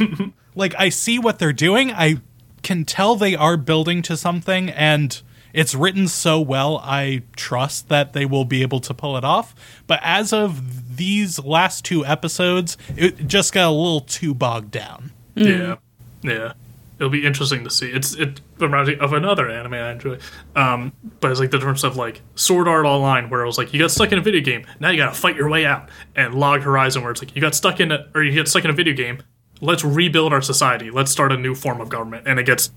like, 0.54 0.74
I 0.78 0.88
see 0.88 1.18
what 1.18 1.38
they're 1.38 1.52
doing. 1.52 1.92
I 1.92 2.20
can 2.62 2.84
tell 2.84 3.16
they 3.16 3.34
are 3.36 3.56
building 3.56 4.02
to 4.02 4.16
something, 4.16 4.70
and 4.70 5.20
it's 5.52 5.74
written 5.74 6.08
so 6.08 6.40
well. 6.40 6.78
I 6.82 7.22
trust 7.36 7.88
that 7.88 8.12
they 8.12 8.26
will 8.26 8.44
be 8.44 8.62
able 8.62 8.80
to 8.80 8.94
pull 8.94 9.16
it 9.16 9.24
off. 9.24 9.54
But 9.86 10.00
as 10.02 10.32
of 10.32 10.96
these 10.96 11.38
last 11.38 11.84
two 11.84 12.04
episodes, 12.04 12.76
it 12.96 13.26
just 13.26 13.52
got 13.52 13.68
a 13.68 13.70
little 13.70 14.00
too 14.00 14.34
bogged 14.34 14.70
down. 14.70 15.12
Yeah, 15.34 15.76
yeah. 16.22 16.52
It'll 16.98 17.10
be 17.10 17.24
interesting 17.24 17.62
to 17.62 17.70
see. 17.70 17.90
It's 17.90 18.14
it 18.14 18.40
reminds 18.58 18.90
me 18.90 18.96
of 18.98 19.12
another 19.12 19.48
anime 19.48 19.74
I 19.74 19.92
enjoy, 19.92 20.18
um, 20.56 20.92
but 21.20 21.30
it's 21.30 21.38
like 21.38 21.52
the 21.52 21.60
terms 21.60 21.84
of 21.84 21.96
like 21.96 22.22
Sword 22.34 22.66
Art 22.66 22.86
Online, 22.86 23.30
where 23.30 23.42
it 23.42 23.46
was 23.46 23.56
like 23.56 23.72
you 23.72 23.78
got 23.78 23.92
stuck 23.92 24.10
in 24.10 24.18
a 24.18 24.22
video 24.22 24.40
game, 24.40 24.66
now 24.80 24.90
you 24.90 24.96
got 24.96 25.14
to 25.14 25.20
fight 25.20 25.36
your 25.36 25.48
way 25.48 25.64
out, 25.64 25.88
and 26.16 26.34
Log 26.34 26.62
Horizon, 26.62 27.02
where 27.02 27.12
it's 27.12 27.22
like 27.22 27.36
you 27.36 27.40
got 27.40 27.54
stuck 27.54 27.78
in 27.78 27.92
a 27.92 28.08
or 28.14 28.22
you 28.24 28.32
get 28.32 28.48
stuck 28.48 28.64
in 28.64 28.70
a 28.70 28.74
video 28.74 28.94
game, 28.94 29.22
let's 29.60 29.84
rebuild 29.84 30.32
our 30.32 30.42
society, 30.42 30.90
let's 30.90 31.12
start 31.12 31.30
a 31.30 31.36
new 31.36 31.54
form 31.54 31.80
of 31.80 31.88
government, 31.88 32.26
and 32.26 32.40
it 32.40 32.46
gets 32.46 32.72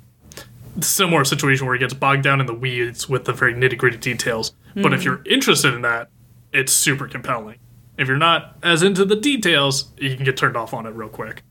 similar 0.82 1.26
situation 1.26 1.66
where 1.66 1.76
it 1.76 1.80
gets 1.80 1.94
bogged 1.94 2.24
down 2.24 2.40
in 2.40 2.46
the 2.46 2.54
weeds 2.54 3.10
with 3.10 3.26
the 3.26 3.34
very 3.34 3.54
nitty 3.54 3.78
gritty 3.78 3.98
details. 3.98 4.54
But 4.76 4.94
if 4.94 5.04
you're 5.04 5.22
interested 5.26 5.74
in 5.74 5.82
that, 5.82 6.10
it's 6.54 6.72
super 6.72 7.08
compelling. 7.08 7.58
If 7.98 8.08
you're 8.08 8.18
not 8.18 8.56
as 8.64 8.84
into 8.84 9.04
the 9.04 9.16
details, 9.18 9.92
you 9.98 10.16
can 10.16 10.24
get 10.26 10.38
turned 10.38 10.56
off 10.56 10.74
on 10.74 10.86
it 10.86 10.92
real 10.92 11.10
quick. 11.10 11.44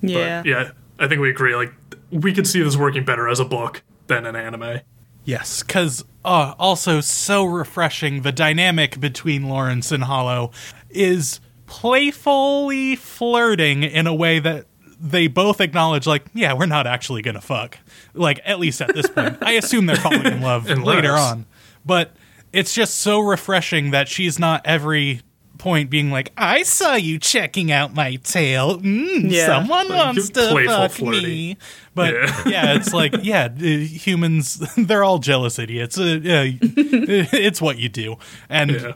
Yeah. 0.00 0.42
Yeah, 0.44 0.70
I 0.98 1.08
think 1.08 1.20
we 1.20 1.30
agree. 1.30 1.54
Like, 1.54 1.72
we 2.10 2.32
could 2.32 2.46
see 2.46 2.62
this 2.62 2.76
working 2.76 3.04
better 3.04 3.28
as 3.28 3.40
a 3.40 3.44
book 3.44 3.82
than 4.06 4.26
an 4.26 4.36
anime. 4.36 4.80
Yes, 5.24 5.62
because 5.62 6.04
uh, 6.24 6.54
also 6.58 7.00
so 7.00 7.44
refreshing. 7.44 8.22
The 8.22 8.32
dynamic 8.32 9.00
between 9.00 9.48
Lawrence 9.48 9.90
and 9.90 10.04
Holo 10.04 10.52
is 10.88 11.40
playfully 11.66 12.94
flirting 12.96 13.82
in 13.82 14.06
a 14.06 14.14
way 14.14 14.38
that 14.38 14.66
they 15.00 15.26
both 15.26 15.60
acknowledge, 15.60 16.06
like, 16.06 16.24
yeah, 16.32 16.54
we're 16.54 16.66
not 16.66 16.86
actually 16.86 17.22
gonna 17.22 17.40
fuck. 17.40 17.78
Like, 18.14 18.40
at 18.44 18.58
least 18.58 18.80
at 18.80 18.94
this 18.94 19.08
point, 19.08 19.38
I 19.42 19.52
assume 19.52 19.86
they're 19.86 19.96
falling 19.96 20.26
in 20.26 20.40
love 20.42 20.68
later 20.68 21.12
on. 21.12 21.44
But 21.84 22.14
it's 22.52 22.72
just 22.72 22.96
so 23.00 23.20
refreshing 23.20 23.90
that 23.90 24.08
she's 24.08 24.38
not 24.38 24.62
every 24.64 25.22
point 25.58 25.90
being 25.90 26.10
like, 26.10 26.32
I 26.36 26.62
saw 26.62 26.94
you 26.94 27.18
checking 27.18 27.70
out 27.72 27.94
my 27.94 28.16
tail. 28.16 28.80
Mm, 28.80 29.30
Yeah. 29.30 29.46
someone 29.46 29.88
Like, 29.88 30.04
wants 30.06 30.30
to 30.30 30.64
fuck 30.66 30.90
flirting. 30.92 31.22
me. 31.22 31.56
But 31.94 32.14
Yeah. 32.14 32.42
yeah. 32.46 32.74
it's 32.76 32.92
like 32.92 33.14
yeah, 33.22 33.48
uh, 33.56 33.62
humans 33.62 34.56
they're 34.76 35.04
all 35.04 35.18
jealous 35.18 35.58
idiots. 35.58 35.98
Uh, 35.98 36.18
yeah, 36.22 36.44
it's 36.62 37.60
what 37.60 37.78
you 37.78 37.88
do, 37.88 38.16
and 38.48 38.70
Yeah. 38.72 38.92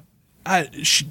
uh, 0.46 0.64
she, 0.82 1.08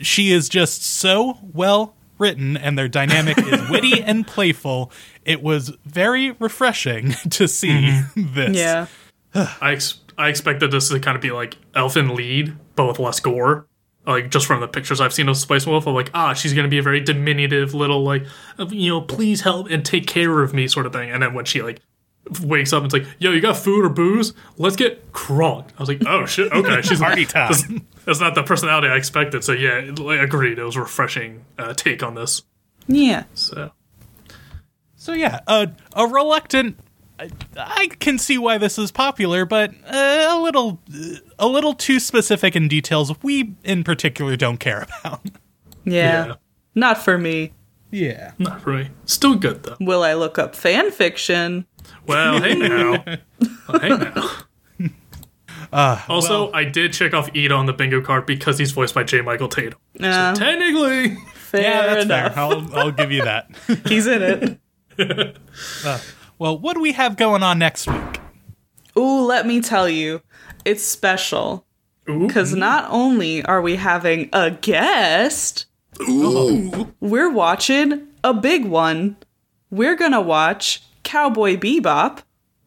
she 0.00 0.32
is 0.32 0.48
just 0.48 0.82
so 0.84 1.38
well 1.52 1.94
written, 2.18 2.56
and 2.56 2.78
their 2.78 2.88
dynamic 2.88 3.36
is 3.38 3.68
witty 3.68 4.02
and 4.02 4.26
playful. 4.26 4.90
It 5.24 5.42
was 5.42 5.72
very 5.84 6.30
refreshing 6.32 7.12
to 7.30 7.48
see 7.48 8.00
this. 8.16 8.56
Yeah. 8.56 8.86
I 9.60 9.72
ex- 9.72 10.00
I 10.16 10.28
expected 10.28 10.70
this 10.70 10.88
to 10.90 11.00
kind 11.00 11.16
of 11.16 11.20
be 11.22 11.32
like 11.32 11.56
Elfen 11.74 12.16
Lied, 12.16 12.56
but 12.76 12.86
with 12.86 12.98
less 13.00 13.18
gore. 13.20 13.66
Like 14.06 14.30
just 14.30 14.46
from 14.46 14.60
the 14.60 14.68
pictures 14.68 15.00
I've 15.00 15.14
seen 15.14 15.28
of 15.28 15.36
Spice 15.36 15.66
Wolf, 15.66 15.86
I'm 15.86 15.94
like, 15.94 16.10
ah, 16.14 16.34
she's 16.34 16.52
gonna 16.52 16.68
be 16.68 16.78
a 16.78 16.82
very 16.82 17.00
diminutive 17.00 17.72
little 17.74 18.02
like, 18.02 18.24
you 18.68 18.90
know, 18.90 19.00
please 19.00 19.40
help 19.40 19.70
and 19.70 19.84
take 19.84 20.06
care 20.06 20.42
of 20.42 20.52
me 20.52 20.68
sort 20.68 20.86
of 20.86 20.92
thing. 20.92 21.10
And 21.10 21.22
then 21.22 21.32
when 21.34 21.44
she 21.44 21.62
like 21.62 21.80
wakes 22.42 22.72
up 22.72 22.82
and 22.82 22.92
it's 22.92 23.06
like, 23.06 23.16
yo, 23.18 23.32
you 23.32 23.40
got 23.40 23.56
food 23.56 23.84
or 23.84 23.88
booze? 23.88 24.32
Let's 24.56 24.76
get 24.76 25.12
crunk. 25.12 25.68
I 25.78 25.82
was 25.82 25.88
like, 25.88 26.02
oh 26.06 26.26
shit, 26.26 26.52
okay, 26.52 26.82
she's 26.82 27.00
Party 27.00 27.24
time. 27.26 27.50
That's, 27.50 27.64
that's 28.04 28.20
not 28.20 28.34
the 28.34 28.42
personality 28.42 28.88
I 28.88 28.96
expected. 28.96 29.44
So 29.44 29.52
yeah, 29.52 29.90
like, 29.96 30.20
agreed. 30.20 30.58
It 30.58 30.64
was 30.64 30.76
a 30.76 30.80
refreshing 30.80 31.44
uh, 31.58 31.74
take 31.74 32.02
on 32.02 32.14
this. 32.14 32.42
Yeah. 32.86 33.24
So 33.34 33.72
So 34.96 35.12
yeah, 35.12 35.40
a 35.46 35.70
a 35.94 36.06
reluctant. 36.06 36.78
I, 37.18 37.30
I 37.56 37.86
can 38.00 38.18
see 38.18 38.38
why 38.38 38.58
this 38.58 38.78
is 38.78 38.90
popular, 38.90 39.44
but 39.44 39.70
uh, 39.86 40.26
a 40.30 40.40
little, 40.42 40.80
a 41.38 41.46
little 41.46 41.74
too 41.74 42.00
specific 42.00 42.56
in 42.56 42.66
details. 42.68 43.12
We 43.22 43.54
in 43.64 43.84
particular 43.84 44.36
don't 44.36 44.58
care 44.58 44.86
about. 45.00 45.20
Yeah. 45.84 46.26
Yeah. 46.26 46.34
Not 46.74 46.98
for 46.98 47.16
me. 47.18 47.52
Yeah. 47.90 48.32
not 48.38 48.60
for 48.62 48.72
me. 48.72 48.88
Still 49.04 49.36
good 49.36 49.62
though. 49.62 49.76
Will 49.80 50.02
I 50.02 50.14
look 50.14 50.38
up 50.38 50.56
fan 50.56 50.90
fiction? 50.90 51.66
Well, 52.06 52.40
hey 52.42 52.54
now. 52.54 53.04
Well, 53.68 53.80
hey 53.80 53.88
now. 53.88 54.30
also, 56.08 56.52
I 56.52 56.64
did 56.64 56.92
check 56.92 57.14
off 57.14 57.30
Ida 57.34 57.54
on 57.54 57.66
the 57.66 57.72
bingo 57.72 58.00
card 58.00 58.26
because 58.26 58.58
he's 58.58 58.72
voiced 58.72 58.94
by 58.94 59.04
J. 59.04 59.20
Michael 59.22 59.48
Tatum. 59.48 59.78
Uh, 60.00 60.34
Technically, 60.34 61.16
fair 61.34 61.62
Yeah, 61.62 61.86
that's 61.86 62.04
enough. 62.04 62.34
fair. 62.34 62.42
I'll, 62.42 62.76
I'll 62.76 62.90
give 62.92 63.10
you 63.12 63.22
that. 63.24 63.50
He's 63.86 64.06
in 64.06 64.22
it. 64.22 64.58
well, 66.38 66.58
what 66.58 66.74
do 66.74 66.80
we 66.80 66.92
have 66.92 67.16
going 67.16 67.42
on 67.42 67.58
next 67.58 67.86
week? 67.86 68.20
Ooh, 68.96 69.24
let 69.24 69.46
me 69.46 69.60
tell 69.60 69.88
you, 69.88 70.22
it's 70.64 70.84
special. 70.84 71.66
Because 72.06 72.54
not 72.54 72.86
only 72.90 73.42
are 73.44 73.62
we 73.62 73.76
having 73.76 74.28
a 74.32 74.50
guest, 74.50 75.66
Ooh. 76.02 76.92
we're 77.00 77.30
watching 77.30 78.08
a 78.22 78.34
big 78.34 78.66
one. 78.66 79.16
We're 79.70 79.96
gonna 79.96 80.20
watch 80.20 80.82
Cowboy 81.02 81.56
Bebop 81.56 82.20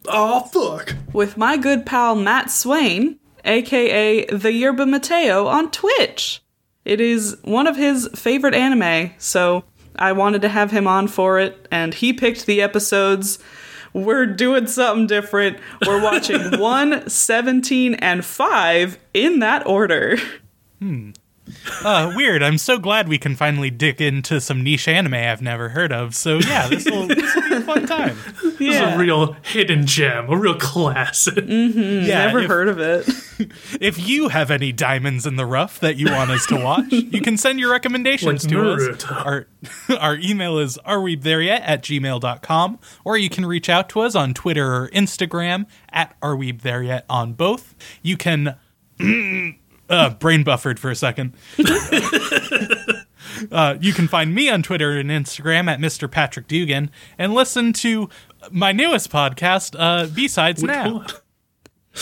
oh 0.08 0.42
fuck. 0.42 0.96
with 1.14 1.38
my 1.38 1.56
good 1.58 1.86
pal 1.86 2.16
Matt 2.16 2.50
Swain, 2.50 3.20
aka 3.46 4.26
the 4.26 4.54
Yerba 4.54 4.86
Mateo, 4.86 5.46
on 5.48 5.70
Twitch. 5.72 6.42
It 6.84 7.00
is 7.00 7.38
one 7.44 7.68
of 7.68 7.76
his 7.76 8.10
favorite 8.16 8.54
anime, 8.54 9.12
so 9.18 9.66
I 10.00 10.12
wanted 10.12 10.42
to 10.44 10.50
have 10.50 10.72
him 10.72 10.88
on 10.88 11.08
for 11.08 11.40
it, 11.40 11.68
and 11.72 11.94
he 11.94 12.14
picked 12.14 12.46
the 12.46 12.62
episodes. 12.62 13.40
We're 13.94 14.26
doing 14.26 14.68
something 14.68 15.08
different. 15.08 15.58
We're 15.86 16.02
watching 16.02 16.60
1, 16.60 17.10
17, 17.10 17.94
and 17.96 18.24
5 18.24 19.00
in 19.14 19.40
that 19.40 19.66
order. 19.66 20.18
Hmm. 20.80 21.12
Uh, 21.84 22.12
weird. 22.16 22.42
I'm 22.44 22.58
so 22.58 22.78
glad 22.80 23.08
we 23.08 23.18
can 23.18 23.36
finally 23.36 23.70
dig 23.70 24.02
into 24.02 24.40
some 24.42 24.64
niche 24.64 24.88
anime 24.88 25.14
I've 25.14 25.42
never 25.42 25.70
heard 25.70 25.92
of. 25.92 26.16
So 26.16 26.40
yeah, 26.40 26.68
this 26.68 26.86
will 26.86 27.08
this 27.08 27.36
will 27.36 27.50
be 27.50 27.56
a 27.56 27.62
fun 27.62 27.86
time. 27.86 28.18
This 28.58 28.74
is 28.76 28.82
a 28.82 28.98
real 28.98 29.34
hidden 29.44 29.86
gem, 29.86 30.30
a 30.30 30.36
real 30.36 30.56
classic. 30.56 31.44
Yeah, 31.48 32.26
Never 32.26 32.40
if, 32.40 32.48
heard 32.48 32.68
of 32.70 32.80
it. 32.80 33.08
if 33.80 34.00
you 34.00 34.30
have 34.30 34.50
any 34.50 34.72
diamonds 34.72 35.28
in 35.28 35.36
the 35.36 35.46
rough 35.46 35.80
that 35.82 35.96
you 35.98 36.08
want 36.12 36.32
us 36.32 36.48
to 36.48 36.56
watch, 36.60 36.92
you 36.92 37.22
can 37.22 37.38
send 37.38 37.60
your 37.60 37.72
recommendations 37.72 38.44
Like 38.46 38.52
to 38.52 38.58
Naruto. 38.58 38.94
us. 38.96 39.12
Our 39.12 39.48
our 40.00 40.16
email 40.18 40.58
is 40.58 40.78
are 40.80 41.02
we 41.02 41.16
there 41.16 41.42
yet 41.42 41.62
at 41.64 41.84
gmail.com 41.84 42.80
or 43.06 43.18
you 43.18 43.30
can 43.30 43.46
reach 43.46 43.70
out 43.70 43.90
to 43.90 44.00
us 44.02 44.16
on 44.16 44.34
Twitter 44.34 44.74
or 44.74 44.90
Instagram 44.90 45.68
at 45.92 46.16
are 46.22 46.36
we 46.36 46.52
there 46.52 46.82
yet 46.82 47.06
on 47.10 47.34
both. 47.34 47.76
You 48.02 48.18
can 48.18 48.56
uh, 49.90 50.12
brain 50.12 50.44
buffered 50.44 50.80
for 50.80 50.90
a 50.90 50.96
second. 50.96 51.34
uh, 53.52 53.78
you 53.80 53.94
can 53.94 54.08
find 54.08 54.34
me 54.34 54.50
on 54.50 54.64
Twitter 54.64 54.92
and 54.98 55.10
Instagram 55.10 55.68
at 55.70 55.80
Mr. 55.80 56.10
Patrick 56.10 56.48
Dugan 56.48 56.92
and 57.18 57.34
listen 57.34 57.74
to 57.74 58.10
my 58.52 58.72
newest 58.72 59.12
podcast, 59.12 59.76
uh, 59.78 60.08
B-Sides 60.08 60.64
Now. 60.64 61.06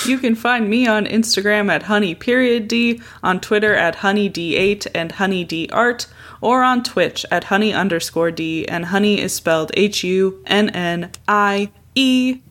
You 0.03 0.17
can 0.17 0.35
find 0.35 0.69
me 0.69 0.87
on 0.87 1.05
Instagram 1.05 1.71
at 1.71 1.83
honey 1.83 2.15
period 2.15 2.67
d, 2.67 3.01
on 3.23 3.39
Twitter 3.39 3.73
at 3.73 3.95
honey 3.95 4.29
d8 4.29 4.87
and 4.93 5.13
honey 5.13 5.45
d 5.45 5.69
art, 5.71 6.07
or 6.41 6.63
on 6.63 6.83
Twitch 6.83 7.25
at 7.31 7.45
honey 7.45 7.73
underscore 7.73 8.31
d, 8.31 8.67
and 8.67 8.85
honey 8.85 9.21
is 9.21 9.33
spelled 9.33 9.71
H 9.73 10.03
U 10.03 10.43
N 10.45 10.69
N 10.69 11.11
I 11.27 11.71
E. 11.95 12.41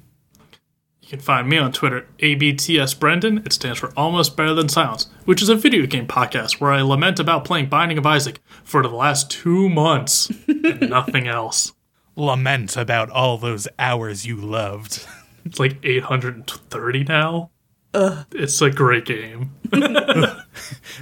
You 1.05 1.11
can 1.11 1.20
find 1.20 1.46
me 1.46 1.59
on 1.59 1.70
Twitter, 1.70 2.09
ABTS 2.20 2.98
Brendan. 2.98 3.42
It 3.44 3.52
stands 3.52 3.78
for 3.78 3.92
Almost 3.94 4.38
Better 4.38 4.55
Than 4.55 4.70
Silence, 4.70 5.09
which 5.26 5.42
is 5.42 5.50
a 5.50 5.55
video 5.55 5.84
game 5.84 6.07
podcast 6.07 6.62
where 6.62 6.72
I 6.72 6.80
lament 6.80 7.20
about 7.20 7.44
playing 7.44 7.66
Binding 7.66 7.98
of 7.98 8.07
Isaac 8.07 8.40
for 8.62 8.82
the 8.82 8.88
last 8.88 9.30
two 9.30 9.68
months 9.68 10.32
and 10.48 10.88
nothing 10.88 11.28
else. 11.28 11.74
Lament 12.16 12.78
about 12.78 13.11
all 13.11 13.36
those 13.36 13.68
hours 13.78 14.26
you 14.26 14.36
loved. 14.36 15.07
It's 15.44 15.61
like 15.61 15.76
830 15.82 17.05
now. 17.05 17.50
It's 17.92 18.62
a 18.62 18.70
great 18.70 19.05
game. 19.05 19.50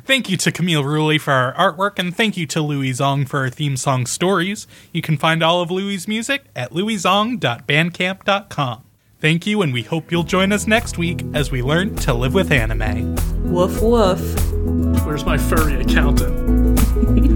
Thank 0.05 0.29
you 0.29 0.37
to 0.39 0.51
Camille 0.51 0.83
Ruley 0.83 1.21
for 1.21 1.33
our 1.33 1.55
artwork, 1.55 2.01
and 2.01 2.17
thank 2.17 2.37
you 2.37 2.45
to 2.49 2.61
Louis 2.61 2.91
Zong 2.91 3.29
for 3.29 3.43
our 3.43 3.51
theme 3.51 3.77
song 3.77 4.07
stories. 4.07 4.67
You 4.91 5.01
can 5.01 5.17
find 5.17 5.45
all 5.45 5.63
of 5.63 5.71
Louis' 5.71 6.09
music 6.09 6.47
at 6.57 6.73
louiszong.bandcamp.com. 6.73 8.83
Thank 9.23 9.47
you, 9.47 9.63
and 9.63 9.73
we 9.73 9.85
hope 9.85 10.11
you'll 10.11 10.25
join 10.25 10.51
us 10.51 10.67
next 10.67 10.99
week 10.99 11.25
as 11.33 11.53
we 11.53 11.63
learn 11.63 11.95
to 11.95 12.13
live 12.13 12.35
with 12.35 12.51
anime. 12.51 13.15
Woof 13.45 13.81
woof. 13.81 14.19
Where's 15.07 15.25
my 15.25 15.39
furry 15.39 15.81
accountant? 15.81 17.31